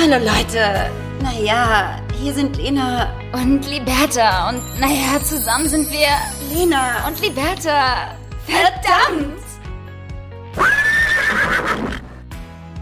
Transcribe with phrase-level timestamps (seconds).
[0.00, 0.92] Hallo Leute.
[1.22, 4.48] Naja, hier sind Lena und Liberta.
[4.48, 6.06] Und naja, zusammen sind wir
[6.54, 8.16] Lena und Liberta.
[8.46, 9.42] Verdammt!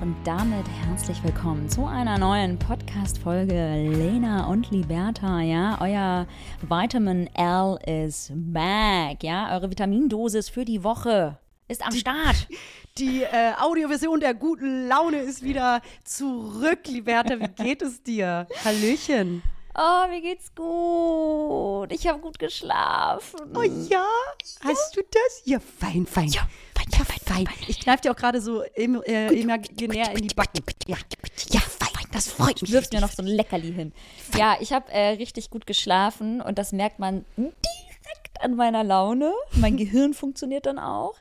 [0.02, 5.40] Und damit herzlich willkommen zu einer neuen Podcast-Folge Lena und Liberta.
[5.40, 6.26] Ja, euer
[6.68, 9.22] Vitamin L is back.
[9.22, 12.46] Ja, eure Vitamindosis für die Woche ist am Start.
[12.98, 17.38] Die äh, Audioversion der guten Laune ist wieder zurück, Liberta.
[17.38, 18.46] Wie geht es dir?
[18.64, 19.42] Hallöchen.
[19.74, 21.92] Oh, mir geht's gut.
[21.92, 23.40] Ich habe gut geschlafen.
[23.54, 24.06] Oh ja?
[24.64, 25.42] Hast du das?
[25.44, 26.28] Ja, fein, fein.
[26.28, 27.48] Ja, fein, ja, fein, fein.
[27.68, 30.64] Ich kneife dir auch gerade so im, äh, imaginär in die Backen.
[30.86, 30.96] Ja,
[31.50, 31.86] ja fein.
[32.12, 32.70] Das freut mich.
[32.70, 33.92] Du wirfst mir noch so ein Leckerli hin.
[34.38, 39.34] Ja, ich habe äh, richtig gut geschlafen und das merkt man direkt an meiner Laune.
[39.52, 41.16] Mein Gehirn funktioniert dann auch.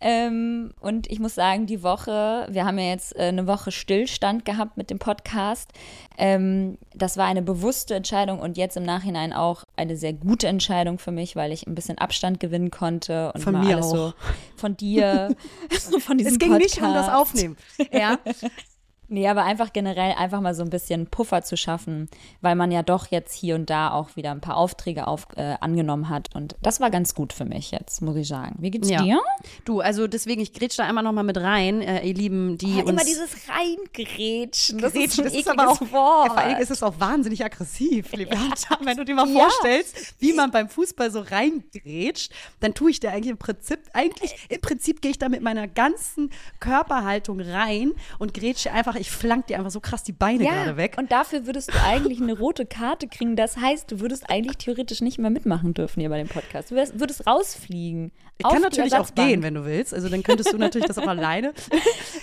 [0.00, 4.44] Ähm, und ich muss sagen, die Woche, wir haben ja jetzt äh, eine Woche Stillstand
[4.44, 5.70] gehabt mit dem Podcast.
[6.16, 10.98] Ähm, das war eine bewusste Entscheidung und jetzt im Nachhinein auch eine sehr gute Entscheidung
[10.98, 13.94] für mich, weil ich ein bisschen Abstand gewinnen konnte und von mal mir alles auch.
[13.94, 14.14] so
[14.56, 15.34] von dir,
[16.00, 16.76] von diesem Es ging Podcast.
[16.76, 17.56] nicht um das Aufnehmen.
[17.92, 18.18] Ja.
[19.12, 22.08] Nee, aber einfach generell einfach mal so ein bisschen Puffer zu schaffen,
[22.40, 25.56] weil man ja doch jetzt hier und da auch wieder ein paar Aufträge auf, äh,
[25.60, 26.28] angenommen hat.
[26.34, 28.54] Und das war ganz gut für mich jetzt, muss ich sagen.
[28.60, 29.02] Wie geht's Ja.
[29.02, 29.20] dir?
[29.64, 32.76] Du, also deswegen, ich grätsch da einmal noch mal mit rein, äh, ihr Lieben, die
[32.76, 32.90] Ja, uns...
[32.90, 34.78] immer dieses Reingrätschen.
[34.78, 36.28] Das ist, ein ekliges aber auch, Wort.
[36.28, 38.78] Ja, vor allem ist es auch wahnsinnig aggressiv, Liberta.
[38.82, 39.40] Wenn du dir mal Ja.
[39.40, 44.34] vorstellst, wie man beim Fußball so reingrätscht, dann tue ich da eigentlich im Prinzip, eigentlich,
[44.48, 49.46] im Prinzip gehe ich da mit meiner ganzen Körperhaltung rein und grätsche einfach, ich flank
[49.46, 50.96] dir einfach so krass die Beine ja, gerade weg.
[50.98, 53.34] und dafür würdest du eigentlich eine rote Karte kriegen.
[53.34, 56.70] Das heißt, du würdest eigentlich theoretisch nicht mehr mitmachen dürfen hier bei dem Podcast.
[56.70, 58.12] Du würdest, würdest rausfliegen.
[58.40, 59.92] Ich kann natürlich auch gehen, wenn du willst.
[59.92, 61.52] Also dann könntest du natürlich das auch alleine.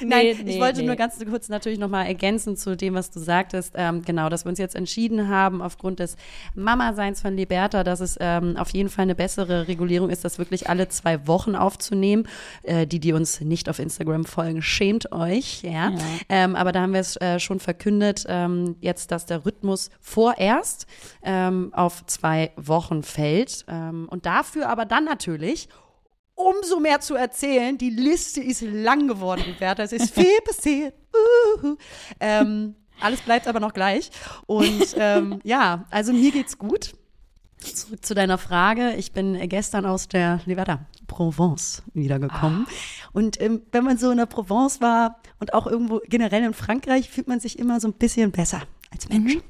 [0.01, 0.87] Nein, Nee, ich nee, wollte nee.
[0.87, 3.73] nur ganz kurz natürlich nochmal ergänzen zu dem, was du sagtest.
[3.75, 6.17] Ähm, genau, dass wir uns jetzt entschieden haben, aufgrund des
[6.55, 10.69] Mama-Seins von Liberta, dass es ähm, auf jeden Fall eine bessere Regulierung ist, das wirklich
[10.69, 12.27] alle zwei Wochen aufzunehmen.
[12.63, 15.61] Äh, die, die uns nicht auf Instagram folgen, schämt euch.
[15.61, 15.91] Ja.
[16.29, 20.87] Ähm, aber da haben wir es äh, schon verkündet, ähm, jetzt, dass der Rhythmus vorerst
[21.23, 23.65] ähm, auf zwei Wochen fällt.
[23.67, 25.69] Ähm, und dafür aber dann natürlich
[26.35, 27.77] umso mehr zu erzählen.
[27.77, 29.83] Die Liste ist lang geworden, Bertha.
[29.83, 30.93] Es ist viel passiert.
[31.61, 31.77] Uhu.
[32.19, 34.09] Ähm, alles bleibt aber noch gleich.
[34.45, 36.93] Und ähm, ja, also mir geht's gut.
[37.59, 38.93] Zurück zu deiner Frage.
[38.93, 42.67] Ich bin gestern aus der Nevada, Provence, wiedergekommen.
[43.13, 47.09] Und ähm, wenn man so in der Provence war und auch irgendwo generell in Frankreich,
[47.09, 49.35] fühlt man sich immer so ein bisschen besser als Mensch.
[49.35, 49.41] Ne?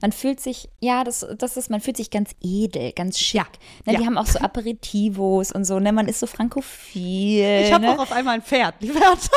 [0.00, 3.40] Man fühlt sich, ja, das, das ist, man fühlt sich ganz edel, ganz schick.
[3.84, 4.06] Ja, Ne, Die ja.
[4.06, 5.92] haben auch so Aperitivos und so, ne?
[5.92, 7.64] Man ist so frankophil.
[7.64, 7.92] Ich habe ne?
[7.92, 9.28] auch auf einmal ein Pferd, Liberta.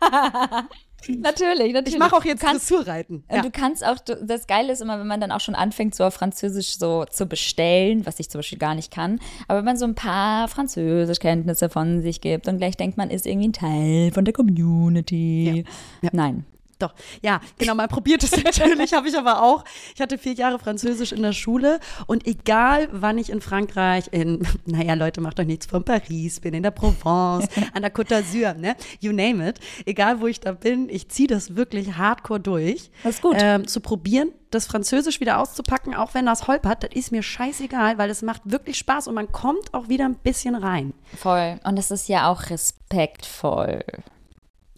[1.08, 1.94] Natürlich, natürlich.
[1.94, 3.24] Ich mache auch jetzt Dressurreiten.
[3.28, 6.04] und du kannst auch, das Geile ist immer, wenn man dann auch schon anfängt, so
[6.04, 9.76] auf Französisch so zu bestellen, was ich zum Beispiel gar nicht kann, aber wenn man
[9.76, 14.10] so ein paar Französischkenntnisse von sich gibt und gleich denkt, man ist irgendwie ein Teil
[14.12, 15.64] von der Community.
[16.02, 16.10] Ja.
[16.12, 16.44] Nein.
[16.78, 19.64] Doch, ja, genau, man probiert es natürlich, habe ich aber auch.
[19.94, 24.46] Ich hatte vier Jahre Französisch in der Schule und egal, wann ich in Frankreich, in,
[24.66, 28.54] naja, Leute, macht euch nichts von Paris, bin in der Provence, an der Côte d'Azur,
[28.54, 32.90] ne, you name it, egal wo ich da bin, ich ziehe das wirklich hardcore durch.
[33.02, 33.36] Das ist gut.
[33.38, 37.98] Ähm, zu probieren, das Französisch wieder auszupacken, auch wenn das holpert, das ist mir scheißegal,
[37.98, 40.94] weil es macht wirklich Spaß und man kommt auch wieder ein bisschen rein.
[41.16, 41.58] Voll.
[41.64, 43.84] Und es ist ja auch respektvoll.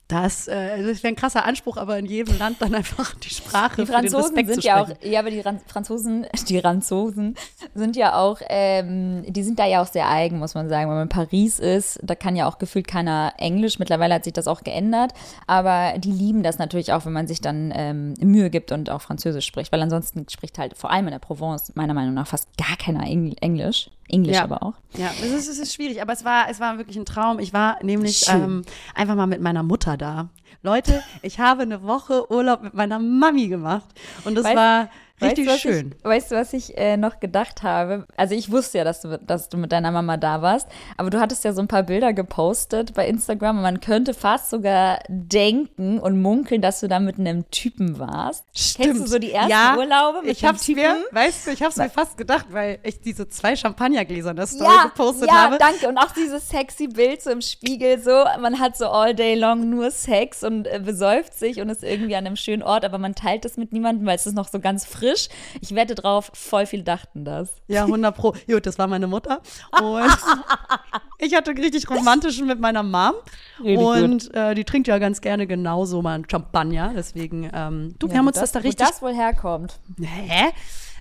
[0.08, 3.82] Das, äh, das wäre ein krasser Anspruch, aber in jedem Land dann einfach die Sprache
[3.82, 7.34] Die Franzosen sind zu ja auch, ja, aber die Ran- Franzosen, die Franzosen
[7.74, 10.88] sind ja auch, ähm, die sind da ja auch sehr eigen, muss man sagen.
[10.88, 13.80] Wenn man in Paris ist, da kann ja auch gefühlt keiner Englisch.
[13.80, 15.12] Mittlerweile hat sich das auch geändert,
[15.48, 19.02] aber die lieben das natürlich auch, wenn man sich dann ähm, Mühe gibt und auch
[19.02, 22.48] Französisch spricht, weil ansonsten spricht halt vor allem in der Provence meiner Meinung nach fast
[22.56, 23.90] gar keiner Engl Englisch.
[24.08, 24.44] Englisch Ja.
[24.44, 24.74] aber auch.
[24.96, 27.38] Ja, es ist, es ist schwierig, aber es war, es war wirklich ein Traum.
[27.38, 28.62] Ich war nämlich ähm,
[28.94, 30.28] einfach mal mit meiner Mutter da.
[30.62, 33.86] Leute, ich habe eine Woche Urlaub mit meiner Mami gemacht
[34.24, 34.88] und das Weißt- war
[35.20, 35.94] richtig weißt schön.
[35.98, 38.06] Ich, weißt du, was ich äh, noch gedacht habe?
[38.16, 41.20] Also ich wusste ja, dass du, dass du mit deiner Mama da warst, aber du
[41.20, 45.98] hattest ja so ein paar Bilder gepostet bei Instagram und man könnte fast sogar denken
[45.98, 48.44] und munkeln, dass du da mit einem Typen warst.
[48.76, 50.82] Kennst du so die ersten ja, Urlaube mit ich hab's Typen?
[50.82, 54.46] mir, weißt du, ich hab's mir fast gedacht, weil ich diese zwei Champagnergläser in der
[54.46, 55.58] Story ja, gepostet ja, habe.
[55.58, 55.88] danke.
[55.88, 59.70] Und auch dieses sexy Bild so im Spiegel, so, man hat so all day long
[59.70, 63.14] nur Sex und äh, besäuft sich und ist irgendwie an einem schönen Ort, aber man
[63.14, 65.28] teilt es mit niemandem, weil es ist noch so ganz frisch frisch.
[65.60, 67.50] Ich wette drauf, voll viel dachten das.
[67.68, 68.34] Ja, 100 pro.
[68.46, 69.40] Gut, das war meine Mutter.
[69.80, 70.16] Und
[71.18, 73.14] ich hatte richtig romantischen mit meiner Mom.
[73.62, 76.92] Richtig und äh, die trinkt ja ganz gerne genauso mal einen Champagner.
[76.94, 78.86] Deswegen, ähm, du, wir haben uns das, da wo richtig.
[78.86, 79.78] das wohl herkommt.
[80.00, 80.52] Hä?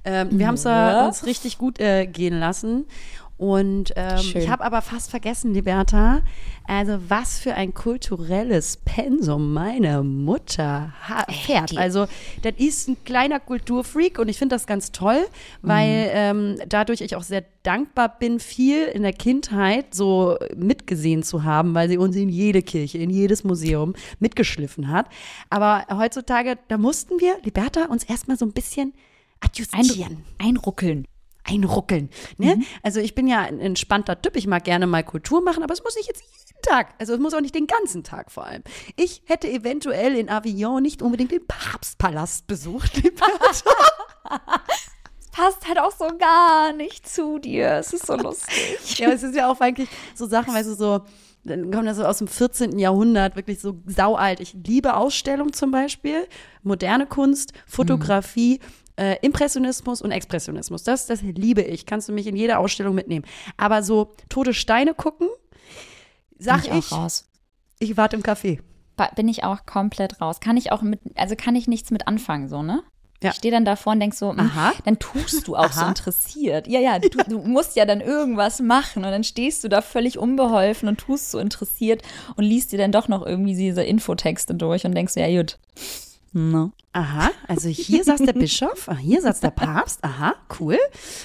[0.07, 2.85] Ähm, wir haben es da uns richtig gut äh, gehen lassen.
[3.37, 6.21] Und ähm, ich habe aber fast vergessen, Liberta,
[6.65, 10.93] also was für ein kulturelles Pensum meine Mutter
[11.29, 11.77] fährt.
[11.77, 12.07] Also
[12.43, 15.25] das ist ein kleiner Kulturfreak und ich finde das ganz toll,
[15.61, 21.43] weil ähm, dadurch ich auch sehr dankbar bin, viel in der Kindheit so mitgesehen zu
[21.43, 25.07] haben, weil sie uns in jede Kirche, in jedes Museum mitgeschliffen hat.
[25.49, 28.93] Aber heutzutage, da mussten wir, Liberta, uns erstmal so ein bisschen
[29.41, 31.05] adjustieren Einruckeln.
[31.45, 32.09] Einruckeln.
[32.38, 32.62] Ne?
[32.83, 35.83] Also ich bin ja ein entspannter Typ, ich mag gerne mal Kultur machen, aber es
[35.83, 38.63] muss nicht jetzt jeden Tag, also es muss auch nicht den ganzen Tag vor allem.
[38.95, 42.92] Ich hätte eventuell in Avignon nicht unbedingt den Papstpalast besucht.
[45.36, 47.74] Passt halt auch so gar nicht zu dir.
[47.74, 48.98] Es ist so lustig.
[48.98, 51.01] ja, es ist ja auch eigentlich so Sachen, weißt du, so,
[51.44, 52.80] dann kommen das so aus dem 14.
[52.80, 54.39] Jahrhundert, wirklich so saualt.
[54.39, 56.25] Ich liebe Ausstellungen zum Beispiel,
[56.63, 58.62] moderne Kunst, Fotografie,
[58.97, 60.83] äh, Impressionismus und Expressionismus.
[60.83, 61.86] Das, das liebe ich.
[61.86, 63.25] Kannst du mich in jede Ausstellung mitnehmen.
[63.57, 65.27] Aber so tote Steine gucken,
[66.38, 67.25] sag ich, auch raus.
[67.80, 68.59] ich warte im Café.
[69.15, 70.39] Bin ich auch komplett raus.
[70.39, 72.83] Kann ich auch mit, also kann ich nichts mit anfangen, so, ne?
[73.24, 73.31] Ja.
[73.31, 74.74] Ich stehe dann davor und denk so, hm, Aha.
[74.83, 75.89] dann tust du auch so Aha.
[75.89, 76.68] interessiert.
[76.68, 80.19] Ja, ja, du, du musst ja dann irgendwas machen und dann stehst du da völlig
[80.19, 82.03] unbeholfen und tust so interessiert
[82.36, 85.57] und liest dir dann doch noch irgendwie diese Infotexte durch und denkst, so, ja, gut.
[86.37, 86.73] No.
[86.91, 90.03] Aha, also hier saß der Bischof, ah, hier saß der Papst.
[90.03, 90.77] Aha, cool.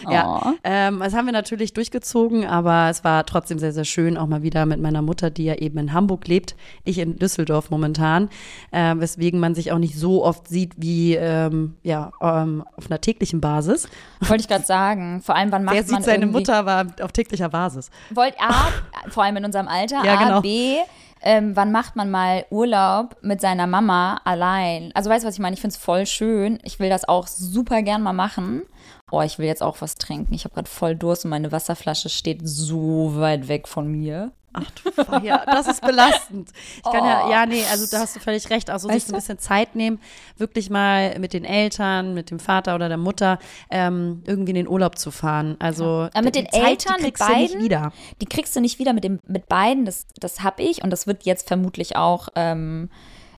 [0.08, 0.52] Ja, Oh.
[0.62, 4.42] ähm, das haben wir natürlich durchgezogen, aber es war trotzdem sehr, sehr schön, auch mal
[4.44, 6.54] wieder mit meiner Mutter, die ja eben in Hamburg lebt,
[6.84, 8.28] ich in Düsseldorf momentan,
[8.70, 13.00] äh, weswegen man sich auch nicht so oft sieht wie ähm, ja, ähm, auf einer
[13.00, 13.88] täglichen Basis.
[14.20, 15.22] Wollte ich gerade sagen.
[15.22, 17.90] Vor allem, wann macht Wer man sieht seine irgendwie, Mutter aber auf täglicher Basis?
[18.10, 18.68] Wollt A,
[19.08, 20.40] vor allem in unserem Alter, Ja, A, genau.
[20.40, 20.76] B,
[21.22, 24.90] ähm, wann macht man mal Urlaub mit seiner Mama allein?
[24.94, 25.54] Also weißt du, was ich meine?
[25.54, 26.58] Ich finde es voll schön.
[26.64, 28.62] Ich will das auch super gern mal machen.
[29.10, 30.32] Oh, ich will jetzt auch was trinken.
[30.34, 34.32] Ich habe gerade voll Durst und meine Wasserflasche steht so weit weg von mir.
[34.52, 36.50] Ach du Feier, das ist belastend.
[36.76, 37.30] Ich kann ja, Oh.
[37.30, 38.68] ja, nee, also da hast du völlig recht.
[38.70, 40.00] Also sich Weißt so ein bisschen Zeit nehmen,
[40.38, 43.38] wirklich mal mit den Eltern, mit dem Vater oder der Mutter
[43.70, 45.56] ähm, irgendwie in den Urlaub zu fahren.
[45.60, 47.64] Also Aber mit die den Zeit, Eltern, die mit kriegst du nicht beiden?
[47.64, 47.92] wieder.
[48.20, 49.84] Die kriegst du nicht wieder mit, dem, mit beiden.
[49.84, 52.90] Das, das habe ich und das wird jetzt vermutlich auch ähm,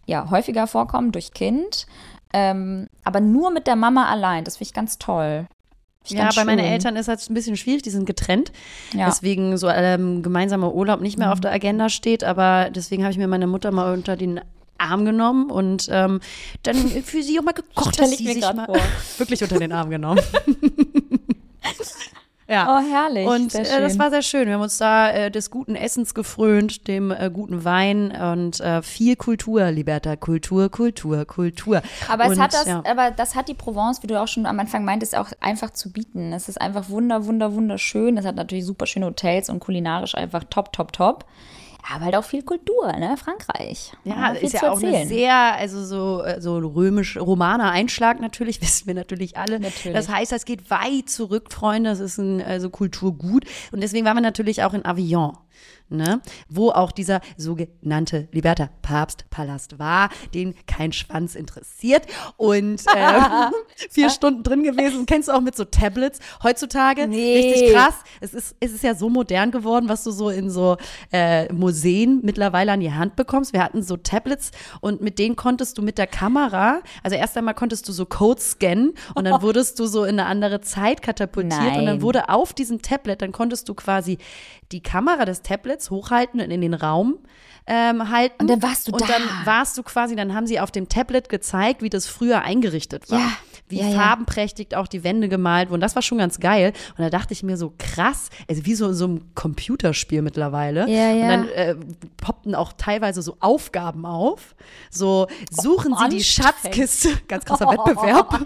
[0.06, 1.86] ja, häufiger vorkommen durch Kind.
[2.32, 4.44] Ähm, aber nur mit der Mama allein.
[4.44, 5.46] Das finde ich ganz toll.
[6.06, 6.58] Ja, bei meinen.
[6.58, 8.50] Eltern ist das ein bisschen schwierig, die sind getrennt.
[8.92, 9.06] Ja.
[9.06, 11.42] Deswegen so ähm, gemeinsamer Urlaub nicht mehr auf Mhm.
[11.42, 14.40] der Agenda steht, aber deswegen habe ich mir meine Mutter mal unter den
[14.78, 16.20] Arm genommen und ähm,
[16.64, 18.76] dann für sie auch mal gekocht, dass ich sie sich mal vor.
[19.18, 20.20] wirklich unter den Arm genommen.
[22.52, 22.68] ja.
[22.68, 23.26] Oh, herrlich.
[23.26, 24.46] Und äh, das war sehr schön.
[24.46, 28.82] Wir haben uns da äh, des guten Essens gefrönt, dem äh, guten Wein und äh,
[28.82, 30.16] viel Kultur, Liberta.
[30.16, 31.82] Kultur, Kultur, Kultur.
[32.08, 32.82] Aber es und, hat das, ja.
[32.86, 35.90] aber das hat die Provence, wie du auch schon am Anfang meintest, auch einfach zu
[35.90, 36.32] bieten.
[36.32, 38.18] Es ist einfach wunder, wunder, wunderschön.
[38.18, 41.24] Es hat natürlich super schöne Hotels und kulinarisch einfach top, top, top.
[41.90, 43.16] Aber halt auch viel Kultur, ne?
[43.16, 43.92] Frankreich.
[44.04, 48.60] Ja, viel ist ja auch eine sehr, also so, äh, so römisch, romaner Einschlag natürlich,
[48.62, 49.58] wissen wir natürlich alle.
[49.58, 49.96] Natürlich.
[49.96, 53.44] Das heißt, das geht weit zurück, Freunde, das ist ein also Kulturgut.
[53.72, 55.36] Und deswegen waren wir natürlich auch in Avignon.
[55.92, 62.06] Ne, wo auch dieser sogenannte Liberta Papstpalast war, den kein Schwanz interessiert
[62.38, 63.52] und ähm,
[63.90, 65.04] vier Stunden drin gewesen.
[65.04, 67.06] Kennst du auch mit so Tablets heutzutage?
[67.06, 67.36] Nee.
[67.36, 67.94] Richtig krass.
[68.20, 70.78] Es ist, es ist ja so modern geworden, was du so in so
[71.12, 73.52] äh, Museen mittlerweile an die Hand bekommst.
[73.52, 77.54] Wir hatten so Tablets und mit denen konntest du mit der Kamera, also erst einmal
[77.54, 81.76] konntest du so Codes scannen und dann wurdest du so in eine andere Zeit katapultiert
[81.76, 82.02] und dann Nein.
[82.02, 84.18] wurde auf diesem Tablet, dann konntest du quasi
[84.72, 87.18] die Kamera des Tablets hochhalten und in den Raum
[87.66, 88.36] ähm, halten.
[88.40, 89.06] Und dann warst du und da.
[89.06, 93.10] dann warst du quasi, dann haben sie auf dem Tablet gezeigt, wie das früher eingerichtet
[93.10, 93.20] war.
[93.20, 93.30] Ja.
[93.68, 93.96] Wie Ja, ja.
[93.96, 95.80] farbenprächtig auch die Wände gemalt wurden.
[95.80, 96.72] Das war schon ganz geil.
[96.98, 100.88] Und da dachte ich mir so krass, also wie so in so einem Computerspiel mittlerweile.
[100.88, 101.22] Ja, ja.
[101.22, 101.76] Und dann äh,
[102.16, 104.56] poppten auch teilweise so Aufgaben auf.
[104.90, 106.24] So suchen Sie die anstrengend.
[106.24, 107.08] Schatzkiste.
[107.28, 108.44] Ganz krasser Wettbewerb.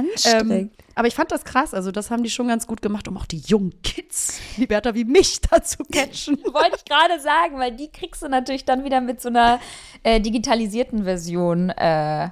[0.00, 0.50] Anstrengend.
[0.50, 1.72] Ähm, aber ich fand das krass.
[1.72, 5.04] Also das haben die schon ganz gut gemacht, um auch die jungen Kids, Liberta wie
[5.04, 6.38] mich, da zu catchen.
[6.52, 9.60] Wollte ich gerade sagen, weil die kriegst du natürlich dann wieder mit so einer
[10.02, 11.70] äh, digitalisierten Version.
[11.70, 12.30] Äh,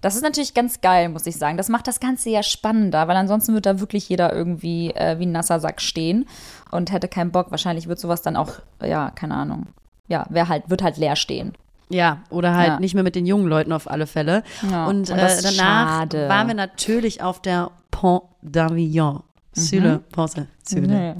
[0.00, 1.56] das ist natürlich ganz geil, muss ich sagen.
[1.56, 5.26] Das macht das Ganze ja spannender, weil ansonsten wird da wirklich jeder irgendwie äh, wie
[5.26, 6.26] ein nasser Sack stehen
[6.70, 7.50] und hätte keinen Bock.
[7.50, 9.66] Wahrscheinlich wird sowas dann auch, ja, keine Ahnung.
[10.08, 11.54] Ja, wer halt, wird halt leer stehen.
[11.88, 12.80] Ja, oder halt Ja.
[12.80, 14.42] nicht mehr mit den jungen Leuten auf alle Fälle.
[14.70, 16.28] Ja, und und äh, danach schade.
[16.28, 19.22] waren wir natürlich auf der Pont d'Avignon.
[19.52, 20.30] Sur le Pont,
[20.68, 21.14] sur le ne?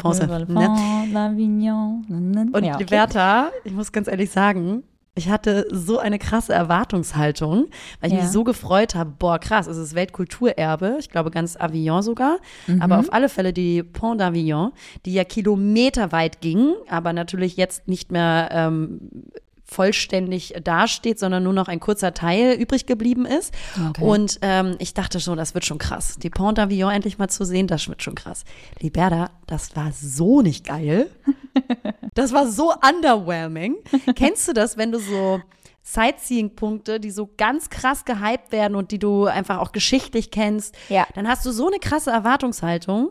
[2.52, 2.82] Und ja, okay.
[2.82, 4.82] Liberta, ich muss ganz ehrlich sagen,
[5.14, 7.68] ich hatte so eine krasse Erwartungshaltung,
[8.00, 8.22] weil ich Ja.
[8.22, 9.12] mich so gefreut habe.
[9.18, 10.96] Boah, krass, es ist Weltkulturerbe.
[10.98, 12.36] Ich glaube, ganz Avignon sogar.
[12.66, 12.82] Mhm.
[12.82, 14.72] Aber auf alle Fälle die Pont d'Avignon,
[15.06, 19.00] die ja kilometerweit ging, aber natürlich jetzt nicht mehr ähm,
[19.68, 23.52] vollständig dasteht, sondern nur noch ein kurzer Teil übrig geblieben ist.
[23.90, 24.02] Okay.
[24.04, 26.16] Und ähm, ich dachte schon, das wird schon krass.
[26.22, 28.44] Die Pont d'Avignon endlich mal zu sehen, das wird schon krass.
[28.80, 31.10] Liberda, das war so nicht geil.
[32.14, 33.76] Das war so underwhelming.
[34.14, 35.38] Kennst du das, wenn du so
[35.82, 41.06] Sightseeing-Punkte, die so ganz krass gehypt werden und die du einfach auch geschichtlich kennst, Ja.
[41.14, 43.10] dann hast du so eine krasse Erwartungshaltung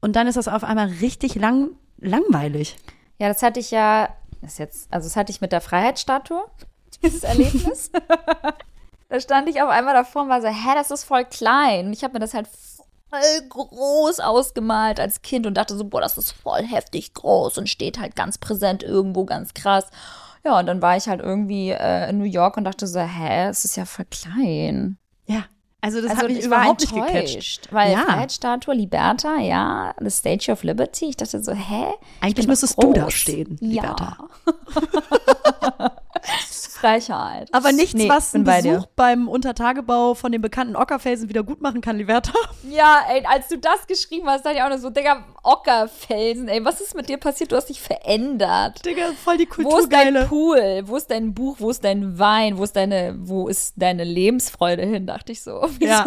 [0.00, 2.76] und dann ist das auf einmal richtig lang, langweilig.
[3.18, 4.08] Ja, das hatte ich ja,
[4.44, 6.44] ist jetzt, also das hatte ich mit der Freiheitsstatue,
[7.02, 7.90] dieses Erlebnis.
[9.08, 11.86] da stand ich auf einmal davor und war so, hä, das ist voll klein.
[11.86, 12.48] Und ich habe mir das halt
[13.10, 17.68] voll groß ausgemalt als Kind und dachte so, boah, das ist voll heftig groß und
[17.68, 19.86] steht halt ganz präsent irgendwo, ganz krass.
[20.44, 23.48] Ja, und dann war ich halt irgendwie äh, in New York und dachte so, hä,
[23.48, 24.98] es ist ja voll klein.
[25.26, 25.44] Ja.
[25.84, 27.68] Also das also mich ich überhaupt nicht gecatcht.
[27.70, 27.98] weil ja.
[27.98, 31.10] Freiheitsstatue, Liberta, ja, the Statue of Liberty.
[31.10, 31.88] Ich dachte so, hä?
[31.90, 34.16] Ich Eigentlich müsstest du da stehen, ja.
[36.74, 37.48] Frechheit.
[37.52, 38.88] Aber nichts, Nee, was ein bei Besuch dir.
[38.96, 42.32] beim Untertagebau von dem bekannten Ockerfelsen wieder gut machen kann, Liberta.
[42.70, 46.64] Ja, ey, als du das geschrieben hast, dachte ich auch nur so, Digga, Ockerfelsen, ey,
[46.64, 47.52] was ist mit dir passiert?
[47.52, 48.84] Du hast dich verändert.
[48.84, 50.26] Digga, voll die Wo ist dein.
[50.28, 50.82] Pool?
[50.84, 51.56] Wo ist dein Buch?
[51.60, 52.58] Wo ist dein Wein?
[52.58, 55.06] Wo ist deine, wo ist deine Lebensfreude hin?
[55.06, 55.62] Dachte ich so.
[55.78, 55.90] Wieso?
[55.92, 56.04] Ja.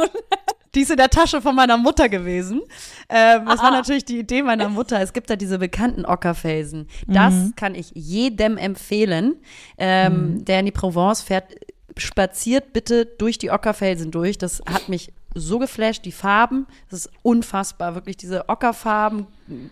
[0.77, 2.61] Die ist in der Tasche von meiner Mutter gewesen.
[3.09, 3.71] Ähm, das war Ah.
[3.71, 5.01] natürlich die Idee meiner Mutter.
[5.01, 6.87] Es gibt da diese bekannten Ockerfelsen.
[7.07, 7.53] Das Mhm.
[7.55, 9.37] kann ich jedem empfehlen,
[9.79, 11.55] ähm, der in die Provence fährt.
[11.97, 14.37] Spaziert bitte durch die Ockerfelsen durch.
[14.37, 16.05] Das hat mich so geflasht.
[16.05, 17.95] Die Farben, das ist unfassbar.
[17.95, 19.25] Wirklich diese Ockerfarben,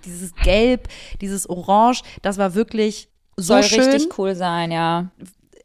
[0.06, 0.88] dieses Gelb,
[1.22, 5.12] dieses Orange, das war wirklich so Soll schön richtig cool sein, ja.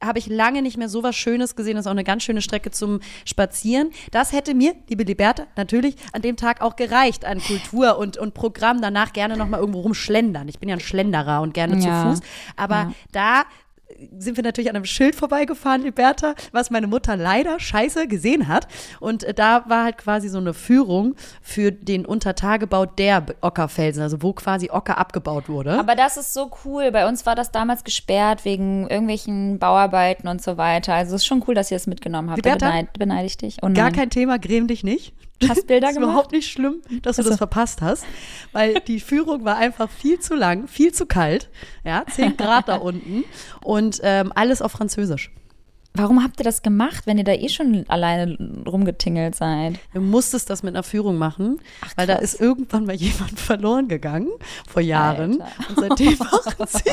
[0.03, 1.75] Habe ich lange nicht mehr so was Schönes gesehen.
[1.77, 3.91] Das ist auch eine ganz schöne Strecke zum Spazieren.
[4.11, 8.33] Das hätte mir, liebe Liberta, natürlich an dem Tag auch gereicht an Kultur und, und
[8.35, 8.81] Programm.
[8.81, 10.49] Danach gerne noch mal irgendwo rumschlendern.
[10.49, 11.81] Ich bin ja ein Schlenderer und gerne Ja.
[11.81, 12.21] zu Fuß.
[12.57, 12.93] Aber Ja.
[13.13, 13.43] da
[14.19, 18.67] sind wir natürlich an einem Schild vorbeigefahren, Liberta, was meine Mutter leider scheiße gesehen hat.
[19.01, 24.23] Und äh, da war halt quasi so eine Führung für den Untertagebau der Ockerfelsen, also
[24.23, 25.79] wo quasi Ocker abgebaut wurde.
[25.79, 26.91] Aber das ist so cool.
[26.93, 30.95] Bei uns war das damals gesperrt wegen irgendwelchen Bauarbeiten und so weiter.
[30.95, 32.45] Also es ist schon cool, dass ihr es mitgenommen habt.
[32.45, 32.71] Da Liberta?
[32.71, 33.59] beneid, beneide ich dich.
[33.63, 35.15] Oh Gar kein Thema, gräm dich nicht.
[35.49, 36.11] Hast Bilder ist gemacht?
[36.11, 38.05] überhaupt nicht schlimm, dass du das verpasst hast,
[38.53, 41.49] weil die Führung war einfach viel zu lang, viel zu kalt,
[41.85, 43.25] ja, 10 Grad da unten
[43.65, 45.31] und ähm, alles auf Französisch.
[45.95, 49.75] Warum habt ihr das gemacht, wenn ihr da eh schon alleine rumgetingelt seid?
[49.93, 51.61] Du musstest das mit einer Führung machen,
[51.97, 54.29] weil da ist irgendwann mal jemand verloren gegangen
[54.69, 55.53] vor Jahren Alter.
[55.69, 56.91] und seitdem machen sie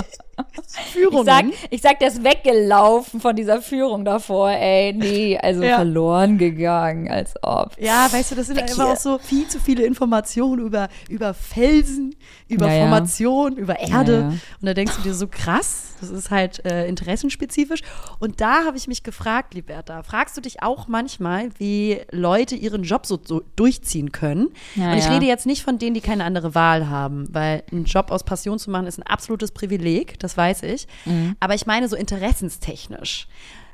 [0.78, 1.26] Ich Führungen.
[1.26, 4.94] sag, ich sag, der ist weggelaufen von dieser Führung davor, ey.
[4.94, 5.76] Nee, also Ja.
[5.76, 7.80] verloren gegangen, als ob.
[7.80, 12.16] ja, weißt du, das sind einfach auch so viel zu viele Informationen über, über Felsen,
[12.48, 12.80] über Ja, ja.
[12.82, 14.14] Formation, über Erde.
[14.14, 14.28] Ja, ja.
[14.30, 17.82] Und da denkst du dir so krass, das ist halt äh, interessenspezifisch.
[18.20, 22.84] Und da habe ich mich gefragt, Liberta, fragst du dich auch manchmal, wie Leute ihren
[22.84, 24.50] Job so, so durchziehen können?
[24.76, 25.12] Ja, Und ich ja.
[25.12, 28.60] rede jetzt nicht von denen, die keine andere Wahl haben, weil einen Job aus Passion
[28.60, 30.88] zu machen ist ein absolutes Privileg, das weiß ich.
[31.06, 31.36] Mhm.
[31.40, 33.28] Aber ich meine so interessenstechnisch.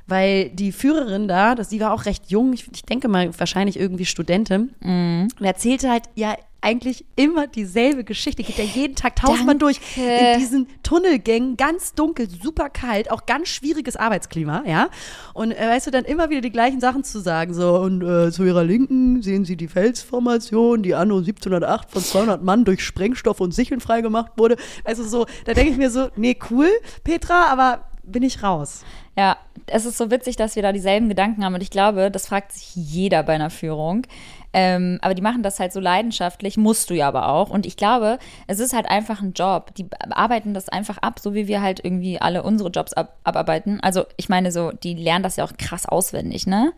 [0.07, 3.79] Weil die Führerin da, das, die war auch recht jung, ich, ich denke mal wahrscheinlich
[3.79, 5.29] irgendwie Studentin, Mhm.
[5.39, 10.39] und erzählte halt ja eigentlich immer dieselbe Geschichte, geht ja jeden Tag tausendmal durch in
[10.39, 14.87] diesen Tunnelgängen, ganz dunkel, super kalt, auch ganz schwieriges Arbeitsklima, ja.
[15.33, 18.31] Und äh, weißt du, dann immer wieder die gleichen Sachen zu sagen, so, und äh,
[18.31, 23.41] zu ihrer Linken sehen Sie die Felsformation, die anno 1708 von 200 Mann durch Sprengstoff
[23.41, 24.55] und Sicheln freigemacht wurde.
[24.85, 26.69] Also so, da denke ich mir so, nee, cool,
[27.03, 28.83] Petra, aber bin ich raus.
[29.15, 32.27] Ja, es ist so witzig, dass wir da dieselben Gedanken haben und ich glaube, das
[32.27, 34.07] fragt sich jeder bei einer Führung.
[34.55, 37.49] Ähm, aber die machen das halt so leidenschaftlich, musst du ja aber auch.
[37.49, 39.73] Und ich glaube, es ist halt einfach ein Job.
[39.75, 43.79] Die arbeiten das einfach ab, so wie wir halt irgendwie alle unsere Jobs ab abarbeiten.
[43.81, 46.71] Also ich meine so, die lernen das ja auch krass auswendig, ne?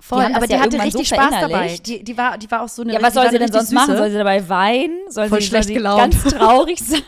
[0.00, 1.76] Voll, das aber die ja hatte irgendwann so richtig Spaß dabei.
[1.84, 3.62] Die, die, war, die war auch so eine Ja, was die soll sie denn sonst
[3.64, 3.86] richtig machen?
[3.90, 3.98] süße.
[3.98, 4.98] Soll sie dabei weinen?
[5.08, 6.00] Soll Voll sie, schlecht soll sie gelaunt.
[6.00, 7.00] ganz traurig sein?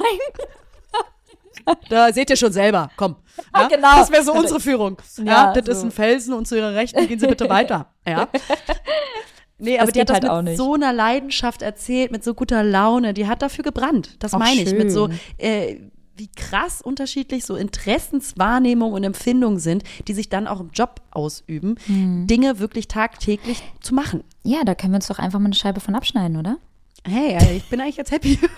[1.88, 2.90] Da seht ihr schon selber.
[2.96, 3.16] Komm.
[3.54, 3.68] Ja?
[3.68, 3.96] genau.
[3.98, 4.96] Das wäre so unsere Führung.
[5.18, 5.72] Ja, Ja, das so.
[5.72, 7.86] ist ein Felsen und zu ihrer Rechten gehen Sie bitte weiter.
[8.06, 8.28] Ja.
[9.58, 10.56] Nee, aber Das die hat das halt auch mit nicht.
[10.56, 13.12] so einer Leidenschaft erzählt, mit so guter Laune.
[13.14, 14.16] Die hat dafür gebrannt.
[14.18, 14.72] Das meine ich.
[14.72, 15.76] Mit so äh,
[16.16, 21.76] wie krass unterschiedlich so Interessenswahrnehmung und Empfindungen sind, die sich dann auch im Job ausüben,
[21.86, 22.26] Hm.
[22.26, 24.24] Dinge wirklich tagtäglich zu machen.
[24.42, 26.56] Ja, da können wir uns doch einfach mal eine Scheibe von abschneiden, oder?
[27.06, 28.38] Hey, ey, ich bin eigentlich jetzt happy.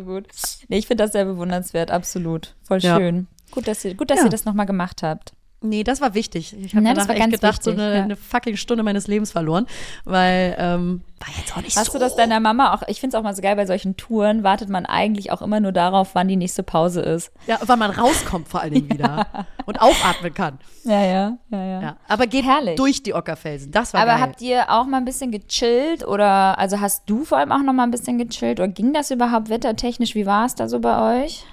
[0.00, 0.28] So gut.
[0.68, 2.54] Nee, ich finde das sehr bewundernswert, absolut.
[2.62, 2.96] Voll Ja.
[2.96, 3.26] schön.
[3.50, 4.24] Gut, dass ihr, gut, dass Ja.
[4.24, 5.32] ihr das nochmal gemacht habt.
[5.62, 6.56] Nee, das war wichtig.
[6.58, 8.02] Ich habe Ja, das danach echt gedacht, so wichtig, eine, ja.
[8.04, 9.66] eine fucking Stunde meines Lebens verloren,
[10.04, 11.92] weil ähm, war jetzt auch nicht Hast so.
[11.92, 12.82] du das deiner Mama auch?
[12.88, 15.60] Ich finde es auch mal so geil, bei solchen Touren wartet man eigentlich auch immer
[15.60, 17.30] nur darauf, wann die nächste Pause ist.
[17.46, 19.26] Ja, wann man rauskommt vor allen Dingen wieder
[19.66, 20.58] und aufatmen kann.
[20.84, 21.82] Ja, ja, ja, ja.
[21.82, 22.76] Ja, aber geht Herrlich.
[22.76, 23.70] durch die Ockerfelsen.
[23.70, 24.20] Das war Aber geil.
[24.22, 27.74] habt ihr auch mal ein bisschen gechillt oder also hast du vor allem auch noch
[27.74, 30.14] mal ein bisschen gechillt oder ging das überhaupt wettertechnisch?
[30.14, 31.44] Wie war es da so bei euch?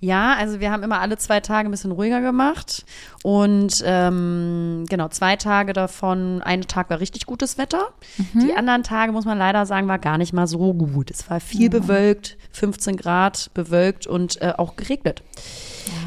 [0.00, 2.84] Ja, also wir haben immer alle zwei Tage ein bisschen ruhiger gemacht.
[3.24, 7.88] Und ähm, genau, zwei Tage davon, ein Tag war richtig gutes Wetter.
[8.16, 8.46] Mhm.
[8.46, 11.10] Die anderen Tage, muss man leider sagen, war gar nicht mal so gut.
[11.10, 15.22] Es war viel bewölkt, 15 Grad bewölkt und äh, auch geregnet.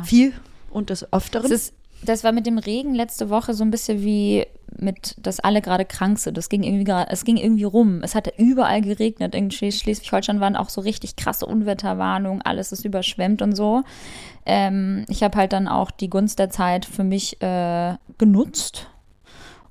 [0.06, 0.34] Viel
[0.70, 1.50] und des Öfteren.
[1.50, 4.46] Das, ist, das war mit dem Regen letzte Woche so ein bisschen wie
[4.78, 6.38] mit, dass alle gerade krank sind.
[6.38, 8.02] Das ging irgendwie gerade, es ging irgendwie rum.
[8.04, 9.36] Es hatte überall geregnet.
[9.36, 13.84] In Schles- Schleswig-Holstein waren auch so richtig krasse Unwetterwarnungen, alles ist überschwemmt und so.
[14.46, 18.88] Ähm, ich habe halt dann auch die Gunst der Zeit für mich äh, genutzt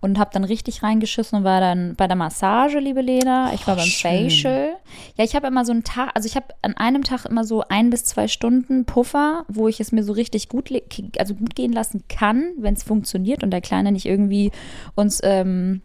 [0.01, 3.53] und habe dann richtig reingeschissen und war dann bei der Massage, liebe Lena.
[3.53, 4.31] Ich war beim schön.
[4.31, 4.77] Facial.
[5.17, 7.63] Ja, ich habe immer so einen Tag, also ich habe an einem Tag immer so
[7.69, 10.71] ein bis zwei Stunden Puffer, wo ich es mir so richtig gut,
[11.19, 14.53] also gut gehen lassen kann, wenn es funktioniert und der Kleine nicht irgendwie
[14.95, 15.83] uns ähm,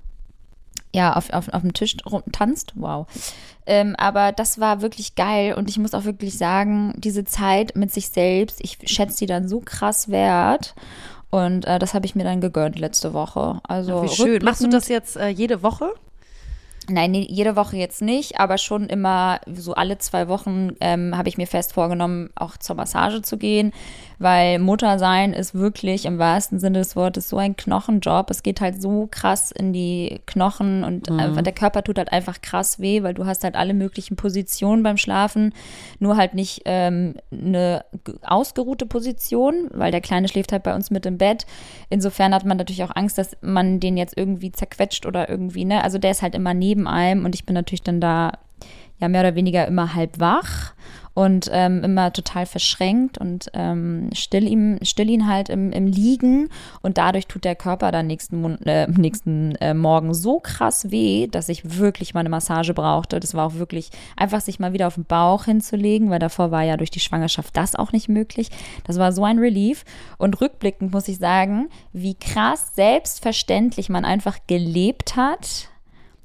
[0.95, 2.71] ja, auf, auf, auf dem Tisch rum, tanzt.
[2.75, 3.07] Wow.
[3.65, 7.91] Ähm, aber das war wirklich geil und ich muss auch wirklich sagen, diese Zeit mit
[7.91, 10.73] sich selbst, ich schätze die dann so krass wert.
[11.29, 13.59] Und äh, das habe ich mir dann gegönnt letzte Woche.
[13.63, 14.43] Also Wie schön.
[14.43, 15.91] Machst du das jetzt äh, jede Woche?
[16.87, 21.29] Nein, nee, jede Woche jetzt nicht, aber schon immer so alle zwei Wochen ähm, habe
[21.29, 23.73] ich mir fest vorgenommen, auch zur Massage zu gehen,
[24.19, 28.29] weil Muttersein ist wirklich im wahrsten Sinne des Wortes so ein Knochenjob.
[28.29, 32.41] Es geht halt so krass in die Knochen und einfach, der Körper tut halt einfach
[32.41, 35.53] krass weh, weil du hast halt alle möglichen Positionen beim Schlafen,
[35.99, 37.85] nur halt nicht ähm, eine
[38.23, 41.45] ausgeruhte Position, weil der Kleine schläft halt bei uns mit im Bett.
[41.89, 45.83] Insofern hat man natürlich auch Angst, dass man den jetzt irgendwie zerquetscht oder irgendwie, ne?
[45.83, 48.33] Also der ist halt immer neben einem und ich bin natürlich dann da
[48.99, 50.73] ja mehr oder weniger immer halb wach
[51.15, 56.49] und ähm, immer total verschränkt und ähm, still, ihm, still ihn halt im, im Liegen
[56.81, 61.47] und dadurch tut der Körper dann nächsten, äh, nächsten äh, Morgen so krass weh, dass
[61.47, 63.21] ich wirklich mal eine Massage brauchte.
[63.21, 66.63] Das war auch wirklich einfach sich mal wieder auf den Bauch hinzulegen, weil davor war
[66.63, 68.49] ja durch die Schwangerschaft das auch nicht möglich.
[68.83, 69.85] Das war so ein Relief
[70.17, 75.69] und rückblickend muss ich sagen, wie krass selbstverständlich man einfach gelebt hat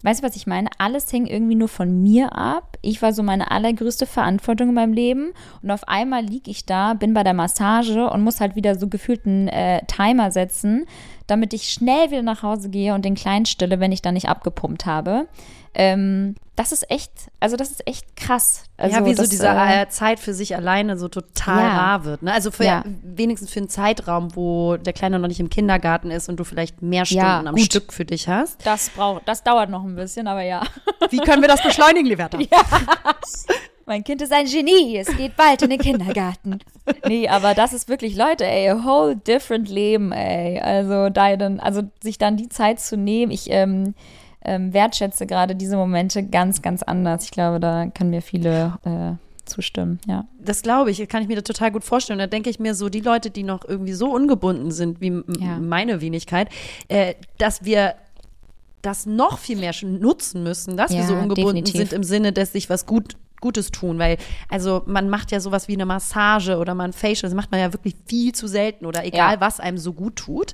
[0.03, 0.69] Weißt du, was ich meine?
[0.79, 2.79] Alles hing irgendwie nur von mir ab.
[2.81, 5.33] Ich war so meine allergrößte Verantwortung in meinem Leben.
[5.63, 8.89] Und auf einmal liege ich da, bin bei der Massage und muss halt wieder so
[8.89, 10.87] gefühlt einen äh, Timer setzen,
[11.27, 14.29] damit ich schnell wieder nach Hause gehe und den Kleinen stille, wenn ich dann nicht
[14.29, 15.29] abgepumpt habe.
[15.75, 18.65] Ähm, das ist echt, also das ist echt krass.
[18.77, 21.77] Also ja, wie so diese äh, äh, Zeit für sich alleine so total Ja.
[21.79, 22.23] rar wird.
[22.23, 22.33] Ne?
[22.33, 22.83] Also für, Ja.
[23.03, 26.83] wenigstens für einen Zeitraum, wo der Kleine noch nicht im Kindergarten ist und du vielleicht
[26.83, 27.65] mehr Stunden Ja, am gut.
[27.65, 28.67] Stück für dich hast.
[28.67, 30.63] das braucht, das dauert noch ein bisschen, aber ja.
[31.09, 32.37] Wie können wir das beschleunigen, Liberta?
[33.87, 36.61] Mein Kind ist ein Genie, es geht bald in den Kindergarten.
[37.09, 40.61] Nee, aber das ist wirklich, Leute, ey, a whole different Leben, ey.
[40.61, 43.95] Also, dann, also sich dann die Zeit zu nehmen, ich ähm,
[44.45, 47.25] ähm, wertschätze gerade diese Momente ganz, ganz anders.
[47.25, 49.13] Ich glaube, da können mir viele äh,
[49.47, 50.25] zustimmen, ja.
[50.39, 52.19] Das glaube ich, kann ich mir da total gut vorstellen.
[52.19, 55.59] Da denke ich mir so, die Leute, die noch irgendwie so ungebunden sind wie Ja.
[55.59, 56.49] meine Wenigkeit,
[56.89, 57.95] äh, dass wir
[58.83, 61.77] das noch viel mehr nutzen müssen, dass wir Ja, so ungebunden definitiv.
[61.77, 64.17] sind im Sinne, dass sich was gut Gutes tun, weil
[64.49, 67.61] also man macht ja sowas wie eine Massage oder mal ein Facial, das macht man
[67.61, 69.41] ja wirklich viel zu selten oder egal Ja.
[69.41, 70.53] was einem so gut tut,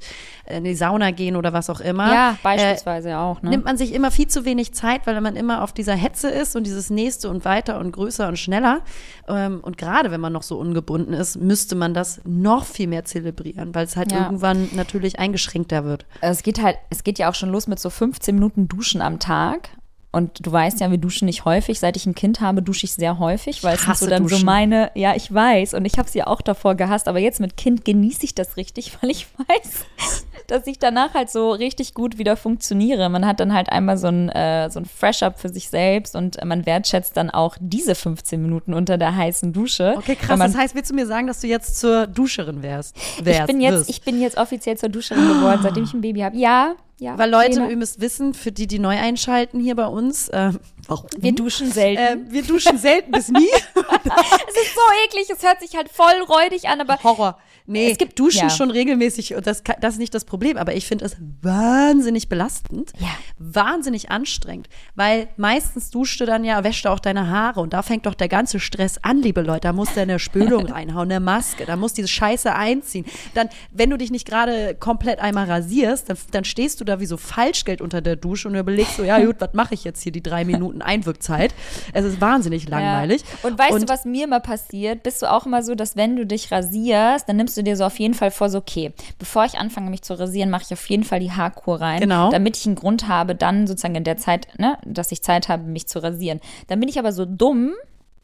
[0.48, 2.12] in die Sauna gehen oder was auch immer.
[2.12, 3.50] Ja, Äh, beispielsweise auch, ne?
[3.50, 6.54] nimmt man sich immer viel zu wenig Zeit, weil man immer auf dieser Hetze ist
[6.56, 8.80] und dieses nächste und weiter und größer und schneller.
[9.28, 13.04] Ähm, Und gerade wenn man noch so ungebunden ist, müsste man das noch viel mehr
[13.04, 14.24] zelebrieren, weil es halt Ja.
[14.24, 16.06] irgendwann natürlich eingeschränkter wird.
[16.20, 19.18] Es geht halt, es geht ja auch schon los mit so 15 Minuten Duschen am
[19.18, 19.70] Tag.
[20.16, 21.78] Und du weißt ja, wir duschen nicht häufig.
[21.78, 24.46] Seit ich ein Kind habe, dusche ich sehr häufig, weil es so dann so Duschen.
[24.46, 25.74] meine, ja, ich weiß.
[25.74, 28.96] Und ich habe sie auch davor gehasst, aber jetzt mit Kind genieße ich das richtig,
[29.02, 29.84] weil ich weiß,
[30.46, 33.10] dass ich danach halt so richtig gut wieder funktioniere.
[33.10, 36.42] Man hat dann halt einmal so ein, äh, so ein Fresh-Up für sich selbst und
[36.42, 39.96] man wertschätzt dann auch diese 15 Minuten unter der heißen Dusche.
[39.98, 40.38] Okay, krass.
[40.38, 42.96] Man, Das heißt, willst du mir sagen, dass du jetzt zur Duscherin wärst?
[43.18, 43.90] ich wärst bin jetzt, wirst?
[43.90, 46.38] ich bin jetzt offiziell zur Duscherin geworden, seitdem ich ein Baby habe.
[46.38, 47.18] Ja, ja.
[47.18, 50.52] Weil Leute, Lena, ihr müsst wissen, für die, die neu einschalten hier bei uns, äh,
[50.88, 51.06] warum?
[51.18, 52.00] wir duschen selten.
[52.28, 53.48] äh, wir duschen selten bis nie.
[53.74, 57.38] es ist so eklig, es hört sich halt voll räudig an, aber Horror.
[57.68, 58.50] Nee, Es gibt- Duschen ja.
[58.50, 62.92] schon regelmäßig und das, das ist nicht das Problem, aber ich finde es wahnsinnig belastend,
[63.00, 63.08] Ja.
[63.38, 67.82] wahnsinnig anstrengend, weil meistens duschst du dann ja, wäschst du auch deine Haare und da
[67.82, 69.62] fängt doch der ganze Stress an, liebe Leute.
[69.62, 73.04] Da musst du eine Spülung reinhauen, eine Maske, da musst du diese Scheiße einziehen.
[73.34, 77.06] Dann, wenn du dich nicht gerade komplett einmal rasierst, dann, dann stehst du da wie
[77.06, 80.12] so Falschgeld unter der Dusche und überlegst so, ja gut, was mache ich jetzt hier,
[80.12, 81.52] die drei Minuten Einwirkzeit.
[81.92, 83.22] Es ist wahnsinnig langweilig.
[83.42, 83.48] Ja.
[83.50, 85.02] Und weißt du, was mir immer passiert?
[85.02, 87.84] Bist du auch immer so, dass wenn du dich rasierst, dann nimmst du dir so
[87.84, 90.88] auf jeden Fall vor, so okay, bevor ich anfange, mich zu rasieren, mache ich auf
[90.88, 92.30] jeden Fall die Haarkur rein, Genau.
[92.30, 95.64] damit ich einen Grund habe, dann sozusagen in der Zeit, ne, dass ich Zeit habe,
[95.64, 96.40] mich zu rasieren.
[96.68, 97.72] Dann bin ich aber so dumm,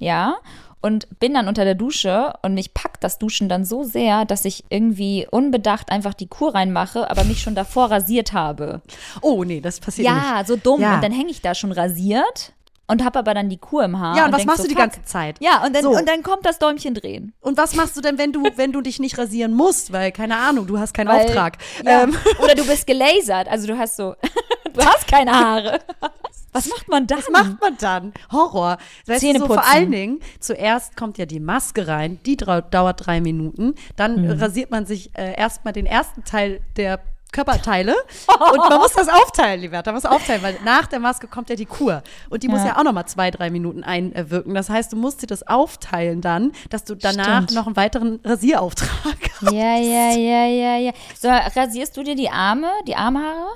[0.03, 0.37] ja,
[0.85, 4.45] und bin dann unter der Dusche und mich packt das Duschen dann so sehr, dass
[4.45, 8.83] ich irgendwie unbedacht einfach die Kur reinmache, aber mich schon davor rasiert habe.
[9.21, 10.23] Oh nee, das passiert nicht.
[10.25, 10.81] Ja, so dumm.
[10.81, 10.97] Ja.
[10.97, 12.53] Und dann hänge ich da schon rasiert
[12.89, 14.17] und habe aber dann die Kur im Haar.
[14.17, 14.83] Ja, und was denk machst so, du die fuck.
[14.93, 15.37] ganze Zeit?
[15.41, 15.91] Ja, und dann, So.
[15.91, 17.33] und dann kommt das Däumchen drehen.
[17.41, 19.93] Und was machst du denn, wenn du, wenn du dich nicht rasieren musst?
[19.93, 21.59] Weil, keine Ahnung, du hast keinen Weil- Auftrag.
[21.87, 22.03] Ja.
[22.03, 24.17] Ähm, Oder du bist gelasert, also du hast so,
[24.75, 25.79] du hast keine Haare.
[26.53, 27.19] Was macht man dann?
[27.19, 28.13] was macht man dann?
[28.31, 28.77] Horror.
[29.07, 33.07] Weißt Zähne du, so vor allen Dingen, zuerst kommt ja die Maske rein, die dauert
[33.07, 33.75] drei Minuten.
[33.97, 34.31] Dann Mhm.
[34.41, 37.01] rasiert man sich äh, erstmal den ersten Teil der
[37.33, 37.95] Körperteile
[38.53, 41.57] und man muss das aufteilen, Liberta, man muss aufteilen, weil nach der Maske kommt ja
[41.57, 42.67] die Kur und die muss Ja.
[42.67, 44.53] ja auch nochmal zwei, drei Minuten einwirken.
[44.55, 47.53] Das heißt, du musst dir das aufteilen dann, dass du danach Stimmt.
[47.55, 48.91] noch einen weiteren Rasierauftrag
[49.41, 49.51] hast.
[49.51, 50.93] Ja, ja, ja, ja, ja.
[51.19, 53.47] So, rasierst du dir die Arme, die Armhaare?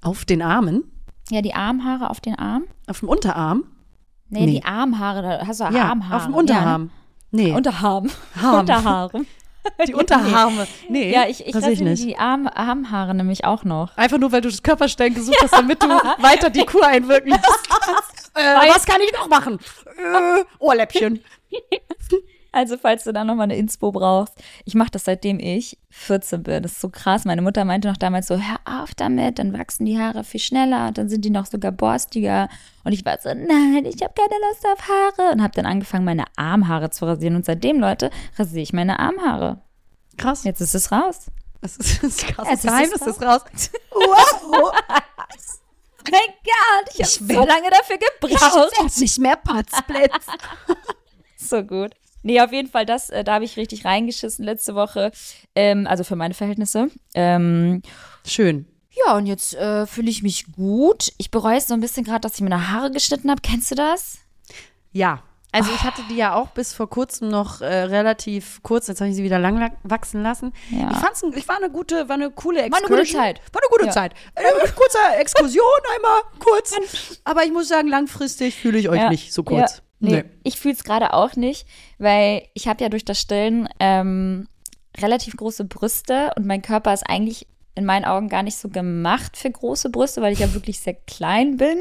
[0.00, 0.90] Auf den Armen,
[1.32, 2.64] Ja, die Armhaare auf den Arm?
[2.86, 3.64] auf dem Unterarm.
[4.28, 4.46] Nee, Nee.
[4.58, 6.16] die Armhaare, da hast du Ja, Armhaare.
[6.16, 6.90] auf dem Unterarm.
[7.30, 7.56] Nee, Ja, ne?
[7.56, 8.10] Unterarm.
[8.42, 8.54] Arm.
[8.60, 9.20] Unterhaare.
[9.86, 10.66] die Unterarme.
[10.90, 13.96] Nee, Ja, ich, ich rasier rasiere die Arm, Armhaare nämlich auch noch.
[13.96, 17.68] Einfach nur, weil du das Körperstellen gesucht hast, damit du weiter die Kur einwirken lässt.
[18.34, 19.58] äh, was kann ich noch machen?
[19.96, 21.20] Äh, Ohrläppchen.
[22.52, 24.34] Also, falls du da nochmal eine Inspo brauchst,
[24.66, 26.62] ich mache das seitdem ich 14 bin.
[26.62, 27.24] Das ist so krass.
[27.24, 30.88] Meine Mutter meinte noch damals so, hör auf damit, dann wachsen die Haare viel schneller
[30.88, 32.50] und dann sind die noch sogar borstiger.
[32.84, 35.32] Und ich war so, nein, ich habe keine Lust auf Haare.
[35.32, 37.36] Und habe dann angefangen, meine Armhaare zu rasieren.
[37.36, 39.62] Und seitdem, Leute, rasiere ich meine Armhaare.
[40.18, 40.44] Krass.
[40.44, 41.30] Jetzt ist es raus.
[41.62, 43.42] Das ist das krasse Jetzt ist Geheimnis, es ist raus.
[43.92, 44.72] Wow.
[46.10, 48.98] Mein Gott, ich habe so lange dafür gebraucht.
[48.98, 50.26] nicht mehr Potzblitz.
[51.36, 51.92] So gut.
[52.22, 55.10] Nee, auf jeden Fall, das, äh, da habe ich richtig reingeschissen letzte Woche.
[55.54, 56.88] Ähm, also für meine Verhältnisse.
[57.14, 57.82] Ähm,
[58.26, 58.66] Schön.
[59.06, 61.12] ja, und jetzt äh, fühle ich mich gut.
[61.18, 63.40] Ich bereue es so ein bisschen gerade, dass ich meine Haare geschnitten habe.
[63.42, 64.18] Kennst du das?
[64.92, 65.22] Ja.
[65.54, 69.10] Also ich hatte die ja auch bis vor kurzem noch äh, relativ kurz, jetzt habe
[69.10, 70.54] ich sie wieder lang la- wachsen lassen.
[70.70, 70.90] Ja.
[70.90, 72.98] Ich fand's, ich war eine gute, war eine coole War eine Excursion.
[72.98, 73.40] gute Zeit.
[73.52, 73.90] War eine gute Ja.
[73.92, 74.14] Zeit.
[74.34, 74.42] Äh,
[74.74, 75.62] kurzer Exkursion
[75.94, 76.74] einmal, kurz.
[77.24, 79.10] Aber ich muss sagen, langfristig fühle ich euch Ja.
[79.10, 79.82] nicht so kurz.
[80.02, 80.18] Ja.
[80.18, 81.66] Nee, ich fühle es gerade auch nicht,
[81.98, 84.48] weil ich habe ja durch das Stillen ähm,
[84.98, 89.36] relativ große Brüste und mein Körper ist eigentlich in meinen Augen gar nicht so gemacht
[89.36, 91.78] für große Brüste, weil ich ja wirklich sehr klein bin.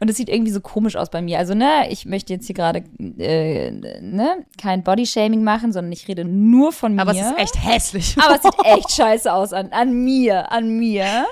[0.00, 1.38] Und es sieht irgendwie so komisch aus bei mir.
[1.38, 2.82] Also, ne, ich möchte jetzt hier gerade
[3.18, 7.02] äh, ne, kein Bodyshaming machen, sondern ich rede nur von mir.
[7.02, 8.16] Aber es ist echt hässlich.
[8.18, 11.26] Aber es sieht echt scheiße aus an, an mir, an mir.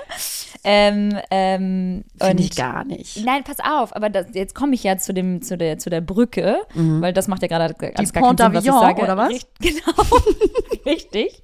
[0.63, 3.23] Ähm, ähm, Finde ich gar nicht.
[3.25, 6.01] Nein, pass auf, aber das, jetzt komme ich ja zu, dem, zu, der, zu der
[6.01, 9.01] Brücke, weil das macht ja gerade alles gar Pont keinen Sinn, was ich sage.
[9.01, 9.29] oder was?
[9.29, 10.03] Richt, genau,
[10.85, 11.41] richtig.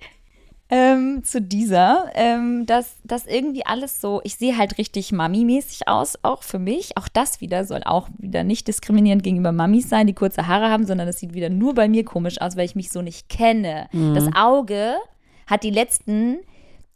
[0.69, 6.17] Ähm, zu dieser, ähm, dass das irgendwie alles so, ich sehe halt richtig Mami-mäßig aus,
[6.23, 6.97] auch für mich.
[6.97, 10.85] Auch das wieder soll auch wieder nicht diskriminierend gegenüber Mamis sein, die kurze Haare haben,
[10.85, 13.87] sondern das sieht wieder nur bei mir komisch aus, weil ich mich so nicht kenne.
[13.91, 14.95] Das Auge
[15.45, 16.37] hat die letzten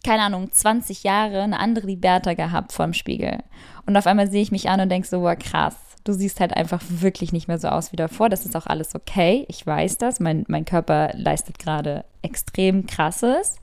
[0.03, 3.39] keine Ahnung, 20 Jahre eine andere Liberta gehabt vorm Spiegel.
[3.85, 5.75] Und auf einmal sehe ich mich an und denke so, wow, krass.
[6.07, 8.29] Du siehst halt einfach wirklich nicht mehr so aus wie davor.
[8.29, 9.45] Das ist auch alles okay.
[9.49, 10.21] Ich weiß das.
[10.21, 13.55] Mein, mein Körper leistet gerade extrem krasses,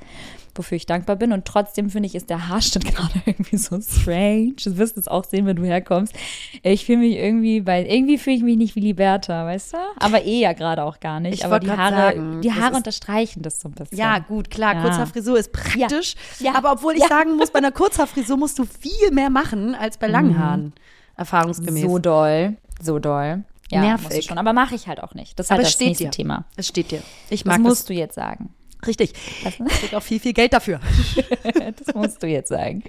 [0.54, 1.32] wofür ich dankbar bin.
[1.32, 4.56] Und trotzdem finde ich, ist der Haarschnitt gerade irgendwie so strange.
[4.62, 6.14] Du wirst es auch sehen, wenn du herkommst.
[6.62, 9.78] Ich fühle mich irgendwie bei, irgendwie fühle ich mich nicht wie Liberta, weißt du?
[9.98, 11.34] Aber eh ja gerade auch gar nicht.
[11.34, 13.96] Ich Aber die Haare, sagen, die Haare unterstreichen das so ein bisschen.
[13.96, 14.82] Ja, gut, klar, Ja.
[14.82, 16.14] Kurzhaarfrisur ist praktisch.
[16.40, 16.52] Ja.
[16.52, 16.58] Ja.
[16.58, 20.08] Aber obwohl ich sagen muss, bei einer Kurzhaarfrisur musst du viel mehr machen als bei
[20.08, 20.74] langen Haaren.
[21.16, 21.82] Erfahrungsgemäß.
[21.84, 23.44] So doll, so doll.
[23.70, 24.26] Ja, Nervig.
[24.26, 24.38] schon.
[24.38, 25.38] Aber mache ich halt auch nicht.
[25.38, 26.10] Das ist Aber halt das steht nächste dir.
[26.10, 26.44] Thema.
[26.56, 27.02] Es steht dir.
[27.30, 27.86] Ich Das mag musst das.
[27.86, 28.50] du jetzt sagen.
[28.86, 29.14] Richtig.
[29.44, 30.80] Es gibt auch viel, viel Geld dafür.
[31.86, 32.84] das musst du jetzt sagen.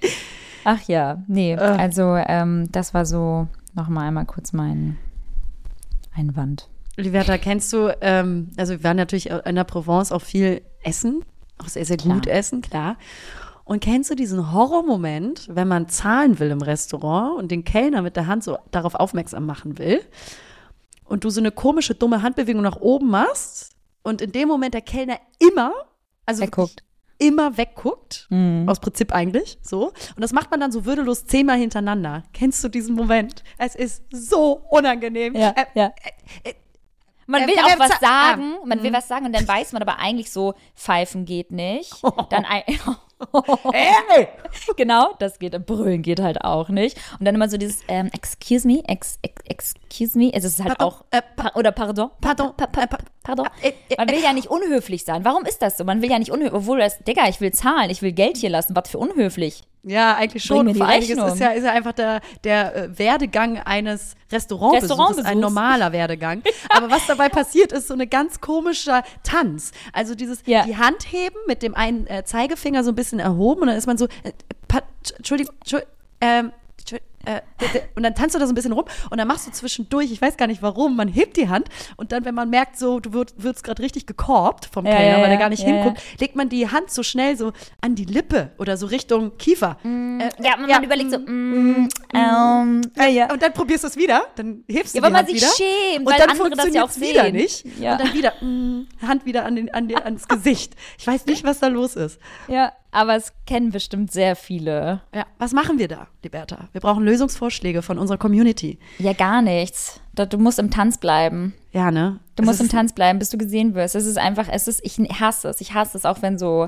[0.66, 1.58] Ach ja, nee, Äh.
[1.58, 4.98] also ähm, das war so nochmal einmal kurz mein
[6.16, 6.68] Einwand.
[6.98, 11.24] Liberta, kennst du, ähm, also wir waren natürlich in der Provence auch viel essen,
[11.58, 12.16] auch sehr, sehr Klar.
[12.16, 12.98] gut essen, klar.
[13.66, 18.16] Und kennst du diesen Horrormoment, wenn man zahlen will im Restaurant und den Kellner mit
[18.16, 20.02] der Hand so darauf aufmerksam machen will
[21.04, 23.72] und du so eine komische, dumme Handbewegung nach oben machst
[24.04, 25.74] und in dem Moment der Kellner immer,
[26.28, 26.84] also Wegguckt.
[27.18, 28.28] immer wegguckt,
[28.68, 29.88] aus Prinzip eigentlich, so.
[29.88, 32.22] Und das macht man dann so würdelos zehnmal hintereinander.
[32.34, 33.44] Kennst du diesen Moment?
[33.58, 35.36] Es ist so unangenehm.
[35.36, 35.92] Ja, Äh, ja.
[37.28, 39.74] Man äh, will äh, auch äh, was sagen, man will was sagen und dann weiß
[39.74, 41.92] man aber eigentlich so, pfeifen geht nicht.
[42.30, 42.46] Dann
[43.34, 44.28] ein Ey!
[44.76, 46.98] genau, das geht, brüllen geht halt auch nicht.
[47.20, 50.78] Und dann immer so dieses, ähm, excuse me, ex, ex, excuse me, es ist halt
[50.78, 53.48] Pardon, auch, äh, pa oder pardon, Pardon, pa, pa, äh, pa, pa- pardon.
[53.62, 55.24] äh, äh, Man will ja nicht unhöflich sein.
[55.26, 55.84] Warum ist das so?
[55.84, 58.50] Man will ja nicht unhöflich, obwohl das, Digga, ich will zahlen, ich will Geld hier
[58.50, 59.64] lassen, was für unhöflich.
[59.88, 60.74] Ja, eigentlich schon.
[60.74, 65.30] Vor allen Dingen ist ja, ist ja einfach der, der Werdegang eines Restaurantbesuchs, Restaurantbesuchs.
[65.30, 66.42] ein normaler Werdegang.
[66.70, 69.74] Aber was dabei passiert, ist so eine ganz komischer Tanz.
[69.94, 70.64] Also dieses, Ja.
[70.64, 73.88] die Hand heben mit dem einen äh, Zeigefinger so ein bisschen erhoben und dann ist
[73.88, 74.32] man so, äh,
[74.68, 74.84] pa-
[75.18, 77.42] Entschuldigung, Entschuldigung, ähm, Entschuldigung, äh,
[77.96, 80.22] und dann tanzt du da so ein bisschen rum und dann machst du zwischendurch, ich
[80.22, 83.14] weiß gar nicht warum, man hebt die Hand und dann, wenn man merkt, so, du
[83.14, 86.36] wirst, wirst gerade richtig gekorbt vom Kellner, ja, weil ja, der gar nicht hinguckt, legt
[86.36, 89.78] man die Hand so schnell so an die Lippe oder so Richtung Kiefer.
[89.84, 90.82] Äh, Ja, man ja.
[90.82, 93.32] überlegt so, mm, ähm, ja, ja.
[93.32, 95.38] Und dann probierst du es wieder, dann hebst du Ja, weil die man Hand sich
[95.42, 95.52] wieder.
[95.58, 97.36] schämt, und weil dann andere das ja wieder sehen.
[97.36, 97.66] nicht.
[97.66, 100.76] Und dann wieder mm, Hand wieder an den, an den, ans Gesicht.
[100.98, 102.20] Ich weiß nicht, was da los ist.
[102.48, 105.02] ja, aber es kennen bestimmt sehr viele.
[105.14, 106.70] Ja, was machen wir da, Liberta?
[106.72, 108.78] Wir brauchen Lösungsvorschläge von unserer Community.
[109.00, 110.02] Ja, gar nichts.
[110.14, 111.54] Du musst im Tanz bleiben.
[111.72, 112.20] Ja, ne?
[112.36, 113.96] Du Es musst im Tanz bleiben, bis du gesehen wirst.
[113.96, 115.62] Es ist einfach, es ist, ich hasse es.
[115.62, 116.68] Ich hasse es auch, wenn so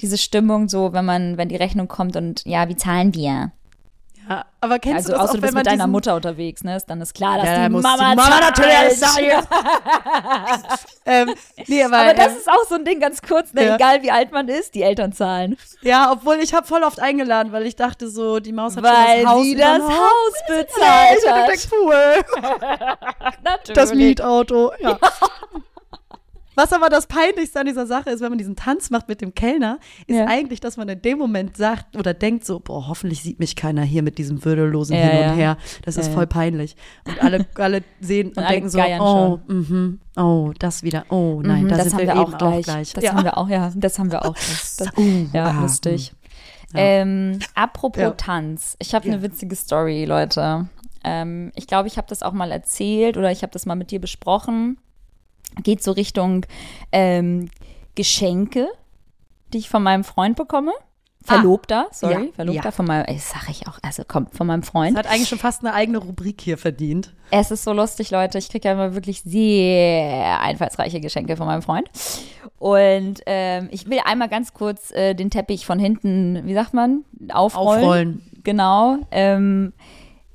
[0.00, 3.52] diese Stimmung so, wenn man, wenn die Rechnung kommt und ja, wie zahlen wir?
[4.28, 6.62] Ja, aber kennst Also du das außer auch, du wenn bist mit deiner Mutter unterwegs,
[6.62, 6.76] ne?
[6.86, 9.46] Dann ist klar, dass Ja, die Mama, die Mama natürlich alles sagen.
[11.06, 11.34] ähm,
[11.66, 13.64] nee, aber, Aber das ähm, ist auch so ein Ding ganz kurz, ne?
[13.64, 13.74] Ja.
[13.76, 15.56] egal wie alt man ist, die Eltern zahlen.
[15.82, 19.22] ja, obwohl ich habe voll oft eingeladen, weil ich dachte so, die Maus hat Weil
[19.22, 19.82] schon das Haus sie das.
[19.82, 21.48] Haus Ja, bezahlt ich hat.
[21.50, 22.14] den Pool.
[23.44, 23.74] Natürlich.
[23.74, 24.98] Das Mietauto, ja.
[26.58, 29.32] Was aber das Peinlichste an dieser Sache ist, wenn man diesen Tanz macht mit dem
[29.32, 30.26] Kellner, ist Ja.
[30.26, 33.82] eigentlich, dass man in dem Moment sagt oder denkt so, boah, hoffentlich sieht mich keiner
[33.82, 35.56] hier mit diesem würdelosen Ja, Hin und Her.
[35.84, 36.74] Das ist voll peinlich.
[37.06, 41.62] Und alle, alle sehen und, alle denken so, oh, mhm, oh, das wieder, oh, nein,
[41.62, 42.58] Mhm, da das sind haben wir, wir eben auch gleich.
[42.58, 42.92] auch gleich.
[42.92, 44.34] Das haben wir auch, ja, das haben wir auch.
[44.48, 46.12] Das, das, Uh, ja, ah, lustig.
[46.74, 46.80] Ja.
[46.80, 48.14] Ähm, apropos.
[48.16, 48.74] Tanz.
[48.80, 50.68] Ich habe eine witzige Story, Leute.
[51.04, 53.92] Ähm, ich glaube, ich habe das auch mal erzählt oder ich habe das mal mit
[53.92, 54.76] dir besprochen.
[55.62, 56.46] Geht so Richtung
[56.92, 57.48] ähm,
[57.94, 58.68] Geschenke,
[59.52, 60.72] die ich von meinem Freund bekomme.
[61.24, 62.20] Verlobter, sorry, Ah.
[62.20, 62.70] Ja, Verlobter ja.
[62.70, 64.96] von meinem, ey, das sag ich auch, also komm, von meinem Das Freund.
[64.96, 67.12] hat eigentlich schon fast eine eigene Rubrik hier verdient.
[67.30, 68.38] Es ist so lustig, Leute.
[68.38, 71.90] Ich kriege ja immer wirklich sehr einfallsreiche Geschenke von meinem Freund.
[72.58, 77.04] Und ähm, ich will einmal ganz kurz äh, den Teppich von hinten, wie sagt man,
[77.30, 77.82] aufrollen.
[77.82, 78.22] Aufrollen.
[78.44, 78.96] Genau.
[79.10, 79.72] Ähm,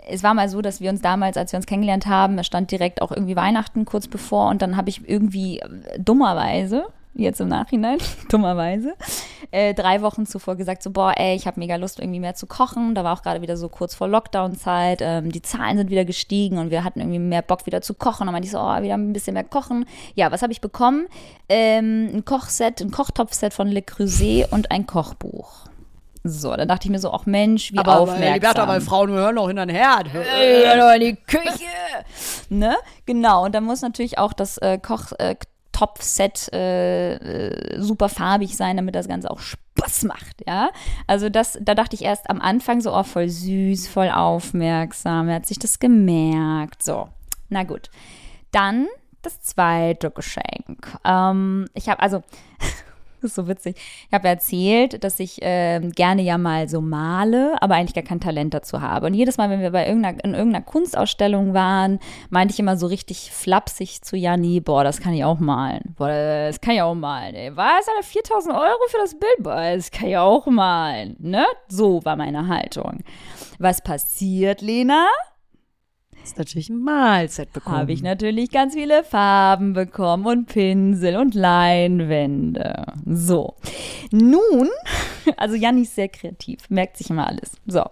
[0.07, 2.71] es war mal so, dass wir uns damals, als wir uns kennengelernt haben, es stand
[2.71, 6.85] direkt auch irgendwie Weihnachten kurz bevor und dann habe ich irgendwie äh, dummerweise,
[7.15, 8.95] jetzt im Nachhinein, dummerweise,
[9.51, 12.47] äh, drei Wochen zuvor gesagt, so, boah, ey, ich habe mega Lust, irgendwie mehr zu
[12.47, 12.95] kochen.
[12.95, 14.99] Da war auch gerade wieder so kurz vor Lockdown-Zeit.
[15.01, 18.27] Ähm, die Zahlen sind wieder gestiegen und wir hatten irgendwie mehr Bock, wieder zu kochen.
[18.27, 19.85] Und meinte ich so, oh, wieder ein bisschen mehr kochen.
[20.15, 21.07] Ja, was habe ich bekommen?
[21.49, 25.67] Ähm, ein Kochset, ein Kochtopfset von Le Creuset und ein Kochbuch.
[26.23, 28.81] So, dann dachte ich mir so, ach Mensch, wie aufmerksam.
[28.81, 30.07] Frauen gehören noch in den Herd.
[30.13, 31.65] Ey, hallo in die Küche.
[32.49, 32.77] ne?
[33.05, 35.35] Genau, und dann muss natürlich auch das äh, Koch äh,
[35.73, 40.69] Topfset äh, äh, super farbig sein, damit das Ganze auch Spaß macht, ja.
[41.07, 45.35] Also das, da dachte ich erst am Anfang so, oh, voll süß, voll aufmerksam, er
[45.35, 47.09] hat sich das gemerkt, so.
[47.49, 47.89] Na gut.
[48.51, 48.87] Dann
[49.23, 50.97] das zweite Geschenk.
[51.03, 52.23] Ähm, ich habe also
[53.23, 53.77] Das ist so witzig.
[54.07, 58.19] Ich habe erzählt, dass ich ähm, gerne ja mal so male, aber eigentlich gar kein
[58.19, 59.05] Talent dazu habe.
[59.05, 62.87] Und jedes Mal, wenn wir bei irgendeiner, in irgendeiner Kunstausstellung waren, meinte ich immer so
[62.87, 65.95] richtig flapsig zu Janni, boah, das kann ich auch malen.
[65.97, 67.33] Boah, das kann ich auch malen.
[67.33, 67.55] Ey.
[67.55, 69.37] Was, Alter, 4000 Euro für das Bild?
[69.39, 71.15] Boah, das kann ich auch malen.
[71.19, 71.45] Ne?
[71.69, 73.03] So war meine Haltung.
[73.57, 75.07] Was passiert, Lena?
[76.23, 77.77] Ist natürlich ein Mahlset bekommen.
[77.77, 82.85] habe ich natürlich ganz viele Farben bekommen und Pinsel und Leinwände.
[83.05, 83.55] So.
[84.11, 84.69] Nun,
[85.37, 87.51] also Janni ist sehr kreativ, merkt sich immer alles.
[87.65, 87.83] So.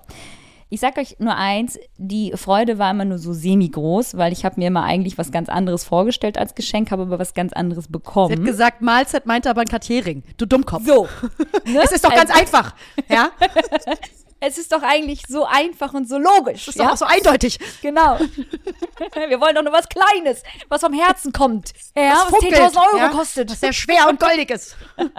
[0.73, 4.57] Ich sag euch nur eins, die Freude war immer nur so semi-groß, weil ich habe
[4.57, 7.91] mir immer eigentlich was ganz anderes vorgestellt als Geschenk, habe aber was ganz anderes Sie
[7.91, 8.31] bekommen.
[8.39, 10.23] hat gesagt, Mahlzeit meinte aber ein Kartierring.
[10.37, 10.85] Du Dummkopf.
[10.85, 11.09] so.
[11.65, 11.81] Ne?
[11.83, 12.73] Es ist doch ganz Also, einfach.
[13.09, 13.31] Ja?
[14.43, 16.65] Es ist doch eigentlich so einfach und so logisch.
[16.65, 16.85] Das ist ja?
[16.85, 17.59] doch auch so eindeutig.
[17.83, 18.17] Genau.
[19.29, 21.73] Wir wollen doch nur was Kleines, was vom Herzen kommt.
[21.95, 23.09] Ja, was, funkelt, 10.000 Euro ja?
[23.09, 23.51] kostet.
[23.51, 24.75] Was sehr schwer und goldig ist.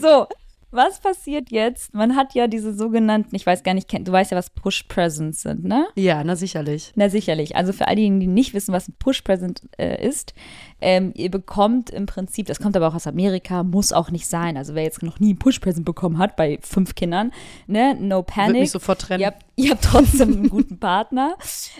[0.00, 0.26] So.
[0.70, 1.94] was passiert jetzt?
[1.94, 5.64] Man hat ja diese sogenannten, ich weiß gar nicht, du weißt ja, was Push-Presents sind,
[5.64, 5.86] ne?
[5.94, 6.90] Ja, na sicherlich.
[6.96, 7.54] Na sicherlich.
[7.54, 10.34] Also für all diejenigen, die nicht wissen, was ein Push-Present äh, ist,
[10.80, 14.56] ähm, ihr bekommt im Prinzip, das kommt aber auch aus Amerika, muss auch nicht sein.
[14.56, 17.32] Also wer jetzt noch nie ein Push-Present bekommen hat bei fünf Kindern,
[17.66, 18.48] ne, no panic.
[18.48, 19.20] Würde mich sofort trennen.
[19.20, 21.36] Ihr habt, ihr habt trotzdem einen guten Partner.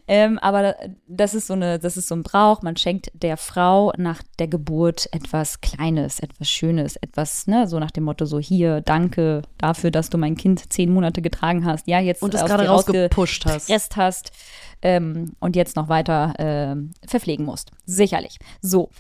[0.09, 0.75] Ähm, aber
[1.07, 2.63] das ist so eine, das ist so ein Brauch.
[2.63, 7.91] Man schenkt der Frau nach der Geburt etwas Kleines, etwas Schönes, etwas, ne, so nach
[7.91, 11.87] dem Motto so hier, danke dafür, dass du mein Kind zehn Monate getragen hast.
[11.87, 13.69] Ja, jetzt und es gerade rausgepusht hast.
[13.97, 14.33] hast
[14.85, 17.73] ähm, und jetzt noch weiter äh, verpflegen musst.
[17.87, 18.39] Sicherlich.
[18.61, 18.91] So.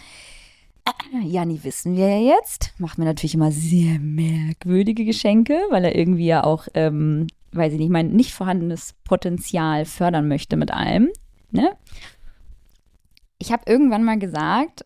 [1.23, 2.73] Janni wissen wir ja jetzt.
[2.79, 7.79] Macht mir natürlich immer sehr merkwürdige Geschenke, weil er irgendwie ja auch, ähm, weiß ich
[7.79, 11.11] nicht, mein nicht vorhandenes Potenzial fördern möchte mit allem.
[11.51, 11.77] Ne?
[13.39, 14.85] Ich habe irgendwann mal gesagt,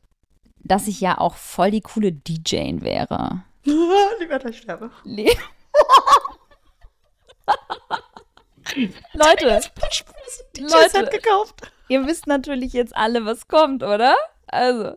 [0.58, 3.42] dass ich ja auch voll die coole DJ wäre.
[3.64, 4.90] Lieber ich sterbe.
[5.04, 5.30] Le
[8.76, 9.60] Leute,
[10.58, 11.72] Leute, gekauft.
[11.88, 14.14] ihr wisst natürlich jetzt alle, was kommt, oder?
[14.46, 14.96] Also,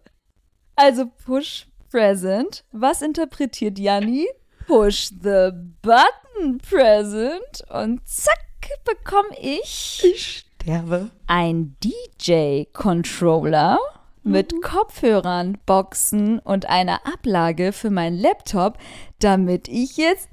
[0.75, 2.63] also Push Present.
[2.71, 4.27] Was interpretiert Janni?
[4.67, 7.63] Push the Button Present.
[7.69, 8.39] Und zack,
[8.85, 10.01] bekomme ich.
[10.03, 11.11] Ich sterbe.
[11.27, 13.77] Ein DJ-Controller
[14.23, 14.61] mit mhm.
[14.61, 18.77] Kopfhörern, Boxen und einer Ablage für meinen Laptop,
[19.19, 20.29] damit ich jetzt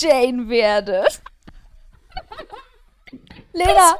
[0.00, 1.04] DJ werde.
[3.52, 3.96] Lena!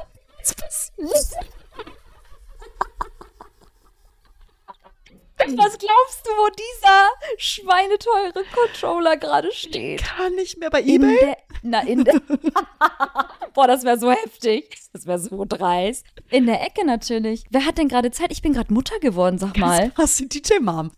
[5.37, 10.03] Was glaubst du, wo dieser schweineteure Controller gerade steht?
[10.03, 11.17] Kann nicht mehr bei eBay?
[11.17, 12.21] In na, in der.
[13.53, 14.77] Boah, das wäre so heftig.
[14.91, 16.05] Das wäre so dreist.
[16.29, 17.45] In der Ecke natürlich.
[17.49, 18.31] Wer hat denn gerade Zeit?
[18.31, 19.91] Ich bin gerade Mutter geworden, sag mal.
[19.95, 20.91] Hast du DJ-Mom?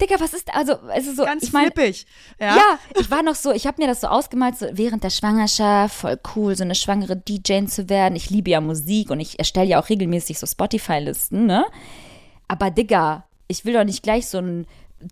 [0.00, 2.06] Digga, was ist, also, es ist so, Ganz ich mein, flippig.
[2.38, 2.56] Ja?
[2.56, 5.94] ja, ich war noch so, ich habe mir das so ausgemalt, so während der Schwangerschaft,
[5.94, 8.16] voll cool, so eine schwangere DJ zu werden.
[8.16, 11.64] Ich liebe ja Musik und ich erstelle ja auch regelmäßig so Spotify-Listen, ne?
[12.48, 14.66] Aber Digga, ich will doch nicht gleich so ein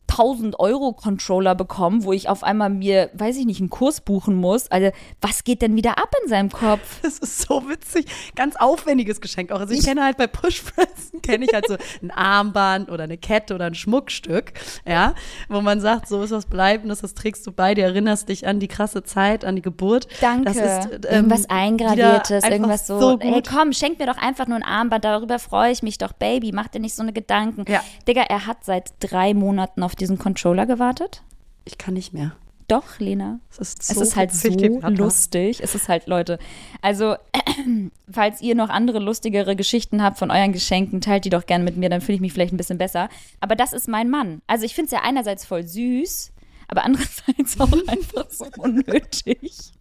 [0.09, 4.35] 1000 Euro Controller bekommen, wo ich auf einmal mir, weiß ich nicht, einen Kurs buchen
[4.35, 4.70] muss.
[4.70, 7.01] Also, was geht denn wieder ab in seinem Kopf?
[7.09, 8.07] Das ist so witzig.
[8.37, 9.61] Ganz aufwendiges Geschenk auch.
[9.61, 13.55] Also, ich kenne halt bei Pushpressen, kenne ich halt so ein Armband oder eine Kette
[13.55, 14.53] oder ein Schmuckstück,
[14.87, 15.14] ja,
[15.48, 18.61] wo man sagt, so ist was Bleibendes, das trägst du bei dir, erinnerst dich an
[18.61, 20.07] die krasse Zeit, an die Geburt.
[20.20, 20.53] Danke.
[20.53, 23.01] Das ist, ähm, irgendwas Eingraviertes, irgendwas so.
[23.01, 26.12] so hey, komm, schenk mir doch einfach nur ein Armband, darüber freue ich mich doch,
[26.12, 27.64] Baby, mach dir nicht so eine Gedanken.
[27.68, 27.83] Ja.
[28.07, 31.22] Digga, er hat seit drei Monaten Monaten auf diesen Controller gewartet?
[31.64, 32.32] Ich kann nicht mehr.
[32.66, 33.40] Doch, Lena.
[33.50, 35.60] Es ist, so es ist halt so lustig.
[35.62, 36.38] Es ist halt, Leute.
[36.82, 37.16] Also,
[38.10, 41.78] falls ihr noch andere lustigere Geschichten habt von euren Geschenken, teilt die doch gerne mit
[41.78, 43.08] mir, dann fühle ich mich vielleicht ein bisschen besser.
[43.40, 44.42] Aber das ist mein Mann.
[44.46, 46.32] Also, ich finde es ja einerseits voll süß,
[46.68, 49.72] aber andererseits auch einfach so unnötig.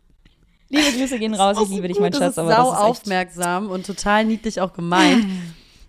[0.70, 2.36] Liebe Grüße gehen raus, ich liebe dich, mein Schatz.
[2.36, 5.26] Das ist sau aufmerksam und total niedlich auch gemeint.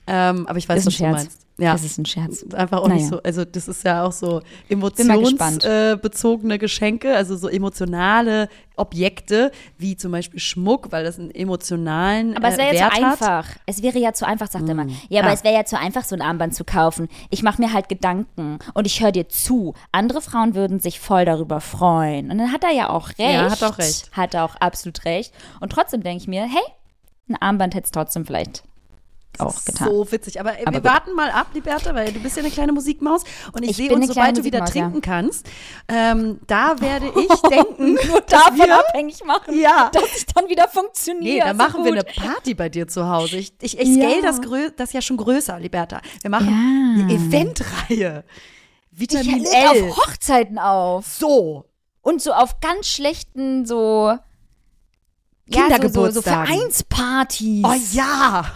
[0.09, 1.48] ähm, aber ich weiß, was du meinst.
[1.59, 1.73] Ja.
[1.73, 2.45] Das ist ein Scherz.
[2.55, 3.01] Einfach auch naja.
[3.01, 9.51] nicht so, also das ist ja auch so emotionsbezogene äh, Geschenke, also so emotionale Objekte,
[9.77, 13.47] wie zum Beispiel Schmuck, weil das einen emotionalen Aber es wäre äh, ja zu einfach.
[13.67, 14.69] Es wäre ja zu einfach, sagt mm.
[14.69, 14.87] er mal.
[15.09, 15.35] Ja, aber ah.
[15.35, 17.09] es wäre ja zu einfach, so ein Armband zu kaufen.
[17.29, 19.75] Ich mache mir halt Gedanken und ich höre dir zu.
[19.91, 22.31] Andere Frauen würden sich voll darüber freuen.
[22.31, 23.19] Und dann hat er ja auch recht.
[23.19, 24.13] Ja, hat auch recht.
[24.13, 25.35] Hat er auch absolut recht.
[25.59, 26.63] Und trotzdem denke ich mir, hey,
[27.29, 28.63] ein Armband hätte es trotzdem vielleicht
[29.39, 29.89] auch getan.
[29.89, 30.41] So witzig.
[30.41, 30.85] Aber, Aber wir gut.
[30.85, 33.93] warten mal ab, Liberta, weil du bist ja eine kleine Musikmaus und ich, ich sehe
[33.95, 35.01] uns, sobald du wieder trinken ja.
[35.01, 35.47] kannst,
[35.89, 39.91] ähm, da werde ich denken, nur davon wir, abhängig machen, ja.
[39.93, 41.23] dass ich dann wieder funktioniere.
[41.23, 43.37] Nee, dann machen so wir eine Party bei dir zu Hause.
[43.37, 44.23] Ich, ich, ich scale ja.
[44.23, 44.41] das,
[44.77, 46.01] das ja schon größer, Liberta.
[46.23, 48.25] Wir machen eine Eventreihe.
[48.91, 49.91] Vitamin ich L.
[49.91, 51.07] auf Hochzeiten auf.
[51.07, 51.65] So.
[52.03, 54.17] Und so auf ganz schlechten, so
[55.51, 55.85] Kindergeburtstagen.
[55.85, 57.65] Ja, so, so, so Vereinspartys.
[57.65, 58.53] Oh ja.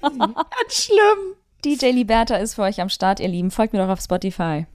[0.00, 1.36] Ganz schlimm.
[1.64, 3.50] DJ Liberta ist für euch am Start, ihr Lieben.
[3.50, 4.66] Folgt mir doch auf Spotify.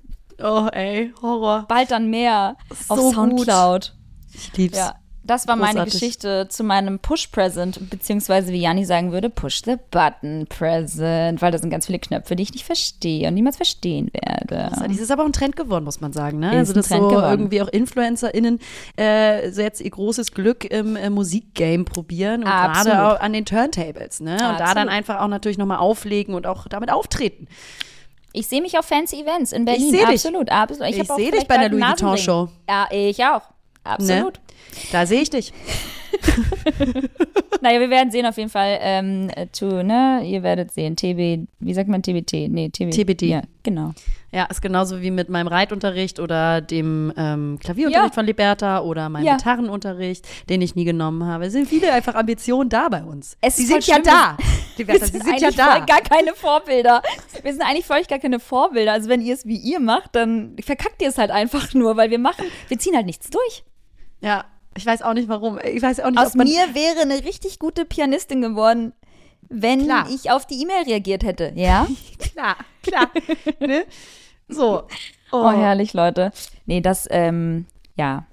[0.41, 1.65] Oh, ey, Horror.
[1.67, 2.57] Bald dann mehr
[2.87, 3.93] so auf Soundcloud.
[3.93, 4.33] Gut.
[4.33, 4.77] Ich lieb's.
[4.77, 4.95] Ja.
[5.27, 5.77] Das war Großartig.
[5.77, 11.85] meine Geschichte zu meinem Push-Present, beziehungsweise wie Janni sagen würde, Push-the-Button-Present, weil da sind ganz
[11.85, 14.71] viele Knöpfe, die ich nicht verstehe und niemals verstehen werde.
[14.71, 16.39] Das ist aber auch ein Trend geworden, muss man sagen.
[16.39, 16.51] Ne?
[16.51, 17.29] also, dass so geworden.
[17.29, 18.59] irgendwie auch InfluencerInnen
[18.95, 24.21] äh, so jetzt ihr großes Glück im äh, Musikgame probieren und gerade an den Turntables.
[24.21, 24.33] Ne?
[24.33, 27.49] Und da dann einfach auch natürlich nochmal auflegen und auch damit auftreten.
[28.31, 29.83] Ich sehe mich auf fancy Events in Berlin.
[29.83, 30.25] Ich sehe dich.
[30.25, 30.89] Absolut, absolut.
[30.89, 32.49] Ich, ich sehe dich bei der Louis Vuitton Show.
[32.69, 33.41] Ja, ich auch.
[33.83, 34.35] Absolut.
[34.35, 34.46] Ne?
[34.91, 35.53] Da sehe ich dich.
[37.61, 38.77] naja, wir werden sehen auf jeden Fall.
[38.81, 40.21] Ähm, to, ne?
[40.25, 40.95] Ihr werdet sehen.
[40.95, 42.49] TB, wie sagt man TBT?
[42.49, 43.21] Nee, TB, TBD.
[43.27, 43.93] Ja, genau.
[44.31, 48.13] Ja, ist genauso wie mit meinem Reitunterricht oder dem ähm, Klavierunterricht Ja.
[48.13, 49.37] von Liberta oder meinem Ja.
[49.37, 51.45] Gitarrenunterricht, den ich nie genommen habe.
[51.45, 53.37] Es sind viele einfach Ambitionen da bei uns.
[53.41, 54.37] Es voll sind ja schlimm, da.
[54.77, 55.79] Wir Liberta, sie sind sind ja da.
[55.79, 57.01] gar keine Vorbilder.
[57.41, 58.93] Wir sind eigentlich für euch gar keine Vorbilder.
[58.93, 62.11] Also wenn ihr es wie ihr macht, dann verkackt ihr es halt einfach nur, weil
[62.11, 63.63] wir machen, wir ziehen halt nichts durch.
[64.21, 64.45] Ja,
[64.77, 65.59] ich weiß auch nicht warum.
[65.63, 68.93] Ich weiß auch nicht, Aus mir wäre eine richtig gute Pianistin geworden,
[69.49, 70.07] wenn Klar.
[70.09, 71.51] ich auf die E-Mail reagiert hätte.
[71.55, 71.87] Ja?
[72.19, 73.09] klar, klar.
[73.59, 73.85] ne?
[74.47, 74.83] So.
[75.31, 76.31] Oh, herrlich, Leute.
[76.65, 77.65] Nee, das, ähm,
[77.95, 78.25] ja,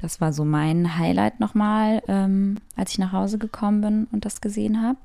[0.00, 4.40] das war so mein Highlight nochmal, ähm, als ich nach Hause gekommen bin und das
[4.40, 4.98] gesehen habe.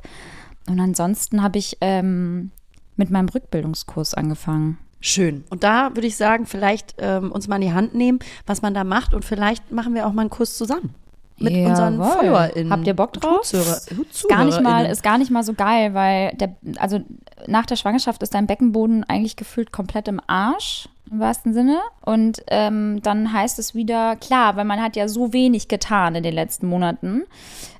[0.68, 2.52] Und ansonsten habe ich ähm,
[2.98, 4.78] mit meinem Rückbildungskurs angefangen.
[5.00, 5.44] Schön.
[5.50, 8.74] Und da würde ich sagen, vielleicht ähm, uns mal in die Hand nehmen, was man
[8.74, 10.94] da macht und vielleicht machen wir auch mal einen Kurs zusammen.
[11.40, 12.12] Mit unseren Jawohl.
[12.14, 12.72] FollowerInnen.
[12.74, 13.42] Habt ihr Bock drauf?
[13.44, 13.80] Zuhörer-
[14.10, 17.00] Ist gar nicht mal, ist gar nicht mal so geil, weil der, also
[17.46, 21.78] nach der Schwangerschaft ist dein Beckenboden eigentlich gefühlt komplett im Arsch, im wahrsten Sinne.
[22.02, 26.24] Und ähm, dann heißt es wieder, klar, weil man hat ja so wenig getan in
[26.24, 27.22] den letzten Monaten,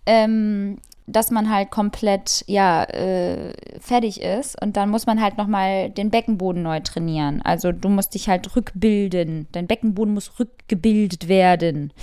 [0.06, 0.78] ähm,
[1.08, 4.62] dass man halt komplett, ja, äh, fertig ist.
[4.62, 7.42] Und dann muss man halt nochmal den Beckenboden neu trainieren.
[7.42, 9.48] Also du musst dich halt rückbilden.
[9.54, 11.94] Dein Beckenboden muss rückgebildet werden.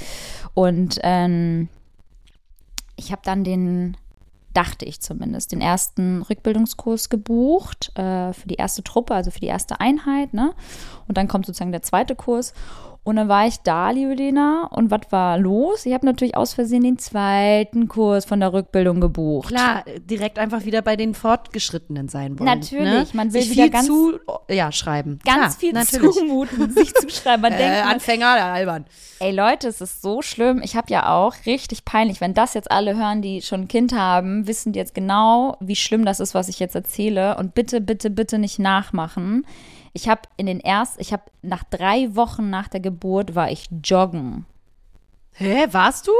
[0.54, 1.68] Und ähm,
[2.96, 3.98] ich habe dann den,
[4.54, 9.48] dachte ich zumindest, den ersten Rückbildungskurs gebucht äh, für die erste Truppe, also für die
[9.48, 10.32] erste Einheit.
[10.32, 10.54] Ne?
[11.08, 12.54] Und dann kommt sozusagen der zweite Kurs.
[13.06, 15.84] Und dann war ich da, liebe Lena, und was war los?
[15.84, 19.48] Ich habe natürlich aus Versehen den zweiten Kurs von der Rückbildung gebucht.
[19.48, 22.46] Klar, direkt einfach wieder bei den Fortgeschrittenen sein wollen.
[22.46, 23.06] Natürlich, ne?
[23.12, 25.18] man will Sich wieder viel ganz- zu, ja, schreiben.
[25.22, 26.16] Ganz Klar, viel natürlich.
[26.16, 27.42] zumuten, sich zuschreiben.
[27.42, 28.86] Man denkt, Äh, man, Anfänger, albern.
[29.20, 30.62] Ey Leute, es ist so schlimm.
[30.64, 33.92] Ich habe ja auch richtig peinlich, wenn das jetzt alle hören, die schon ein Kind
[33.94, 37.36] haben, wissen die jetzt genau, wie schlimm das ist, was ich jetzt erzähle.
[37.36, 39.44] Und bitte, bitte, bitte nicht nachmachen.
[39.94, 43.68] Ich habe in den ersten, ich habe nach drei Wochen nach der Geburt war ich
[43.82, 44.44] joggen.
[45.32, 46.12] Hä, warst du?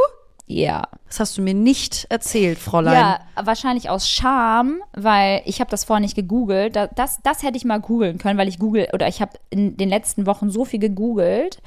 [0.47, 0.89] Ja.
[1.09, 2.95] Das hast du mir nicht erzählt, Fräulein.
[2.95, 6.77] Ja, wahrscheinlich aus Scham, weil ich habe das vorher nicht gegoogelt.
[6.77, 9.77] Da- Das, das hätte ich mal googeln können, weil ich google oder ich habe in
[9.77, 11.61] den letzten Wochen so viel gegoogelt,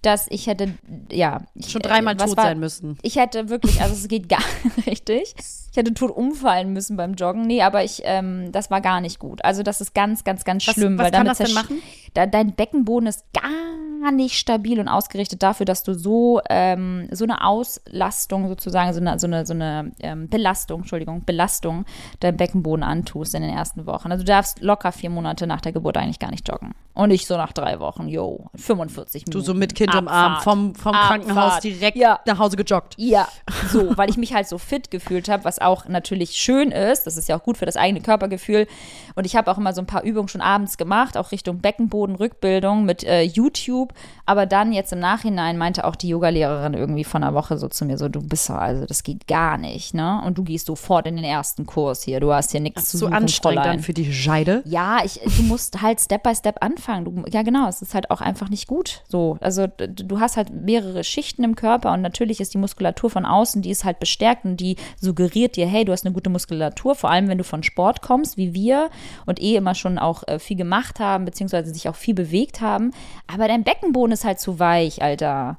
[0.00, 0.74] dass ich hätte,
[1.12, 1.42] ja.
[1.64, 2.98] Schon dreimal tot war- sein müssen.
[3.02, 4.42] Ich hätte wirklich, also es geht gar
[4.86, 5.34] richtig.
[5.72, 7.42] Ich hätte tot umfallen müssen beim Joggen.
[7.46, 9.44] Nee, aber ich, ähm, das war gar nicht gut.
[9.44, 10.98] Also das ist ganz, ganz, ganz Was- schlimm.
[10.98, 11.82] was weil kann damit das denn machen?
[12.14, 17.22] Da, dein Beckenboden ist gar nicht stabil und ausgerichtet dafür, dass du so, ähm, so
[17.24, 21.84] eine Auslastung sozusagen, so eine, so eine, so eine ähm, Belastung, Entschuldigung, Belastung
[22.20, 24.10] deinem Beckenboden antust in den ersten Wochen.
[24.10, 26.74] Also du darfst locker vier Monate nach der Geburt eigentlich gar nicht joggen.
[26.94, 29.30] Und nicht so nach drei Wochen, yo, 45 Minuten.
[29.30, 30.42] Du so mit Kind im Arm Abfahrt.
[30.44, 31.22] vom, vom Abfahrt.
[31.22, 32.20] Krankenhaus direkt Ja.
[32.26, 32.94] nach Hause gejoggt.
[32.98, 33.28] Ja,
[33.70, 37.06] so, weil ich mich halt so fit gefühlt habe, was auch natürlich schön ist.
[37.06, 38.66] Das ist ja auch gut für das eigene Körpergefühl.
[39.14, 42.16] Und ich habe auch immer so ein paar Übungen schon abends gemacht, auch Richtung Beckenboden,
[42.16, 43.92] Rückbildung mit äh, YouTube.
[44.26, 47.84] Aber dann jetzt im Nachhinein meinte auch die Yogalehrerin irgendwie von einer Woche so zu
[47.84, 50.22] mir so, du bist so, also das geht gar nicht, ne?
[50.24, 52.20] Und du gehst sofort in den ersten Kurs hier.
[52.20, 53.76] Du hast hier nichts zu So suchen, anstrengend Fräulein.
[53.78, 54.62] dann für die Scheide.
[54.64, 57.04] Ja, ich, du musst halt Step by Step anfangen.
[57.04, 59.02] Du, ja, genau, es ist halt auch einfach nicht gut.
[59.08, 63.26] So, also du hast halt mehrere Schichten im Körper und natürlich ist die Muskulatur von
[63.26, 66.94] außen, die ist halt bestärkt und die suggeriert dir, hey, du hast eine gute Muskulatur,
[66.94, 68.90] vor allem wenn du von Sport kommst, wie wir
[69.26, 72.92] und eh immer schon auch äh, viel gemacht haben, beziehungsweise sich auch viel bewegt haben.
[73.32, 75.58] Aber dein Beckenboden ist halt zu weich, Alter.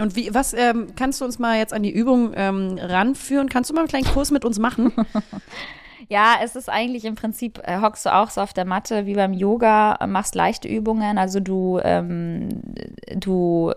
[0.00, 3.48] Und wie, was ähm, kannst du uns mal jetzt an die Übung ähm, ranführen?
[3.48, 4.92] Kannst du mal einen kleinen Kurs mit uns machen?
[6.08, 9.14] Ja, es ist eigentlich im Prinzip, äh, hockst du auch so auf der Matte wie
[9.14, 12.50] beim Yoga, machst leichte Übungen, also du, ähm,
[13.14, 13.72] du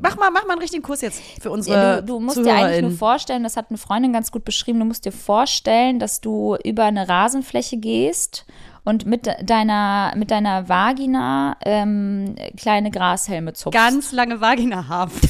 [0.00, 2.54] mach mal, mach mal einen richtigen Kurs jetzt für unsere Ja, du, du musst dir
[2.54, 6.20] eigentlich nur vorstellen, das hat eine Freundin ganz gut beschrieben, du musst dir vorstellen, dass
[6.20, 8.46] du über eine Rasenfläche gehst
[8.84, 13.78] und mit de- deiner, mit deiner Vagina ähm, kleine Grashelme zupfst.
[13.78, 15.12] ganz lange Vagina haben.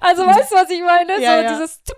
[0.00, 1.20] also weißt du, was ich meine?
[1.22, 1.52] Ja, so ja.
[1.52, 1.96] dieses zup,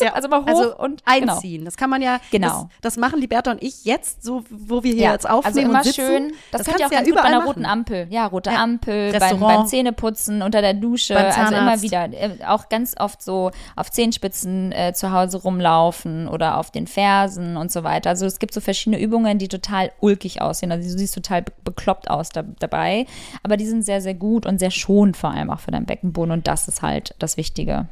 [0.00, 1.32] Ja, also mal hoch also und genau.
[1.34, 1.64] einziehen.
[1.64, 2.20] Das kann man ja.
[2.30, 2.48] Genau.
[2.80, 6.00] Das, das machen Liberta und ich jetzt, so wo wir hier Ja, jetzt aufnehmen also
[6.00, 6.32] immer schön.
[6.52, 7.48] Das, könnt ihr auch du ganz gut bei überall einer machen.
[7.48, 8.06] roten Ampel.
[8.10, 8.62] Ja, rote Ja.
[8.62, 11.16] Ampel, beim, beim Zähneputzen, unter der Dusche.
[11.16, 12.04] Also immer wieder.
[12.12, 17.56] äh, Auch ganz oft so auf Zehenspitzen äh, zu Hause rumlaufen oder auf den Fersen
[17.56, 18.10] und so weiter.
[18.10, 20.72] Also es gibt so verschiedene Übungen, die total ulkig aussehen.
[20.72, 23.06] Also du siehst total be- bekloppt aus da, dabei.
[23.42, 26.32] Aber die sind sehr, sehr gut und sehr schonend vor allem auch für deinen Beckenboden.
[26.32, 27.86] Und das ist halt das Wichtige.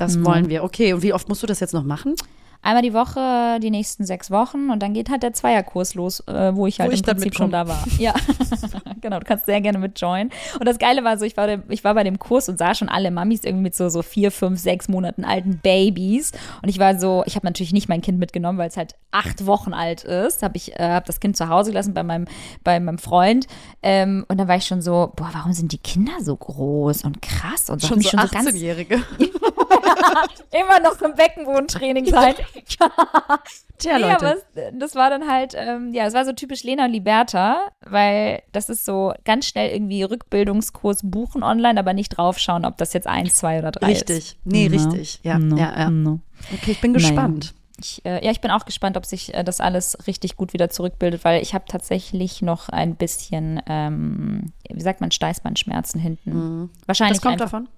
[0.00, 0.24] Das Mhm.
[0.24, 0.64] wollen wir.
[0.64, 2.14] Okay, und wie oft musst du das jetzt noch machen?
[2.62, 6.54] Einmal die Woche die nächsten sechs Wochen und dann geht halt der Zweierkurs los, äh,
[6.54, 7.82] wo ich halt Wo ich im dann Prinzip schon da war.
[7.98, 8.12] Ja,
[9.00, 10.30] genau, du kannst sehr gerne mit joinen.
[10.58, 12.90] Und das Geile war so, ich war, ich war bei dem Kurs und sah schon
[12.90, 16.32] alle Mamis irgendwie mit so, so vier, fünf, sechs Monaten alten Babys.
[16.60, 19.46] Und ich war so, ich habe natürlich nicht mein Kind mitgenommen, weil es halt acht
[19.46, 20.42] Wochen alt ist.
[20.42, 22.26] Habe ich äh, hab das Kind zu Hause gelassen bei meinem,
[22.62, 23.46] bei meinem Freund.
[23.82, 27.22] Ähm, und dann war ich schon so, boah, warum sind die Kinder so groß und
[27.22, 29.00] krass und so, Schon so so ganz 18-Jährige.
[30.52, 32.34] immer noch im Beckenbodentraining sein.
[33.78, 34.16] Tja, Nee, Leute.
[34.16, 34.44] aber es,
[34.78, 38.68] das war dann halt, ähm, ja, es war so typisch Lena und Liberta, weil das
[38.68, 43.36] ist so ganz schnell irgendwie Rückbildungskurs buchen online, aber nicht draufschauen, ob das jetzt eins,
[43.36, 44.08] zwei oder drei ist.
[44.10, 44.38] Richtig.
[44.44, 44.74] Nee, No.
[44.76, 45.20] richtig.
[45.22, 45.56] Ja, No.
[45.56, 45.90] ja, ja.
[45.90, 46.20] No.
[46.52, 47.06] Okay, ich bin Naja.
[47.08, 47.54] gespannt.
[47.82, 50.68] Ich, äh, ja, ich bin auch gespannt, ob sich äh, das alles richtig gut wieder
[50.68, 56.68] zurückbildet, weil ich habe tatsächlich noch ein bisschen, ähm, wie sagt man, Steißbandschmerzen hinten.
[56.84, 57.68] Wahrscheinlich Das kommt davon?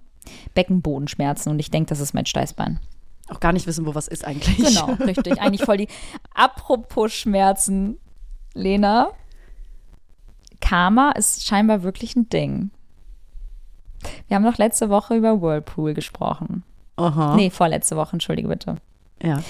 [0.53, 2.79] Beckenbodenschmerzen und ich denke, das ist mein Steißbein.
[3.29, 4.57] Auch gar nicht wissen, wo was ist eigentlich.
[4.57, 5.39] Genau, richtig.
[5.41, 5.87] Eigentlich voll die.
[6.33, 7.97] Apropos Schmerzen,
[8.53, 9.09] Lena.
[10.59, 12.71] Karma ist scheinbar wirklich ein Ding.
[14.27, 16.63] Wir haben noch letzte Woche über Whirlpool gesprochen.
[16.95, 17.35] Aha.
[17.35, 18.77] Nee, vorletzte Woche, entschuldige bitte.
[19.21, 19.41] Ja.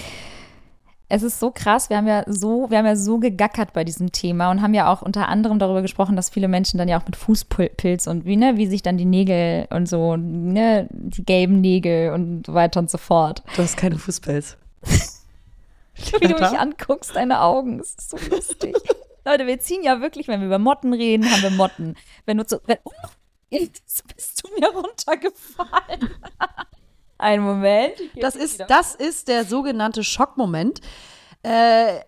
[1.14, 4.10] Es ist so krass, wir haben ja so, wir haben ja so gegackert bei diesem
[4.10, 7.06] Thema und haben ja auch unter anderem darüber gesprochen, dass viele Menschen dann ja auch
[7.06, 11.60] mit Fußpilz und wie, ne, wie sich dann die Nägel und so, ne, die gelben
[11.60, 13.44] Nägel und so weiter und so fort.
[13.54, 14.56] Du hast keine Fußpilz.
[16.18, 18.74] Wie du mich anguckst, deine Augen, es ist so lustig.
[19.24, 21.94] Leute, wir ziehen ja wirklich, wenn wir über Motten reden, haben wir Motten.
[22.26, 22.60] Wenn du zu.
[22.66, 22.90] Wenn, oh,
[23.50, 26.10] jetzt bist du mir runtergefallen.
[27.18, 27.94] Einen Moment.
[28.20, 28.66] Das ist, wieder.
[28.66, 30.80] das ist der sogenannte Schockmoment.
[31.42, 32.00] Äh,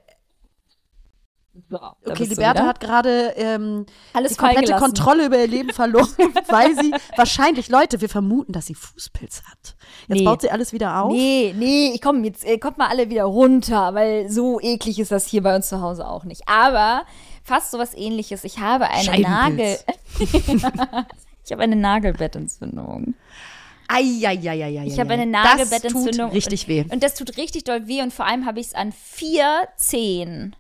[1.71, 4.75] So, okay, Liberta hat gerade ähm, die komplette.
[4.75, 6.07] Kontrolle über ihr Leben verloren,
[6.49, 9.75] weil sie wahrscheinlich, Leute, wir vermuten, dass sie Fußpilz hat.
[10.07, 10.25] Jetzt Nee.
[10.25, 11.13] baut sie alles wieder auf.
[11.13, 15.13] Nee, nee, ich komm jetzt, äh, kommt mal alle wieder runter, weil so eklig ist
[15.13, 16.43] das hier bei uns zu Hause auch nicht.
[16.47, 17.07] Aber
[17.43, 18.45] fast sowas ähnliches.
[18.45, 19.79] Ich habe eine Nagel.
[21.49, 23.15] Ich habe eine Nagelbettentzündung.
[23.89, 24.87] Eieieiei.
[24.87, 26.29] Ich habe eine Das Nagelbettentzündung.
[26.29, 26.83] tut richtig weh.
[26.83, 29.69] Und, und das tut richtig doll weh und vor allem habe ich es an vier
[29.77, 30.55] Zehen.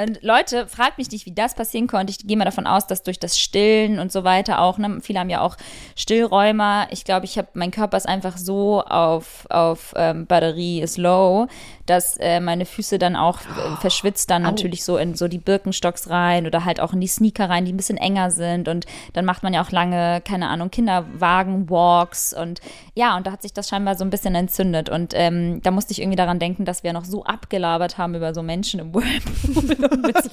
[0.00, 2.12] Und Leute, fragt mich nicht, wie das passieren konnte.
[2.12, 5.18] Ich gehe mal davon aus, dass durch das Stillen und so weiter auch, ne, viele
[5.18, 5.56] haben ja auch
[5.96, 6.86] Stillräumer.
[6.92, 11.48] Ich glaube, ich habe, mein Körper ist einfach so auf, auf ähm, Batterie ist low,
[11.88, 16.10] dass äh, meine Füße dann auch äh, verschwitzt dann natürlich so in so die Birkenstocks
[16.10, 18.68] rein oder halt auch in die Sneaker rein, die ein bisschen enger sind.
[18.68, 22.60] Und dann macht man ja auch lange, keine Ahnung, Kinderwagen-Walks und
[22.94, 24.88] ja, und da hat sich das scheinbar so ein bisschen entzündet.
[24.88, 28.34] Und ähm, da musste ich irgendwie daran denken, dass wir noch so abgelabert haben über
[28.34, 29.76] so Menschen im Whirlpool.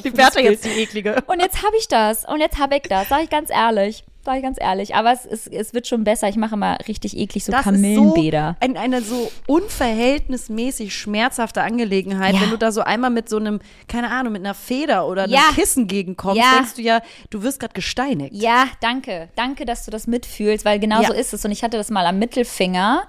[0.04, 1.18] Liberta jetzt die eklige.
[1.28, 2.26] Und jetzt habe ich das.
[2.26, 3.10] Und jetzt habe ich das.
[3.10, 4.04] Sag ich ganz ehrlich.
[4.26, 4.96] Sag ich ganz ehrlich.
[4.96, 6.28] Aber es, ist, es wird schon besser.
[6.28, 8.58] Ich mache immer richtig eklig so Das ist so Kamillenbäder.
[8.60, 12.34] ein, eine so unverhältnismäßig schmerzhafte Angelegenheit.
[12.34, 12.42] Ja.
[12.42, 15.34] Wenn du da so einmal mit so einem, keine Ahnung, mit einer Feder oder einem
[15.34, 15.50] Ja.
[15.54, 16.56] Kissen gegenkommst, Ja.
[16.56, 18.34] denkst du ja, du wirst gerade gesteinigt.
[18.34, 19.30] Ja, danke.
[19.36, 21.46] Danke, dass du das mitfühlst, weil genau so ist es.
[21.46, 23.04] Und ich hatte das mal am Mittelfinger.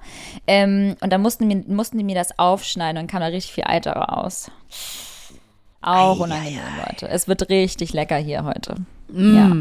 [0.45, 3.63] Ähm, und dann mussten, mir, mussten die mir das aufschneiden und kam da richtig viel
[3.65, 4.51] Eiter raus.
[5.81, 7.07] Auch unangenehm, Leute.
[7.09, 8.75] Es wird richtig lecker hier heute.
[9.11, 9.51] Ja.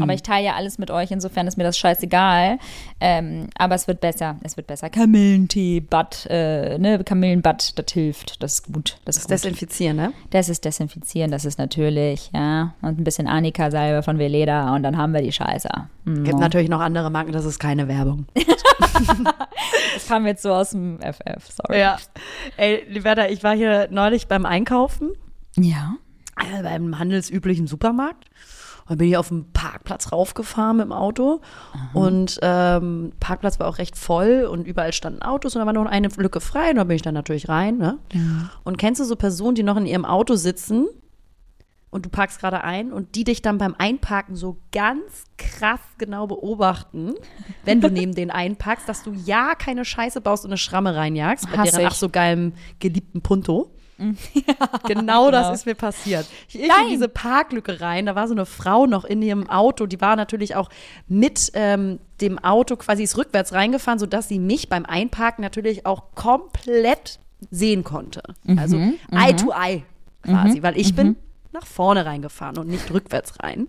[0.00, 2.58] Aber ich teile ja alles mit euch, insofern ist mir das scheißegal.
[3.00, 4.88] Ähm, aber es wird besser, es wird besser.
[4.90, 8.98] Kamillentee, Bad, äh, ne, Kamillenbad, das hilft, das ist gut.
[9.04, 9.50] Das ist Das gut.
[9.50, 10.12] Desinfizieren, ne?
[10.30, 12.74] Das ist desinfizieren, das ist natürlich, ja.
[12.80, 15.68] Und ein bisschen Annika-Salbe von Veleda und dann haben wir die Scheiße.
[16.06, 18.26] Hm, Gibt natürlich noch andere Marken, das ist keine Werbung.
[19.94, 21.78] Das kam jetzt so aus dem FF, sorry.
[21.80, 21.98] Ja.
[22.56, 25.10] Ey, Liberta, ich war hier neulich beim Einkaufen,
[25.56, 25.94] Ja.
[26.40, 28.28] äh, beim handelsüblichen Supermarkt.
[28.92, 31.40] Und bin hier auf dem Parkplatz raufgefahren mit dem Auto.
[31.94, 35.86] Und ähm, Parkplatz war auch recht voll und überall standen Autos und da war noch
[35.86, 36.70] eine Lücke frei.
[36.70, 37.78] Und da bin ich dann natürlich rein.
[37.78, 37.98] Ne?
[38.64, 40.88] Und kennst du so Personen, die noch in ihrem Auto sitzen
[41.92, 46.26] und du parkst gerade ein und die dich dann beim Einparken so ganz krass genau
[46.26, 47.14] beobachten,
[47.64, 51.50] wenn du neben denen einparkst, dass du ja keine Scheiße baust und eine Schramme reinjagst
[51.50, 51.86] bei Hass deren ich.
[51.86, 53.70] ach so geilem geliebten Punto.
[54.86, 56.26] genau, das ist mir passiert.
[56.48, 56.88] Ich, ich in Nein.
[56.90, 60.56] diese Parklücke rein, da war so eine Frau noch in ihrem Auto, die war natürlich
[60.56, 60.68] auch
[61.08, 66.14] mit ähm, dem Auto quasi ist rückwärts reingefahren, sodass sie mich beim Einparken natürlich auch
[66.14, 67.18] komplett
[67.50, 68.22] sehen konnte.
[68.56, 68.76] Also
[69.10, 69.82] Eye to Eye
[70.22, 71.16] quasi, weil ich bin
[71.52, 73.68] nach vorne reingefahren und nicht rückwärts rein.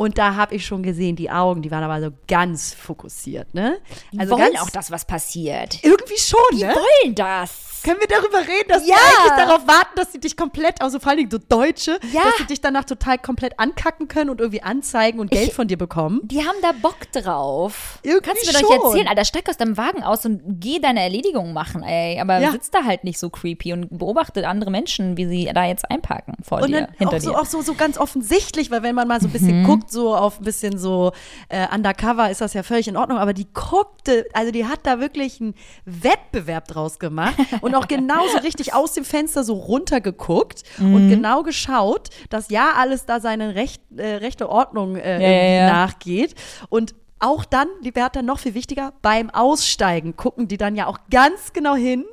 [0.00, 3.76] Und da habe ich schon gesehen, die Augen, die waren aber so ganz fokussiert, ne?
[4.16, 5.78] Also wollen auch, dass was passiert.
[5.84, 6.74] Irgendwie schon, Die ne?
[6.74, 7.66] wollen das.
[7.82, 8.94] Können wir darüber reden, dass Ja.
[8.94, 12.24] die eigentlich darauf warten, dass sie dich komplett, also vor allen Dingen so Deutsche, Ja.
[12.24, 15.66] dass sie dich danach total komplett ankacken können und irgendwie anzeigen und Geld Ich- von
[15.66, 16.20] dir bekommen?
[16.24, 17.98] Die haben da Bock drauf.
[18.02, 18.84] Irgendwie Kannst du mir doch schon.
[18.90, 22.20] erzählen, Alter, steig aus deinem Wagen aus und geh deine Erledigung machen, ey.
[22.20, 22.50] Aber Ja.
[22.50, 26.34] sitzt da halt nicht so creepy und beobachte andere Menschen, wie sie da jetzt einparken
[26.42, 27.40] vor Und dir, dann hinter auch so, dir.
[27.40, 30.40] auch so, so ganz offensichtlich, weil wenn man mal so ein bisschen guckt, so auf
[30.40, 31.12] ein bisschen so
[31.48, 33.18] äh, undercover, ist das ja völlig in Ordnung.
[33.18, 38.38] Aber die guckte, also die hat da wirklich einen Wettbewerb draus gemacht und auch genauso
[38.38, 43.82] richtig aus dem Fenster so runtergeguckt und genau geschaut, dass ja alles da seine recht,
[43.96, 46.34] äh, rechte Ordnung äh, Ja, ja, nachgeht.
[46.68, 50.98] Und auch dann, die Bertha, noch viel wichtiger, beim Aussteigen gucken die dann ja auch
[51.10, 52.04] ganz genau hin,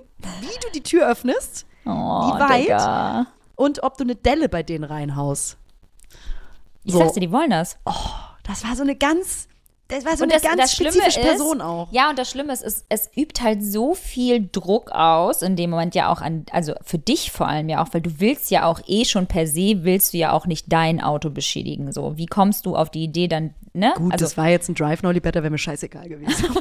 [0.42, 2.64] wie du die Tür öffnest oh, wie weit?
[2.66, 3.28] Digga.
[3.56, 5.58] und ob du eine Delle bei denen reinhaust.
[6.88, 7.00] Ich So.
[7.00, 7.78] sag's dir, die wollen das.
[8.44, 9.50] Das war so eine ganz,
[9.90, 11.92] das war so Und eine das, ganz das Schlimme spezifische ist, Person auch.
[11.92, 15.70] Ja, und das Schlimme ist, es, es übt halt so viel Druck aus, in dem
[15.70, 18.66] Moment ja auch an, also für dich vor allem ja auch, weil du willst ja
[18.66, 21.92] auch eh schon per se, willst du ja auch nicht dein Auto beschädigen.
[21.92, 23.94] So, wie kommst du auf die Idee dann, ne?
[23.96, 26.46] Gut, also, das war jetzt ein Drive Nolly Better, wäre mir scheißegal gewesen.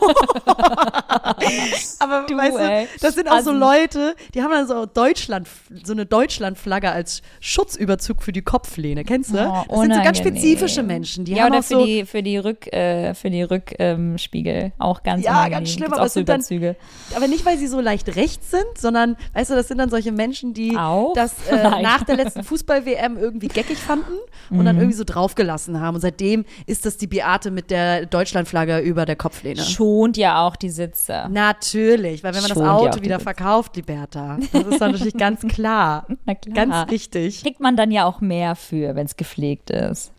[1.99, 2.85] Aber Du, weißt ey.
[2.85, 3.59] du, das sind auch so Assi.
[3.59, 5.49] Leute, die haben dann so Deutschland,
[5.85, 9.05] so eine Deutschlandflagge als Schutzüberzug für die Kopflehne.
[9.05, 9.39] Kennst du?
[9.39, 11.25] Oh, das sind so ganz spezifische Menschen.
[11.25, 14.73] Die ja, haben oder auch für so, die, für die Rück, äh, für die Rückspiegel
[14.79, 15.59] auch ganz Ja, unangenehm.
[15.59, 16.77] ganz schlimm, Gibt's aber so sind dann- Überzüge.
[17.15, 20.13] aber nicht, weil sie so leicht rechts sind, sondern, weißt du, das sind dann solche
[20.13, 21.13] Menschen, die Auch?
[21.15, 24.13] das äh, nach der letzten Fußball-WM irgendwie geckig fanden
[24.51, 24.65] und Mhm.
[24.65, 25.95] dann irgendwie so draufgelassen haben.
[25.97, 29.63] Und seitdem ist das die Beate mit der Deutschlandflagge über der Kopflehne.
[29.63, 31.27] Schont ja auch die Sitze.
[31.31, 33.25] Natürlich, weil wenn man das Schont auch Auto die wieder Sitze.
[33.25, 36.07] verkauft, Liberta, das ist dann natürlich ganz klar.
[36.25, 36.67] Na klar.
[36.67, 37.43] Ganz richtig.
[37.43, 40.13] Kriegt man dann ja auch mehr für, wenn es gepflegt ist.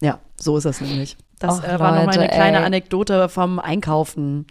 [0.00, 1.16] Ja, so ist das nämlich.
[1.38, 2.64] Das Och, äh, war noch mal eine kleine ey.
[2.64, 4.46] Anekdote vom Einkaufen.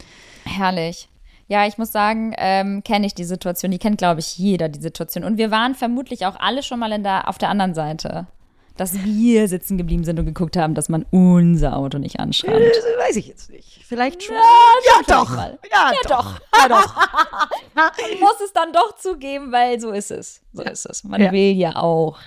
[0.45, 1.09] Herrlich.
[1.47, 3.71] Ja, ich muss sagen, ähm, kenne ich die Situation.
[3.71, 5.23] Die kennt, glaube ich, jeder die Situation.
[5.23, 8.27] Und wir waren vermutlich auch alle schon mal in der, auf der anderen Seite.
[8.75, 12.55] Dass wir sitzen geblieben sind und geguckt haben, dass man unser Auto nicht anschreibt.
[12.55, 13.81] Äh, weiß ich jetzt nicht.
[13.85, 14.33] Vielleicht schon.
[14.35, 15.29] Ja, doch.
[15.29, 15.59] mal.
[15.71, 16.39] Ja, doch.
[16.57, 16.95] Ja, doch.
[17.75, 20.41] Man muss es dann doch zugeben, weil so ist es.
[20.53, 21.03] So ist es.
[21.03, 21.31] Man Ja.
[21.31, 22.17] will ja auch.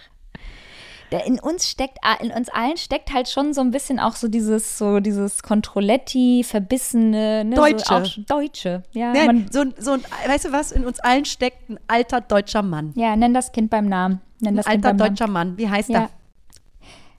[1.26, 4.76] In uns steckt, in uns allen steckt halt schon so ein bisschen auch so dieses,
[4.76, 8.04] so dieses Controletti, verbissene, ne, Deutsche.
[8.04, 8.82] So Deutsche.
[8.92, 11.78] Ja, Nee, man, so, ein- so ein, weißt du was, in uns allen steckt ein
[11.86, 12.92] alter deutscher Mann.
[12.96, 14.20] ja, nenn das Kind beim Namen.
[14.40, 15.56] Nenn Ein das Kind alter deutscher Mann.
[15.56, 16.10] Wie heißt Ja.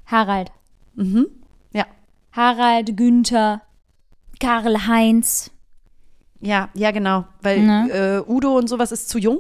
[0.08, 0.52] Harald.
[0.98, 1.26] er?
[1.74, 1.86] Ja.
[2.32, 3.62] Harald, Günther,
[4.40, 5.52] Karl Heinz.
[6.40, 7.26] Ja, ja, genau.
[7.42, 8.24] Weil Ne?
[8.28, 9.40] äh, Udo und sowas ist zu jung.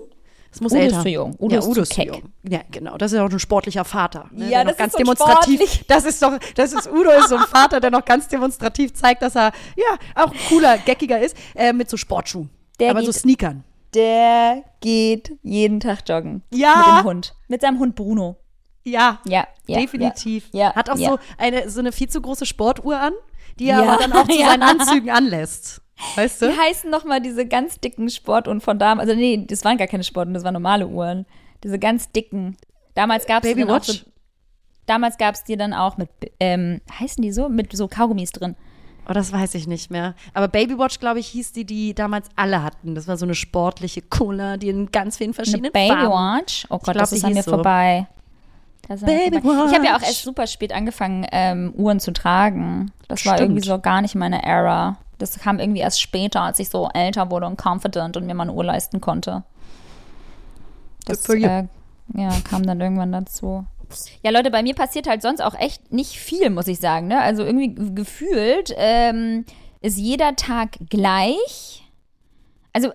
[0.52, 1.02] Es muss Udo ist älter.
[1.04, 1.36] zu jung.
[1.40, 2.08] Udo ja, ist Udo zu ist zu keck.
[2.08, 2.24] jung.
[2.44, 2.98] Ja, genau.
[2.98, 4.30] Das ist auch ein sportlicher Vater.
[4.32, 4.50] Ne?
[4.50, 5.60] Ja, der das noch ist ganz so demonstrativ.
[5.62, 5.88] sportlich.
[5.88, 9.22] Das ist doch, das ist Udo ist so ein Vater, der noch ganz demonstrativ zeigt,
[9.22, 12.50] dass er ja auch ein cooler, geckiger ist, äh, mit so Sportschuhen.
[12.80, 13.64] Der aber so geht- Sneakern.
[13.94, 16.42] Der geht jeden Tag joggen.
[16.52, 16.76] Ja.
[16.78, 17.36] Mit dem Hund.
[17.48, 18.38] Mit seinem Hund Bruno.
[18.88, 20.50] Ja, Ja, ja definitiv.
[20.52, 21.10] Ja, Hat auch ja.
[21.12, 23.14] so eine so eine viel zu große Sportuhr an,
[23.60, 24.50] die er Ja, aber dann auch zu ja.
[24.50, 25.82] seinen Anzügen anlässt.
[26.16, 26.50] Weißt du?
[26.50, 29.10] Wie heißen nochmal diese ganz dicken Sportuhren von damals?
[29.10, 31.26] Also nee, das waren gar keine Sportuhren, das waren normale Uhren.
[31.64, 32.56] Diese ganz dicken.
[32.94, 33.88] Damals gab es Baby Watch?
[33.88, 34.06] so,
[34.86, 36.10] Damals gab es die dann auch mit,
[36.40, 37.50] ähm, heißen die so?
[37.50, 38.56] Mit so Kaugummis drin.
[39.10, 40.16] Oh, das weiß ich nicht mehr.
[40.34, 42.94] Aber Babywatch, glaube ich, hieß die, die damals alle hatten.
[42.94, 46.42] Das war so eine sportliche Cola, die in ganz vielen Eine verschiedenen Baby Farben.
[46.42, 46.66] Watch.
[46.70, 47.52] Oh Gott, glaub, das ist an mir so.
[47.52, 48.08] vorbei.
[48.08, 49.38] Das ist an mir Baby.
[49.38, 52.92] Ich habe ja auch erst super spät angefangen, ähm, Uhren zu tragen.
[53.08, 53.52] Das war Stimmt.
[53.52, 54.98] irgendwie so gar nicht meine Era.
[55.18, 58.44] Das kam irgendwie erst später, als ich so älter wurde und confident und mir mal
[58.44, 59.44] eine Uhr leisten konnte.
[61.06, 61.66] Das äh,
[62.14, 63.66] ja, kam dann irgendwann dazu.
[64.22, 67.08] Ja, Leute, bei mir passiert halt sonst auch echt nicht viel, muss ich sagen.
[67.08, 67.20] Ne?
[67.20, 69.46] Also irgendwie gefühlt ähm,
[69.82, 71.84] ist jeder Tag gleich.
[72.74, 72.92] Also,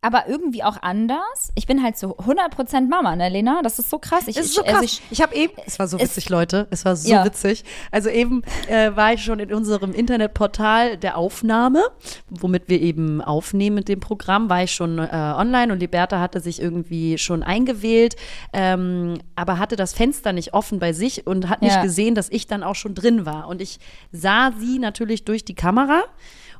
[0.00, 1.50] aber irgendwie auch anders.
[1.56, 3.62] Ich bin halt so 100% Mama, ne, Lena?
[3.62, 4.28] Das ist so krass.
[4.28, 4.84] Ich, Es ist so also krass.
[4.84, 7.24] ich- ich habe eben, es war so witzig, Leute, es war so Ja.
[7.24, 7.64] witzig.
[7.90, 11.82] Also eben äh, war ich schon in unserem Internetportal der Aufnahme,
[12.30, 16.40] womit wir eben aufnehmen mit dem Programm, war ich schon äh, online und Liberta hatte
[16.40, 18.14] sich irgendwie schon eingewählt,
[18.52, 21.82] ähm, aber hatte das Fenster nicht offen bei sich und hat nicht Ja.
[21.82, 23.48] gesehen, dass ich dann auch schon drin war.
[23.48, 23.80] Und ich
[24.12, 26.02] sah sie natürlich durch die Kamera.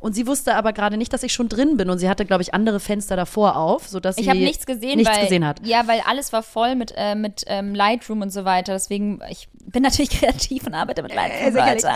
[0.01, 1.91] Und sie wusste aber gerade nicht, dass ich schon drin bin.
[1.91, 4.97] Und sie hatte, glaube ich, andere Fenster davor auf, sodass sie Ich habe nichts gesehen,
[4.97, 5.67] nichts weil, gesehen hat.
[5.67, 8.73] Ja, weil alles war voll mit, äh, mit ähm, Lightroom und so weiter.
[8.73, 11.55] Deswegen, ich bin natürlich kreativ und arbeite mit Lightroom.
[11.55, 11.89] Leute.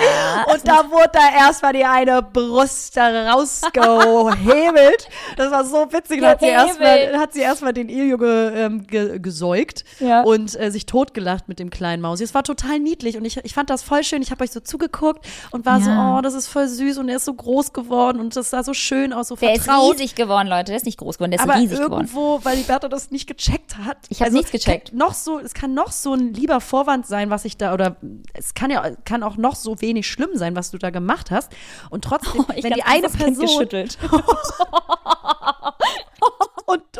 [0.52, 5.08] Und da wurde da erstmal die eine Brust rausgehebelt.
[5.36, 6.20] Das war so witzig.
[6.20, 10.22] Da hat sie erstmal hat sie erstmal den Ilio ge, ähm, ge, gesäugt Ja.
[10.22, 12.24] und äh, sich totgelacht mit dem kleinen Mausi.
[12.24, 14.20] Es war total niedlich und ich, ich fand das voll schön.
[14.22, 15.84] Ich habe euch so zugeguckt und war Ja.
[15.84, 18.62] so, oh, das ist voll süß und er ist so groß geworden und das sah
[18.62, 19.94] so schön aus, so Der ist vertraut.
[19.94, 20.66] riesig geworden, Leute.
[20.66, 22.02] Der ist nicht groß geworden, der ist aber riesig geworden.
[22.02, 23.96] irgendwo, weil die Bertha das nicht gecheckt hat.
[24.08, 24.92] Ich hab nichts gecheckt.
[24.92, 27.96] Noch so, es kann noch so ein lieber Vorwand sein, was ich da, oder
[28.34, 31.52] es kann ja kann auch noch so wenig schlimm sein, was du da gemacht hast.
[31.90, 33.98] Und trotzdem, Ich wenn hab die eine Person geschüttelt.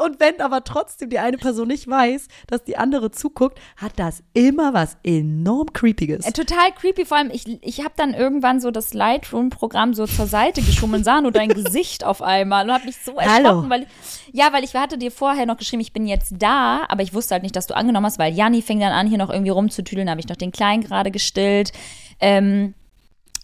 [0.05, 4.23] und, wenn aber trotzdem die eine Person nicht weiß, dass die andere zuguckt, hat das
[4.35, 6.27] immer was enorm Creepiges.
[6.27, 10.27] Äh, Total creepy, vor allem ich, ich habe dann irgendwann so das Lightroom-Programm so zur
[10.27, 13.71] Seite geschoben und sah nur dein Gesicht auf einmal und hab mich so erschrocken, Hallo.
[13.71, 13.89] weil ich,
[14.35, 17.35] ja, weil ich hatte dir vorher noch geschrieben, ich bin jetzt da, aber ich wusste
[17.35, 20.11] halt nicht, dass du angenommen hast, weil Janni fing dann an, hier noch irgendwie rumzutüdeln,
[20.11, 21.73] habe ich noch den Kleinen gerade gestillt
[22.21, 22.75] ähm,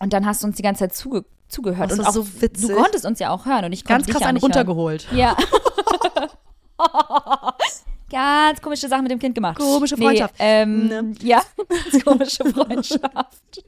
[0.01, 2.69] und dann hast du uns die ganze Zeit zuge zugehört Das und auch so witzig.
[2.69, 5.09] du konntest uns ja auch hören und ich konnte Ganz krass einen runtergeholt.
[5.13, 5.35] Ja.
[8.11, 9.59] Ganz komische Sache mit dem Kind gemacht.
[9.59, 10.35] Komische Freundschaft.
[10.39, 11.15] Nee, ähm, Ne?
[11.23, 11.43] Ja,
[12.05, 13.65] komische Freundschaft.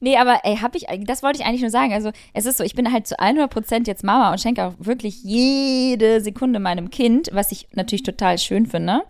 [0.00, 1.92] Nee, aber ey, hab ich, das wollte ich eigentlich nur sagen.
[1.92, 5.22] Also, es ist so, ich bin halt zu 100% jetzt Mama und schenke auch wirklich
[5.22, 9.02] jede Sekunde meinem Kind, was ich natürlich total schön finde.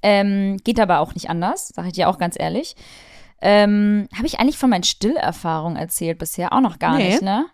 [0.00, 2.76] Ähm, geht aber auch nicht anders, sage ich dir auch ganz ehrlich.
[3.42, 6.52] Ähm, Habe ich eigentlich von meinen Stillerfahrungen erzählt bisher?
[6.52, 7.08] Auch noch gar Nee.
[7.10, 7.46] nicht, ne?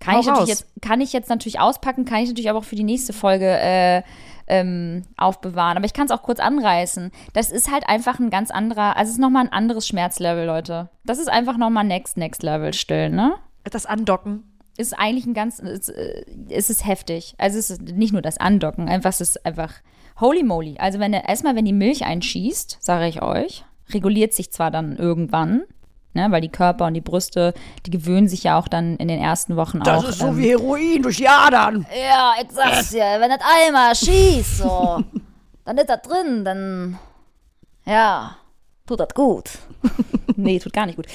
[0.00, 2.64] Kann Hau ich, natürlich jetzt, kann ich jetzt natürlich auspacken, kann ich natürlich aber auch
[2.64, 4.02] für die nächste Folge äh,
[4.50, 5.76] ähm, aufbewahren.
[5.76, 7.10] Aber ich kann es auch kurz anreißen.
[7.32, 10.90] Das ist halt einfach ein ganz anderer, also es ist nochmal ein anderes Schmerzlevel, Leute.
[11.04, 13.34] Das ist einfach nochmal Next, Next Level still, ne?
[13.64, 14.44] Das Andocken.
[14.76, 17.34] Ist eigentlich ein ganz, äh, es ist heftig.
[17.38, 19.74] Also es ist nicht nur das Andocken, einfach es ist einfach
[20.20, 20.76] holy moly.
[20.78, 24.96] Also wenn der- erstmal, wenn die Milch einschießt, sage ich euch, reguliert sich zwar dann
[24.96, 25.62] irgendwann,
[26.14, 27.54] ne, weil die Körper und die Brüste,
[27.86, 30.04] die gewöhnen sich ja auch dann in den ersten Wochen auch.
[30.20, 31.86] ähm, Heroin durch die Adern.
[31.90, 35.02] ja, ich sag's dir, wenn das einmal schießt, so,
[35.64, 36.98] dann ist das drin, dann,
[37.86, 38.36] ja,
[38.86, 39.50] tut das gut.
[40.36, 41.06] nee, tut gar nicht gut.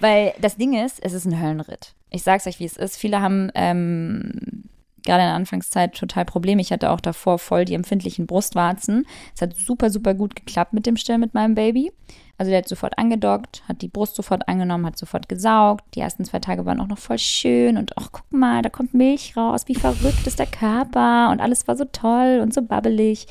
[0.00, 1.94] Weil das Ding ist, es ist ein Höllenritt.
[2.10, 2.96] Ich sag's euch, wie es ist.
[2.96, 4.64] Viele haben ähm,
[5.04, 6.60] gerade in der Anfangszeit total Probleme.
[6.60, 9.06] Ich hatte auch davor voll die empfindlichen Brustwarzen.
[9.34, 11.92] Es hat super, super gut geklappt mit dem Stillen mit meinem Baby.
[12.36, 15.84] Also der hat sofort angedockt, hat die Brust sofort angenommen, hat sofort gesaugt.
[15.94, 18.92] Die ersten zwei Tage waren auch noch voll schön und ach, guck mal, da kommt
[18.92, 23.28] Milch raus, wie verrückt ist der Körper und alles war so toll und so babbelig.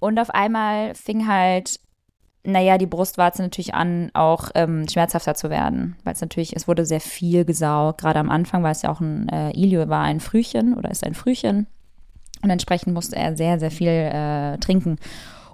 [0.00, 1.80] Und auf einmal fing halt,
[2.44, 6.86] naja, die Brustwarze natürlich an, auch ähm, schmerzhafter zu werden, weil es natürlich, es wurde
[6.86, 8.00] sehr viel gesaugt.
[8.00, 11.04] Gerade am Anfang war es ja auch ein, äh, Ilio war ein Frühchen oder ist
[11.04, 11.66] ein Frühchen
[12.42, 14.98] und entsprechend musste er sehr, sehr viel äh, trinken.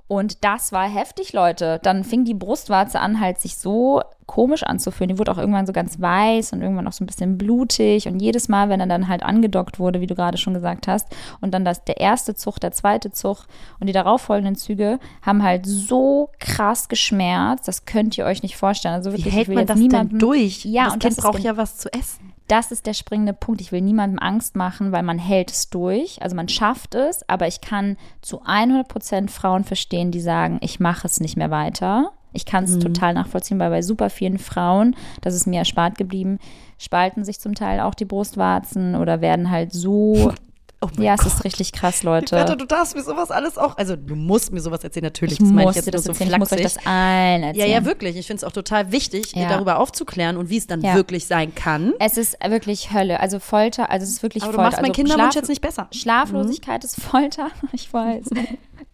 [0.07, 1.81] Und das war heftig, Leute.
[1.83, 5.09] Dann fing die Brustwarze an, halt sich so komisch anzufühlen.
[5.09, 8.07] Die wurde auch irgendwann so ganz weiß und irgendwann auch so ein bisschen blutig.
[8.07, 11.09] Und jedes Mal, wenn er dann halt angedockt wurde, wie du gerade schon gesagt hast,
[11.41, 13.47] und dann das, der erste Zug, der zweite Zug
[13.81, 17.67] und die darauffolgenden Züge haben halt so krass geschmerzt.
[17.67, 18.95] Das könnt ihr euch nicht vorstellen.
[18.95, 20.67] Also Wie wirklich, hält ich will man das niemandem, denn durch?
[20.67, 22.34] Ja, das und Kind braucht ja was zu essen.
[22.49, 23.61] Das ist der springende Punkt.
[23.61, 26.21] Ich will niemandem Angst machen, weil man hält es durch.
[26.21, 30.81] Also man schafft es, aber ich kann zu 100 Prozent Frauen verstehen, die sagen, ich
[30.81, 32.13] mache es nicht mehr weiter.
[32.35, 36.41] Ich kann es total nachvollziehen, weil bei super vielen Frauen, das ist mir erspart geblieben,
[36.79, 40.33] spalten sich zum Teil auch die Brustwarzen oder werden halt so.
[40.85, 41.33] Oh mein ja, es Gott.
[41.35, 42.45] ist richtig krass, Leute.
[42.57, 45.35] du darfst mir sowas alles auch, also du musst mir sowas erzählen, natürlich.
[45.35, 46.83] Ich das meine muss ich jetzt das so erzählen, ich muss euch flachsig.
[46.83, 47.71] das allen Ja, erzählen.
[47.71, 48.17] ja, wirklich.
[48.17, 49.49] Ich finde es auch total wichtig, Ja.
[49.49, 50.95] darüber aufzuklären und wie es dann Ja.
[50.95, 51.93] wirklich sein kann.
[51.99, 53.21] Es ist wirklich Hölle.
[53.21, 54.71] Also Folter, also es ist wirklich Aber du Folter.
[54.71, 55.89] machst meinen also Kinderwunsch Schlaf- jetzt nicht besser.
[55.93, 58.25] Schlaflosigkeit ist Folter, ich weiß.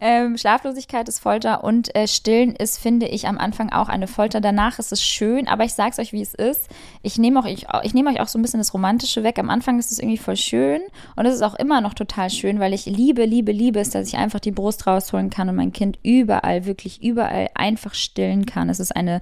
[0.01, 4.40] Ähm, Schlaflosigkeit ist Folter und äh, Stillen ist, finde ich, am Anfang auch eine Folter.
[4.40, 6.68] Danach ist es schön, aber ich sag's euch, wie es ist.
[7.03, 9.38] Ich nehme ich, ich nehme euch auch so ein bisschen das Romantische weg.
[9.38, 10.80] Am Anfang ist es irgendwie voll schön
[11.16, 14.09] und es ist auch immer noch total schön, weil ich liebe, liebe, liebe es, dass
[14.09, 18.70] ich einfach die Brust rausholen kann und mein Kind überall, wirklich überall einfach stillen kann.
[18.70, 19.20] Es ist eine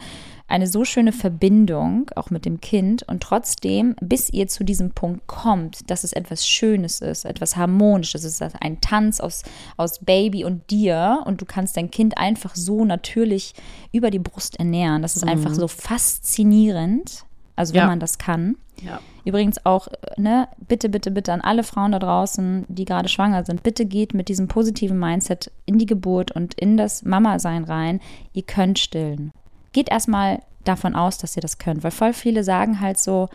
[0.49, 5.27] eine so schöne Verbindung auch mit dem Kind und trotzdem, bis ihr zu diesem Punkt
[5.27, 9.43] kommt, dass es etwas Schönes ist, etwas Harmonisches, es ist ein Tanz aus,
[9.77, 13.53] aus Baby und dir und du kannst dein Kind einfach so natürlich
[13.93, 15.03] über die Brust ernähren.
[15.03, 17.25] Das ist einfach so faszinierend,
[17.57, 17.87] also wenn Ja.
[17.87, 18.57] man das kann.
[18.83, 19.01] Ja.
[19.25, 23.45] Übrigens auch, äh, ne, bitte, bitte, bitte an alle Frauen da draußen, die gerade schwanger
[23.45, 28.01] sind, bitte geht mit diesem positiven Mindset in die Geburt und in das Mama-Sein rein.
[28.33, 29.33] Ihr könnt stillen.
[29.79, 33.29] Geht erstmal davon aus, dass ihr das könnt, weil voll viele sagen halt so,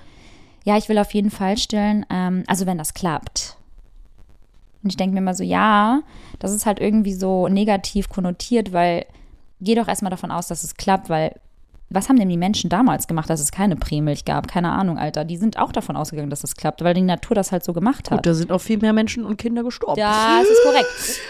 [0.65, 3.55] ja, ich will auf jeden Fall stillen, ähm, also wenn das klappt.
[4.83, 6.01] Und ich denke mir immer so, ja,
[6.39, 9.05] das ist halt irgendwie so negativ konnotiert, weil
[9.61, 11.39] geh doch erstmal davon aus, dass es klappt, weil
[11.89, 14.49] was haben denn die Menschen damals gemacht, dass es keine Prämilch gab?
[14.49, 15.23] Keine Ahnung, Alter.
[15.23, 18.11] Die sind auch davon ausgegangen, dass es klappt, weil die Natur das halt so gemacht
[18.11, 18.17] hat.
[18.17, 19.97] Gut, da sind auch viel mehr Menschen und Kinder gestorben.
[19.97, 21.21] Das ist korrekt.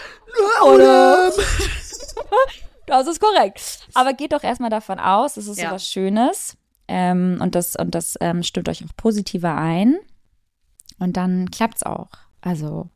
[0.74, 1.30] Oder?
[2.86, 3.88] Das ist korrekt.
[3.94, 5.68] Aber geht doch erstmal davon aus, es ist Ja.
[5.70, 6.56] so was Schönes.
[6.86, 9.96] Ähm, und das, und das ähm, stimmt euch auch positiver ein.
[10.98, 12.08] Und dann klappt's auch.
[12.40, 12.88] Also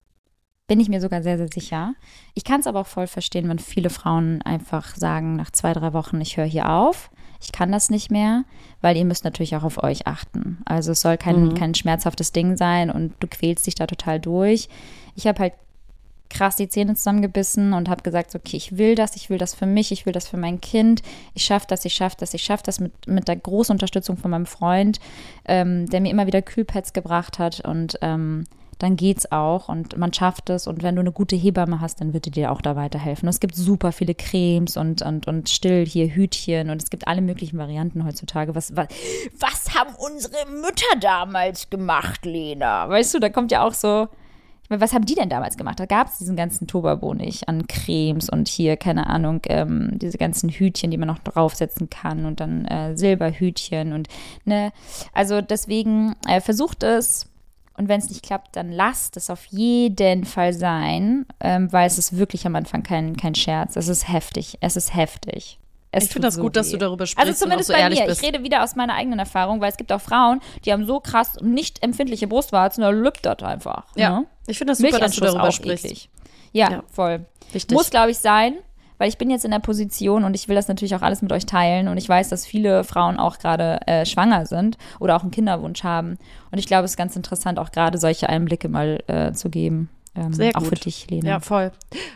[0.67, 1.95] bin ich mir sogar sehr, sehr sicher.
[2.35, 5.95] Ich kann es aber auch voll verstehen, wenn viele Frauen einfach sagen, nach zwei, drei
[5.95, 7.11] Wochen, ich höre hier auf.
[7.41, 8.45] Ich kann das nicht mehr,
[8.83, 10.59] weil ihr müsst natürlich auch auf euch achten.
[10.67, 14.69] Also es soll kein, kein schmerzhaftes Ding sein und du quälst dich da total durch.
[15.15, 15.55] Ich habe halt
[16.31, 19.67] krass die Zähne zusammengebissen und habe gesagt, okay, ich will das, ich will das für
[19.67, 21.03] mich, ich will das für mein Kind,
[21.35, 24.31] ich schaffe das, ich schaffe das, ich schaffe das mit, mit der großen Unterstützung von
[24.31, 25.01] meinem Freund,
[25.47, 28.45] ähm, der mir immer wieder Kühlpads gebracht hat und ähm,
[28.79, 32.13] dann geht's auch und man schafft es und wenn du eine gute Hebamme hast, dann
[32.13, 33.29] wird die dir auch da weiterhelfen.
[33.29, 37.21] Es gibt super viele Cremes und, und, und still hier Hütchen und es gibt alle
[37.21, 38.55] möglichen Varianten heutzutage.
[38.55, 38.87] Was, was,
[39.39, 42.89] was haben unsere Mütter damals gemacht, Lena?
[42.89, 44.09] Weißt du, da kommt ja auch so,
[44.69, 45.81] was haben die denn damals gemacht?
[45.81, 50.19] Da gab es diesen ganzen Tobabo nicht an Cremes und hier, keine Ahnung, ähm, diese
[50.19, 54.09] ganzen Hütchen, die man noch draufsetzen kann und dann äh, Silberhütchen und
[54.45, 54.73] ne,
[55.13, 57.27] also deswegen äh, versucht es
[57.79, 61.97] und wenn es nicht klappt, dann lasst es auf jeden Fall sein, ähm, weil es
[61.97, 63.77] ist wirklich am Anfang kein, kein Scherz.
[63.77, 64.59] Es ist heftig.
[64.61, 65.61] Es ist heftig.
[65.91, 66.73] Es Ich finde das so gut, dass weh.
[66.73, 68.05] du darüber sprichst Also zumindest so bei mir.
[68.07, 68.23] bist.
[68.23, 71.01] Ich rede wieder aus meiner eigenen Erfahrung, weil es gibt auch Frauen, die haben so
[71.01, 73.85] krass nicht empfindliche Brustwarzen, da lübt das einfach.
[73.97, 74.27] Ja, Ne?
[74.47, 75.85] ich finde das super, dass du darüber sprichst.
[75.87, 76.11] eklig.
[76.53, 76.83] Ja, Ja.
[76.93, 77.25] voll.
[77.53, 77.75] Wichtig.
[77.75, 78.55] Muss, glaube ich, sein,
[78.99, 81.33] weil ich bin jetzt in der Position und ich will das natürlich auch alles mit
[81.33, 85.23] euch teilen und ich weiß, dass viele Frauen auch gerade äh, schwanger sind oder auch
[85.23, 86.19] einen Kinderwunsch haben.
[86.51, 89.89] Und ich glaube, es ist ganz interessant, auch gerade solche Einblicke mal äh, zu geben.
[90.19, 90.69] Ähm, Sehr Auch gut.
[90.71, 91.29] für dich, Lena.
[91.29, 91.71] Ja, voll.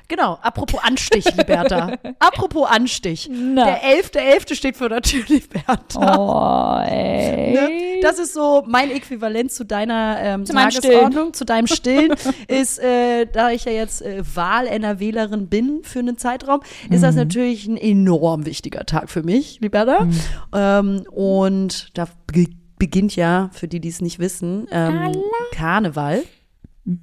[0.09, 1.93] Genau, apropos Anstich, Liberta.
[2.19, 3.31] apropos Anstich.
[3.33, 3.65] Na.
[3.65, 4.55] Der 11.11.
[4.55, 6.17] steht für der Tür, Liberta.
[6.19, 7.53] Oh, ey.
[7.53, 7.69] Ne?
[8.03, 12.13] Das ist so mein Äquivalent zu deiner ähm, Zu Tagesordnung, zu deinem Stillen.
[12.49, 17.03] ist, äh, da ich ja jetzt äh, Wahl-NRWlerin bin für einen Zeitraum, ist Mhm.
[17.03, 20.05] das natürlich ein enorm wichtiger Tag für mich, Liberta.
[20.05, 20.21] Mhm.
[20.55, 22.47] Ähm, und da be
[22.79, 25.15] beginnt ja, für die, die es nicht wissen, ähm,
[25.53, 26.25] Karneval.
[26.85, 27.01] Mhm.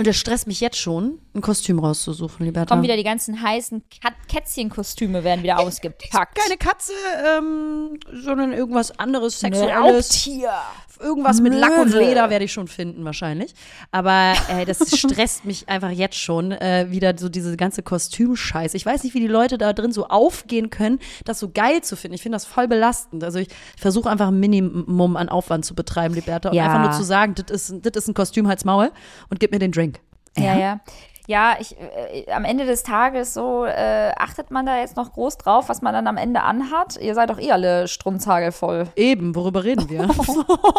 [0.00, 2.74] Und es stresst mich jetzt schon, ein Kostüm rauszusuchen, Liberta.
[2.74, 6.36] Kommen wieder die ganzen heißen Kat Kätzchenkostüme werden wieder ausgepackt.
[6.36, 6.92] Keine Katze,
[7.38, 10.10] ähm, sondern irgendwas anderes, sexuelles.
[10.10, 10.50] Raubtier.
[11.00, 12.00] Irgendwas mit Lack und Möwe.
[12.00, 13.54] Leder werde ich schon finden, wahrscheinlich.
[13.90, 18.76] Aber äh, das stresst mich einfach jetzt schon, äh, wieder so diese ganze Kostümscheiße.
[18.76, 21.96] Ich weiß nicht, wie die Leute da drin so aufgehen können, das so geil zu
[21.96, 22.16] finden.
[22.16, 23.24] Ich finde das voll belastend.
[23.24, 26.50] Also ich versuche einfach ein Minimum an Aufwand zu betreiben, Liberta.
[26.50, 26.64] Und Ja.
[26.66, 28.90] einfach nur zu sagen, das ist, das ist ein Kostüm, halt's Maul
[29.30, 30.00] und gib mir den Drink.
[30.36, 30.58] Ja, ja.
[30.58, 30.80] Ja,
[31.60, 35.68] ich, äh, am Ende des Tages so, äh, achtet man da jetzt noch groß drauf,
[35.68, 36.96] was man dann am Ende anhat?
[37.00, 38.88] Ihr seid doch eh alle strunzhagelvoll.
[38.96, 40.00] Eben, worüber reden wir?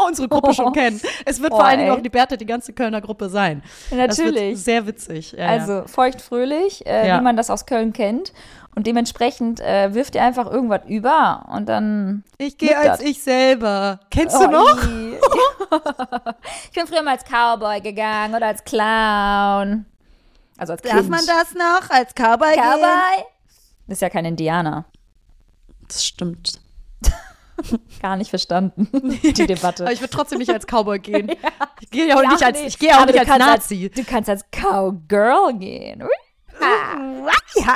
[0.08, 1.00] Unsere Gruppe schon kennen.
[1.26, 3.64] Es wird Oh, vor allen Dingen auch Liberta die ganze Kölner Gruppe sein.
[3.92, 4.62] Natürlich.
[4.64, 5.32] sehr witzig.
[5.34, 5.48] Ja, ja.
[5.48, 7.18] Also feuchtfröhlich, äh, Ja.
[7.20, 8.34] wie man das aus Köln kennt.
[8.74, 12.24] Und dementsprechend äh, wirft ihr einfach irgendwas über und dann.
[12.38, 13.02] Ich gehe als das.
[13.02, 14.00] ich selber.
[14.10, 14.78] Kennst Oh, du noch?
[16.66, 19.86] ich bin früher mal als Cowboy gegangen oder als Clown.
[20.62, 21.10] Also als Darf Kind.
[21.10, 22.62] man das noch als Cowboy gehen?
[22.64, 23.24] Cowboy?
[23.88, 24.86] Das ist ja kein Indianer.
[25.88, 26.62] Das stimmt.
[28.00, 28.88] Gar nicht verstanden,
[29.24, 29.86] die Debatte.
[29.86, 31.32] Aber ich würde trotzdem nicht als Cowboy gehen.
[31.82, 33.86] Ich gehe ja auch Ja, nicht als, ich gehe auch nicht als Nazi.
[33.92, 36.04] Als, du kannst als Cowgirl gehen.
[37.56, 37.74] ja.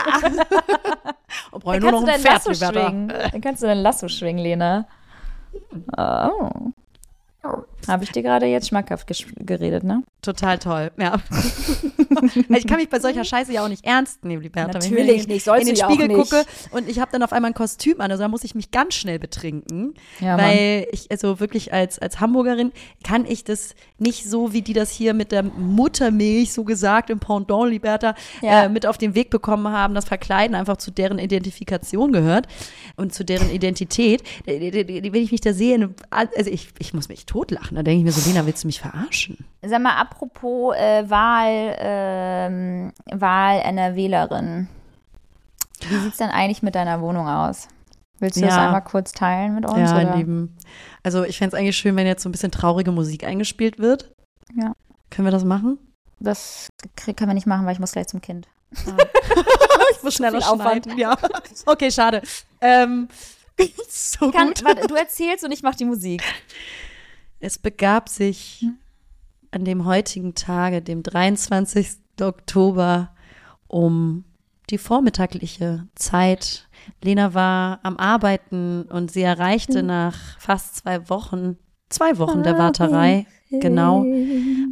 [1.51, 2.71] Und brauche nur noch ein Pferd, Lasso.
[2.71, 4.87] Dann kannst du dein Lasso schwingen, Lena.
[5.97, 6.71] Oh.
[7.87, 9.07] Habe ich dir gerade jetzt schmackhaft
[9.37, 10.03] geredet, ne?
[10.21, 11.17] Total toll, ja.
[12.49, 14.79] ich kann mich bei solcher Scheiße ja auch nicht ernst nehmen, Liberta.
[14.79, 16.17] Mir Natürlich nicht, sollst in den Spiegel nicht.
[16.17, 18.71] gucke und ich habe dann auf einmal ein Kostüm an, also da muss ich mich
[18.71, 22.71] ganz schnell betrinken, Ja, weil ich also wirklich als als Hamburgerin
[23.03, 27.19] kann ich das nicht so, wie die das hier mit der Muttermilch so gesagt im
[27.19, 28.63] Pendant Liberta Ja.
[28.63, 32.47] äh, mit auf den Weg bekommen haben, das Verkleiden einfach zu deren Identifikation gehört
[32.95, 34.23] und zu deren Identität.
[34.45, 34.71] Äh,
[35.11, 38.11] Wenn ich mich da sehe, also ich, ich muss mich totlachen, da denke ich mir
[38.11, 39.45] so, Lena, willst du mich verarschen?
[39.63, 44.67] Sag mal, apropos äh, Wahl, ähm, Wahl einer Wählerin.
[45.87, 47.67] Wie sieht's denn eigentlich mit deiner Wohnung aus?
[48.19, 48.65] Willst du das Ja.
[48.65, 49.77] einmal kurz teilen mit uns?
[49.77, 50.15] Ja, oder?
[50.15, 50.55] Lieben.
[51.03, 54.13] Also ich fände es eigentlich schön, wenn jetzt so ein bisschen traurige Musik eingespielt wird.
[54.55, 54.73] Ja.
[55.09, 55.77] Können wir das machen?
[56.19, 58.47] Das können wir nicht machen, weil ich muss gleich zum Kind.
[59.97, 60.97] Ich muss schneller schneiden.
[60.97, 61.17] Ja.
[61.65, 62.21] Okay, schade.
[62.61, 63.07] Ähm,
[63.89, 66.21] so Kann, warte, du erzählst und ich mach die Musik.
[67.39, 68.65] Es begab sich
[69.51, 71.87] an dem heutigen Tage, dem 23.
[72.21, 73.13] Oktober,
[73.67, 74.25] um
[74.69, 76.67] die vormittagliche Zeit.
[77.03, 81.57] Lena war am Arbeiten und sie erreichte nach fast zwei Wochen,
[81.89, 84.05] zwei Wochen der Warterei, genau,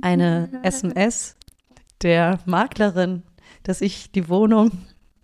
[0.01, 1.37] eine SMS
[2.01, 3.23] der Maklerin,
[3.63, 4.71] dass ich die Wohnung,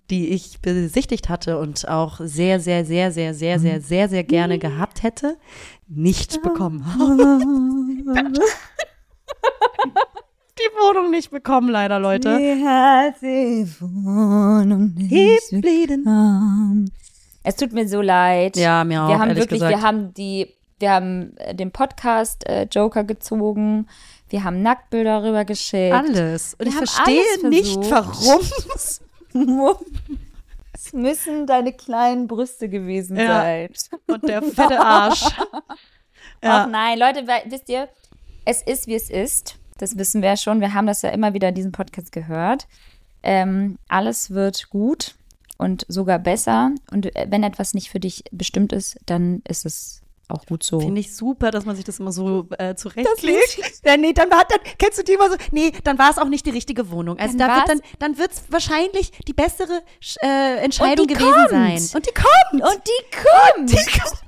[0.10, 4.58] die ich besichtigt hatte und auch sehr, sehr, sehr, sehr, sehr, sehr, sehr, sehr gerne
[4.58, 5.38] gehabt hätte,
[5.90, 7.44] nicht bekommen habe.
[10.58, 12.38] die Wohnung nicht bekommen, leider, Leute.
[12.38, 16.92] Die hat die Wohnung nicht bekommen.
[17.44, 18.58] Es tut mir so leid.
[18.58, 19.76] Ja, mir auch, Wir haben wirklich, gesagt.
[19.76, 23.88] wir haben die, wir haben äh, den Podcast äh, Joker gezogen.
[24.30, 25.94] Wir haben Nacktbilder rüber geschickt.
[25.94, 26.54] Alles.
[26.56, 27.80] Und Wir ich haben verstehe alles nicht,
[29.34, 29.78] warum.
[30.86, 33.42] Es müssen deine kleinen Brüste gewesen Ja.
[33.42, 33.70] sein.
[34.08, 35.26] Und der fette Arsch.
[36.42, 37.90] Ach nein, Leute, wisst ihr,
[38.46, 39.58] es ist, wie es ist.
[39.78, 40.62] Das wissen wir ja schon.
[40.62, 42.68] Wir haben das ja immer wieder in diesem Podcast gehört.
[43.24, 45.16] Ähm, alles wird gut
[45.58, 46.72] und sogar besser.
[46.92, 49.99] Und äh, wenn etwas nicht für dich bestimmt ist, dann ist es
[50.30, 50.80] auch gut so.
[50.80, 53.82] Finde ich super, dass man sich das immer so äh, zurechtlegt.
[53.86, 56.28] Ja, nee, dann war, dann kennst du die immer so, nee, dann war es auch
[56.30, 57.18] nicht die richtige Wohnung.
[57.18, 59.82] Also Dann da wird dann, dann wird es wahrscheinlich die bessere
[60.22, 61.50] äh, Entscheidung die gewesen kommt.
[61.50, 61.90] sein.
[61.96, 62.64] Und die kommt.
[62.64, 63.72] Und die kommt.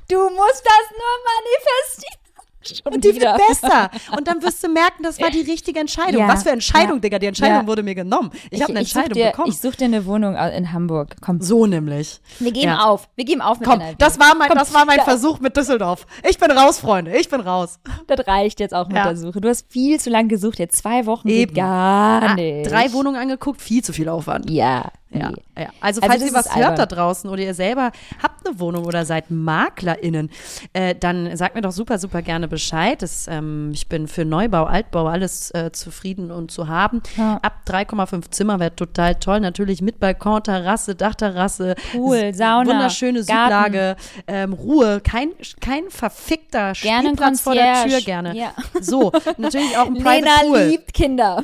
[0.10, 2.21] Du musst das nur manifestieren.
[2.64, 3.34] Schon Und die wieder.
[3.38, 3.90] wird besser.
[4.16, 6.22] Und dann wirst du merken, das war die richtige Entscheidung.
[6.22, 7.00] Ja, Was für Entscheidung, ja.
[7.02, 7.20] Digga.
[7.20, 7.68] Die Entscheidung Ja.
[7.68, 8.32] wurde mir genommen.
[8.52, 9.50] Ich, habe eine such Entscheidung dir, bekommen.
[9.50, 11.16] Ich suche dir eine Wohnung in Hamburg.
[11.22, 12.20] Komm, so nämlich.
[12.40, 13.10] wir geben auf.
[13.16, 13.96] Wir geben auf mit Komm, NRW.
[13.98, 16.06] das war mein, Komm, das war mein da- Versuch mit Düsseldorf.
[16.30, 17.18] Ich bin raus, Freunde.
[17.18, 17.80] Ich bin raus.
[18.08, 19.42] Das reicht jetzt auch mit der Suche.
[19.42, 20.60] Du hast viel zu lange gesucht.
[20.60, 21.54] Jetzt zwei Wochen Eben.
[21.56, 22.70] gar Ah, nicht.
[22.70, 24.50] drei Wohnungen angeguckt, viel zu viel Aufwand.
[24.50, 24.92] Ja.
[25.14, 25.64] Ja, nee.
[25.64, 25.70] ja.
[25.82, 27.92] Also, Also falls ihr was hört da draußen oder ihr selber
[28.24, 30.30] habt eine Wohnung oder seid MaklerInnen,
[30.74, 33.02] äh, dann sagt mir doch super, super gerne Bescheid.
[33.02, 37.02] Das, ähm, ich bin für Neubau, Altbau alles äh, zufrieden und zu haben.
[37.18, 37.40] Ja.
[37.42, 39.40] Ab 3,5 Zimmer wäre total toll.
[39.42, 41.76] Natürlich mit Balkon, Terrasse, Dachterrasse.
[41.92, 43.24] Pool, S- Sauna, Wunderschöne.
[43.24, 43.96] Südlage,
[44.28, 47.86] ähm, Ruhe, kein, kein verfickter Gerne Spielplatz vor der.
[47.86, 48.36] Tür, gerne.
[48.36, 48.54] Ja.
[48.80, 50.60] So, natürlich auch ein Private Lena Pool.
[50.70, 51.44] liebt Kinder.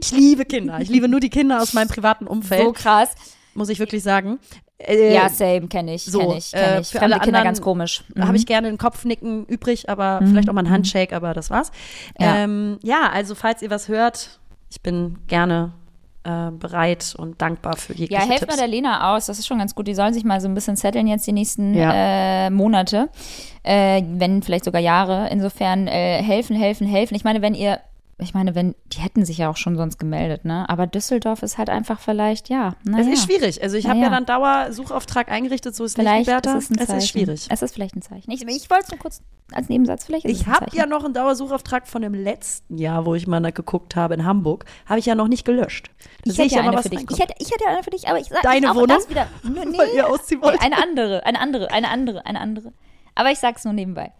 [0.00, 0.78] Ich liebe Kinder.
[0.80, 3.10] Ich liebe nur die Kinder aus meinem privaten Umfeld So krass.
[3.54, 4.38] muss ich wirklich sagen.
[4.78, 6.04] Äh, ja, same, kenne ich.
[6.04, 6.88] so, Kenne ich, äh, kenne ich.
[6.88, 8.04] für Fremde alle Kinder ganz komisch.
[8.08, 8.20] Mhm.
[8.20, 11.48] Da habe ich gerne ein Kopfnicken übrig, aber vielleicht auch mal ein Handshake, aber das
[11.50, 11.70] war's.
[12.20, 12.36] Ja.
[12.36, 14.38] Ähm, ja, also falls ihr was hört,
[14.70, 15.72] ich bin gerne
[16.24, 18.52] äh, bereit und dankbar für jegliche Ja, helft Tipps.
[18.54, 19.86] mal der Lena aus, das ist schon ganz gut.
[19.88, 22.46] Die sollen sich mal so ein bisschen setteln jetzt die nächsten Ja.
[22.46, 23.08] äh, Monate,
[23.62, 25.30] äh, wenn vielleicht sogar Jahre.
[25.30, 27.14] Insofern äh, helfen, helfen, helfen.
[27.14, 27.80] Ich meine, wenn ihr,
[28.18, 30.66] ich meine, wenn, die hätten sich ja auch schon sonst gemeldet, ne?
[30.70, 33.12] Aber Düsseldorf ist halt einfach vielleicht, ja, Es naja.
[33.12, 33.62] ist schwierig.
[33.62, 34.10] Also ich habe Naja.
[34.10, 36.56] ja dann Dauersuchauftrag eingerichtet, so ist Vielleicht nicht, Liberta.
[36.56, 36.96] ist es ein Zeichen.
[36.96, 37.46] es ist schwierig.
[37.50, 38.30] Es ist vielleicht ein Zeichen.
[38.30, 39.20] Ich, ich wollte es nur kurz
[39.52, 43.26] als Nebensatz, vielleicht Ich habe ja noch einen Dauersuchauftrag von dem letzten Jahr, wo ich
[43.26, 45.90] mal geguckt habe in Hamburg, habe ich ja noch nicht gelöscht.
[46.24, 47.04] Da ich sehe hätte ja mal, eine was für dich.
[47.10, 48.88] Ich hätte, ich hätte ja eine für dich, aber ich sag Deine ich Wohnung?
[48.88, 49.26] das wieder.
[49.42, 50.60] Nee, Weil ihr ausziehen wollt.
[50.62, 52.72] Eine andere, eine andere, eine andere, eine andere.
[53.14, 54.12] Aber ich sag's nur nebenbei.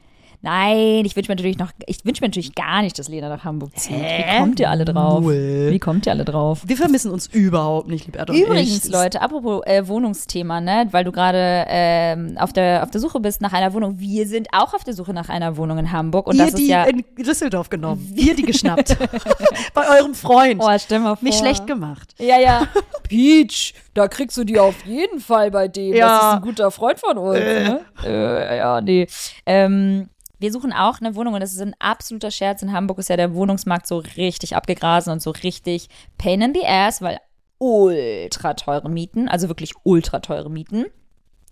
[0.42, 3.44] Nein, ich wünsche mir natürlich noch, ich wünsche mir natürlich gar nicht, dass Lena nach
[3.44, 3.96] Hamburg zieht.
[3.96, 5.20] Wie kommt ihr alle drauf?
[5.22, 5.68] Null.
[5.70, 6.62] Wie kommt ihr alle drauf?
[6.66, 8.32] Wir vermissen uns überhaupt nicht, Liberta.
[8.32, 8.92] und Übrigens, ich.
[8.92, 13.40] Leute, apropos äh, Wohnungsthema, ne, weil du gerade ähm, auf, der, auf der Suche bist
[13.40, 13.98] nach einer Wohnung.
[13.98, 16.26] Wir sind auch auf der Suche nach einer Wohnung in Hamburg.
[16.26, 16.84] Und ihr das ist die ja.
[16.84, 18.06] in Düsseldorf genommen.
[18.14, 18.96] Wir die geschnappt.
[19.74, 20.62] Bei eurem Freund.
[20.62, 21.24] Oh, stell mal vor.
[21.24, 22.14] Nicht schlecht gemacht.
[22.18, 22.66] Ja, ja.
[23.02, 25.94] Peach, da kriegst du die auf jeden Fall bei dem.
[25.94, 26.08] Ja.
[26.08, 27.38] Das ist ein guter Freund von uns.
[27.38, 27.80] Ne?
[28.04, 29.06] Äh, ja, nee.
[29.44, 30.08] Ähm,
[30.38, 32.62] wir suchen auch eine Wohnung und das ist ein absoluter Scherz.
[32.62, 36.66] In Hamburg ist ja der Wohnungsmarkt so richtig abgegrasen und so richtig pain in the
[36.66, 37.18] ass, weil
[37.58, 40.84] ultra teure Mieten, also wirklich ultra teure Mieten.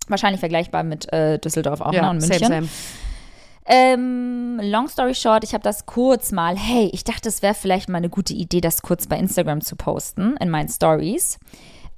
[0.09, 2.39] Wahrscheinlich vergleichbar mit äh, Düsseldorf auch ne, und München.
[2.39, 2.68] same, same.
[3.66, 7.89] Ähm, long story short, ich habe das kurz mal, hey, ich dachte, es wäre vielleicht
[7.89, 11.39] mal eine gute Idee, das kurz bei Instagram zu posten, in meinen Stories.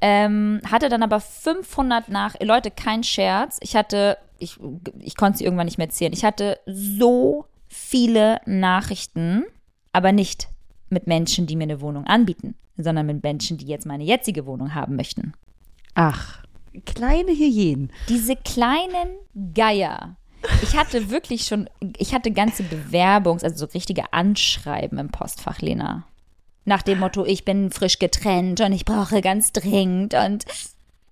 [0.01, 4.59] Ähm, hatte dann aber 500 nach, Leute, kein Scherz, ich hatte, ich,
[5.01, 9.45] ich konnte sie irgendwann nicht mehr zählen, ich hatte so viele Nachrichten,
[9.93, 10.49] aber nicht
[10.91, 14.75] mit Menschen, die mir eine Wohnung anbieten, sondern mit Menschen, die jetzt meine jetzige Wohnung
[14.75, 15.33] haben möchten.
[15.95, 16.43] Ach,
[16.85, 17.91] kleine Hyänen.
[18.09, 19.17] Diese kleinen
[19.55, 20.17] Geier.
[20.63, 26.05] Ich hatte wirklich schon, ich hatte ganze Bewerbungs-, also so richtige Anschreiben im Postfach, Lena.
[26.69, 30.45] Nach dem Motto, ich bin frisch getrennt und ich brauche ganz dringend und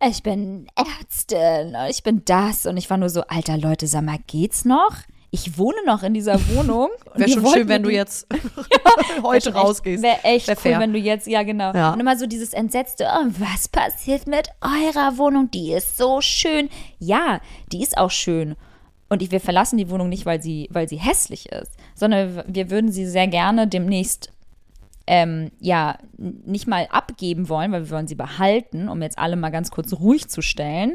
[0.05, 2.67] ich bin Ärztin und ich bin das.
[2.67, 4.97] Und ich war nur so, alter Leute, sag mal, geht's noch?
[5.31, 6.91] Ich wohne noch in dieser Wohnung.
[7.15, 8.27] Wäre schon schön, wenn du jetzt
[9.23, 10.03] heute rausgehst.
[10.03, 10.81] Wäre echt Wär cool, fair.
[10.81, 11.73] wenn du jetzt, ja genau.
[11.73, 11.93] Ja.
[11.93, 15.53] Und immer so dieses entsetzte, oh, was passiert mit eurer Wohnung?
[15.53, 16.69] Die ist so schön.
[16.99, 17.41] Ja,
[17.71, 18.57] die ist auch schön.
[19.09, 22.71] Und ich, wir verlassen die Wohnung nicht, weil sie, weil sie hässlich ist, sondern wir
[22.71, 24.33] würden sie sehr gerne demnächst
[25.07, 29.51] ähm, ja nicht mal abgeben wollen, weil wir wollen sie behalten, um jetzt alle mal
[29.51, 30.95] ganz kurz ruhig zu stellen.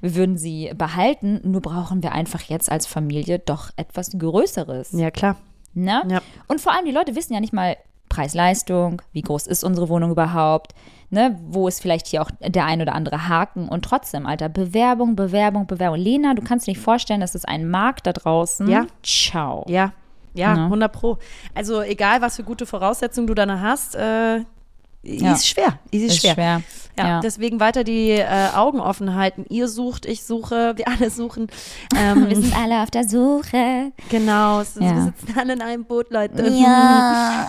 [0.00, 4.92] Wir würden sie behalten, nur brauchen wir einfach jetzt als Familie doch etwas Größeres.
[4.92, 5.36] Ja, klar.
[5.74, 6.02] Ne?
[6.08, 6.20] Ja.
[6.48, 7.76] Und vor allem, die Leute wissen ja nicht mal
[8.08, 10.74] Preis-Leistung, wie groß ist unsere Wohnung überhaupt,
[11.10, 11.38] ne?
[11.46, 15.66] wo ist vielleicht hier auch der ein oder andere Haken und trotzdem, Alter, Bewerbung, Bewerbung,
[15.66, 15.98] Bewerbung.
[15.98, 18.68] Lena, du kannst dir nicht vorstellen, dass es einen Markt da draußen.
[18.68, 18.86] Ja.
[19.04, 19.64] Ciao.
[19.68, 19.92] Ja,
[20.34, 20.64] ja, Ne?
[20.64, 21.18] 100 Pro.
[21.54, 24.38] Also egal, was für gute Voraussetzungen du dann hast, äh,
[25.02, 25.32] Ja.
[25.32, 25.78] ist schwer.
[25.90, 26.34] Ist, Ist schwer.
[26.34, 26.62] schwer.
[26.98, 27.20] Ja, Ja.
[27.20, 29.46] deswegen weiter die äh, Augen offen halten.
[29.48, 31.48] Ihr sucht, ich suche, wir alle suchen.
[31.96, 33.92] Ähm, Wir sind alle auf der Suche.
[34.10, 34.94] genau, es ist, Ja.
[34.96, 36.46] wir sitzen alle in einem Boot, Leute.
[36.50, 37.48] Ja.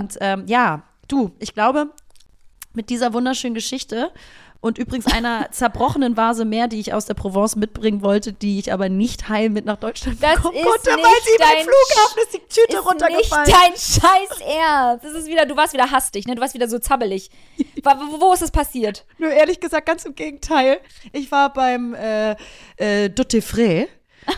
[0.00, 1.86] Und ähm, ja, du, ich glaube,
[2.74, 4.10] mit dieser wunderschönen Geschichte
[4.62, 8.72] und übrigens einer zerbrochenen Vase mehr, die ich aus der Provence mitbringen wollte, die ich
[8.72, 12.38] aber nicht heil mit nach Deutschland Das bekommen konnte, weil sie beim Flughafen ist die
[12.60, 13.44] Tüte Ist runtergefallen.
[13.44, 15.04] nicht dein Scheiß Ernst.
[15.04, 16.34] Das ist wieder, du warst wieder hastig, ne?
[16.36, 17.28] Du warst wieder so zappelig.
[17.82, 19.04] Wa- Wo, wo ist das passiert?
[19.18, 20.78] Nur ehrlich gesagt, ganz im Gegenteil.
[21.12, 22.36] Ich war beim äh,
[22.76, 23.42] äh, Dutte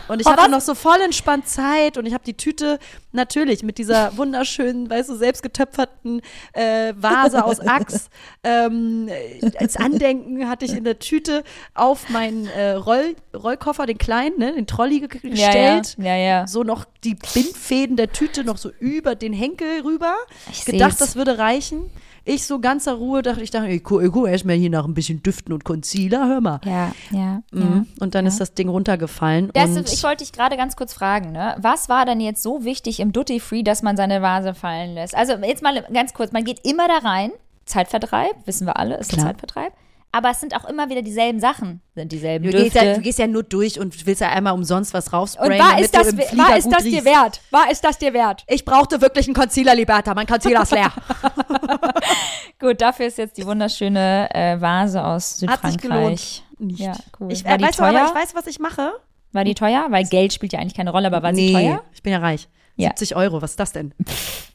[0.07, 2.79] und ich Oh, hatte noch so voll entspannt Zeit und ich habe die Tüte
[3.11, 6.21] natürlich mit dieser wunderschönen, weißt du, selbst getöpferten
[6.53, 8.09] äh, Vase aus Axt
[8.43, 13.97] ähm, äh, als Andenken hatte ich in der Tüte auf meinen äh, Roll, Rollkoffer, den
[13.97, 15.95] kleinen, ne, den Trolley ge gestellt.
[15.97, 16.15] Ja, ja.
[16.15, 16.47] ja, ja.
[16.47, 20.15] So noch die Bindfäden der Tüte noch so über den Henkel rüber.
[20.51, 20.99] Ich Gedacht, seh's.
[20.99, 21.89] das würde reichen.
[22.27, 24.85] Ich so ganzer Ruhe dachte, ich dachte, ich guck, ich guck erst mal hier nach
[24.85, 26.59] ein bisschen Düften und Concealer, hör mal.
[26.65, 27.41] Ja, ja, ja.
[27.51, 27.87] Mhm.
[27.99, 29.51] Und dann ist das Ding runtergefallen.
[29.53, 31.55] Das ich wollte dich gerade ganz kurz fragen, ne?
[31.59, 35.15] Was war denn jetzt so wichtig im Duty Free, dass man seine Vase fallen lässt?
[35.15, 37.31] Also jetzt mal ganz kurz, man geht immer da rein,
[37.65, 39.27] Zeitvertreib, wissen wir alle, ist ein Klar.
[39.27, 39.73] Zeitvertreib.
[40.15, 42.63] Aber es sind auch immer wieder dieselben Sachen, sind dieselben du, Düfte.
[42.63, 45.59] gehst ja, du gehst ja nur durch und willst ja einmal umsonst was raufsprayen, und
[45.59, 47.05] war damit ist das, war ist gut das dir riechst.
[47.05, 47.41] wert?
[47.51, 48.45] War ist das dir wert?
[48.47, 50.13] Ich brauchte wirklich einen Concealer, Liberta.
[50.13, 50.89] Mein Concealer ist leer.
[52.61, 56.17] Gut, dafür ist jetzt die wunderschöne äh, Vase aus Hat sich gelohnt.
[56.17, 56.43] Südfrankreich.
[56.59, 56.79] Nicht.
[56.79, 57.33] Ja, cool.
[57.33, 57.99] Ich, war äh, die weißt du, teuer?
[57.99, 58.93] aber ich weiß, was ich mache.
[59.33, 59.87] war die teuer?
[59.89, 61.83] Weil Geld spielt ja eigentlich keine Rolle, aber war sie teuer?
[61.93, 62.47] ich bin ja reich.
[62.77, 62.89] Ja.
[62.89, 63.93] 70 Euro, was ist das denn?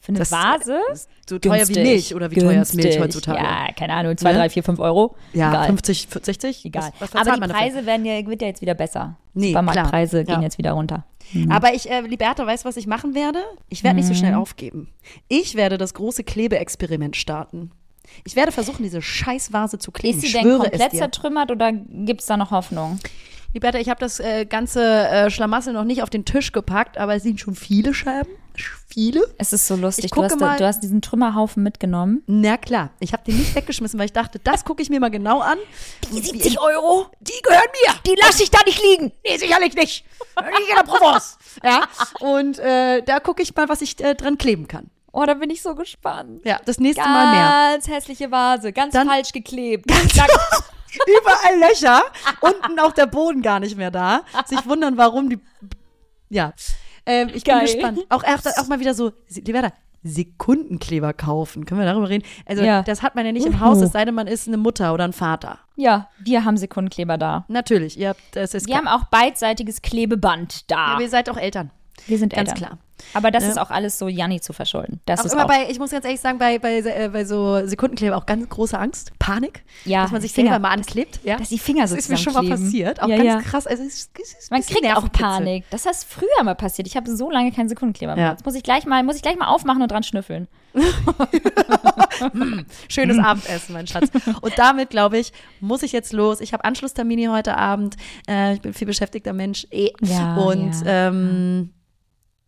[0.01, 0.79] Für eine Das- Vase?
[1.27, 1.75] So teuer Günstig.
[1.77, 3.01] wie Milch oder wie teuer ist Milch Günstig.
[3.03, 3.39] heutzutage?
[3.43, 4.37] Ja, keine Ahnung, 2, Ne?
[4.37, 5.15] 3, 4, 5 Euro.
[5.33, 5.65] Ja, Egal.
[5.67, 6.65] 50, 60?
[6.65, 6.91] Egal.
[6.99, 7.51] Was, was aber die?
[7.53, 9.17] Preise werden ja, wird ja jetzt wieder besser.
[9.33, 10.35] Nee, Supermarktpreise klar.
[10.37, 10.45] gehen Ja.
[10.47, 11.05] jetzt wieder runter.
[11.49, 13.39] Aber ich, äh, Liberta, weißt du, was ich machen werde?
[13.69, 14.17] Ich werde nicht so Mhm.
[14.17, 14.89] schnell aufgeben.
[15.27, 17.71] Ich werde das große Klebeexperiment starten.
[18.25, 20.17] Ich werde versuchen, diese Scheißvase zu kleben.
[20.19, 22.99] Ist sie denn komplett zertrümmert oder gibt es da noch Hoffnung?
[23.53, 27.15] Liberta, ich habe das äh, ganze äh, Schlamassel noch nicht auf den Tisch gepackt, aber
[27.15, 28.31] es sind schon viele Scherben.
[28.87, 29.25] Viele?
[29.37, 30.11] Es ist so lustig.
[30.11, 32.21] Du hast, mal- du hast diesen Trümmerhaufen mitgenommen.
[32.27, 35.09] Na klar, ich habe den nicht weggeschmissen, weil ich dachte, das gucke ich mir mal
[35.11, 35.57] genau an.
[36.11, 37.93] Die 70 Euro, Die gehören mir.
[38.05, 39.11] die lasse ich da nicht liegen.
[39.25, 40.05] Nee, sicherlich nicht.
[40.37, 41.37] Nicht in der Provence.
[41.63, 41.83] Ja,
[42.21, 44.89] und äh, da gucke ich mal, was ich äh, dran kleben kann.
[45.13, 46.41] Oh, da bin ich so gespannt.
[46.45, 47.73] Ja, das nächste Mal mehr.
[47.73, 49.89] Ganz hässliche Vase, ganz Dann- falsch geklebt.
[49.91, 52.01] Überall Löcher,
[52.41, 54.21] unten auch der Boden gar nicht mehr da.
[54.45, 55.39] Sich wundern, warum die.
[56.29, 56.53] Ja.
[57.05, 57.61] Ähm, ich bin Geil.
[57.65, 57.99] gespannt.
[58.09, 59.71] Auch, auch, auch mal wieder so, Liberta,
[60.03, 61.65] Sekundenkleber kaufen.
[61.65, 62.25] Können wir darüber reden?
[62.45, 62.81] Also, Ja.
[62.83, 65.05] das hat man ja nicht im Haus, es sei denn, man ist eine Mutter oder
[65.05, 65.59] ein Vater.
[65.75, 67.45] ja, wir haben Sekundenkleber da.
[67.47, 70.93] Natürlich, ihr habt, das ist Wir haben auch beidseitiges Klebeband da.
[70.95, 71.71] ja, ihr seid auch Eltern.
[72.07, 72.57] wir sind Ganz Eltern.
[72.67, 72.77] klar.
[73.13, 73.49] Aber das Ja.
[73.51, 75.01] ist auch alles so Janni zu verschulden.
[75.05, 77.25] Das Auch ist immer auch bei, ich muss ganz ehrlich sagen, bei, bei, äh, bei
[77.25, 80.51] so Sekundenkleber auch ganz große Angst, Panik, Ja, dass man sich Finger.
[80.51, 81.19] selber mal anklebt.
[81.23, 81.37] Ja?
[81.37, 83.01] dass die Finger so das ist mir schon mal passiert.
[83.01, 83.67] Auch ja, ganz krass.
[83.67, 85.11] Also, es es ein Man kriegt auch.
[85.11, 85.65] Panik.
[85.69, 86.87] Das ist früher mal passiert.
[86.87, 88.31] Ich habe so lange keinen Sekundenkleber mehr.
[88.31, 90.47] Jetzt muss ich gleich mal, muss ich gleich mal aufmachen und dran schnüffeln.
[92.87, 94.09] Schönes Abendessen, mein Schatz.
[94.41, 96.39] Und damit, glaube ich, muss ich jetzt los.
[96.41, 97.95] Ich habe Anschlusstermine heute Abend.
[98.27, 99.67] Äh, ich bin viel beschäftigter Mensch.
[99.71, 99.91] Eh.
[100.01, 101.07] Ja, Und ja.
[101.09, 101.73] ähm,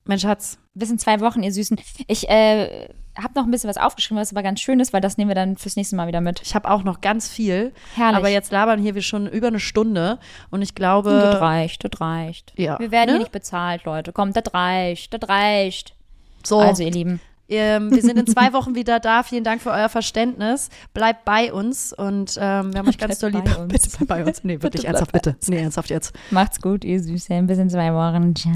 [0.06, 1.78] mein Schatz, Bis in zwei Wochen, ihr Süßen.
[2.08, 5.18] Ich äh, habe noch ein bisschen was aufgeschrieben, was aber ganz schön ist, weil das
[5.18, 6.41] nehmen wir dann fürs nächste Mal wieder mit.
[6.41, 7.74] ich habe auch noch ganz viel.
[7.95, 8.18] Herrlich.
[8.18, 10.20] Aber jetzt labern hier wir schon über eine Stunde.
[10.49, 12.54] Und ich das glaube, reicht, das reicht.
[12.58, 13.12] ja, Wir werden ne?
[13.14, 14.12] hier nicht bezahlt, Leute.
[14.14, 15.95] Komm, das reicht, das reicht.
[16.43, 16.60] so.
[16.60, 17.20] Also, ihr Lieben.
[17.49, 19.22] Ähm, wir sind in zwei Wochen wieder da.
[19.22, 20.70] Vielen Dank für euer Verständnis.
[20.93, 23.68] Bleibt bei uns und ähm, wir haben euch ganz doll Bleibt lieb.
[23.68, 24.43] Bitte bleib bei uns.
[24.43, 25.51] Nee, wirklich Bitte ernsthaft, bleibt bitte.
[25.51, 26.16] Nee, ernsthaft jetzt.
[26.32, 27.45] Macht's gut, ihr Süßen.
[27.45, 28.34] Bis in zwei Wochen.
[28.36, 28.54] Ciao.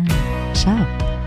[0.54, 1.27] Ciao.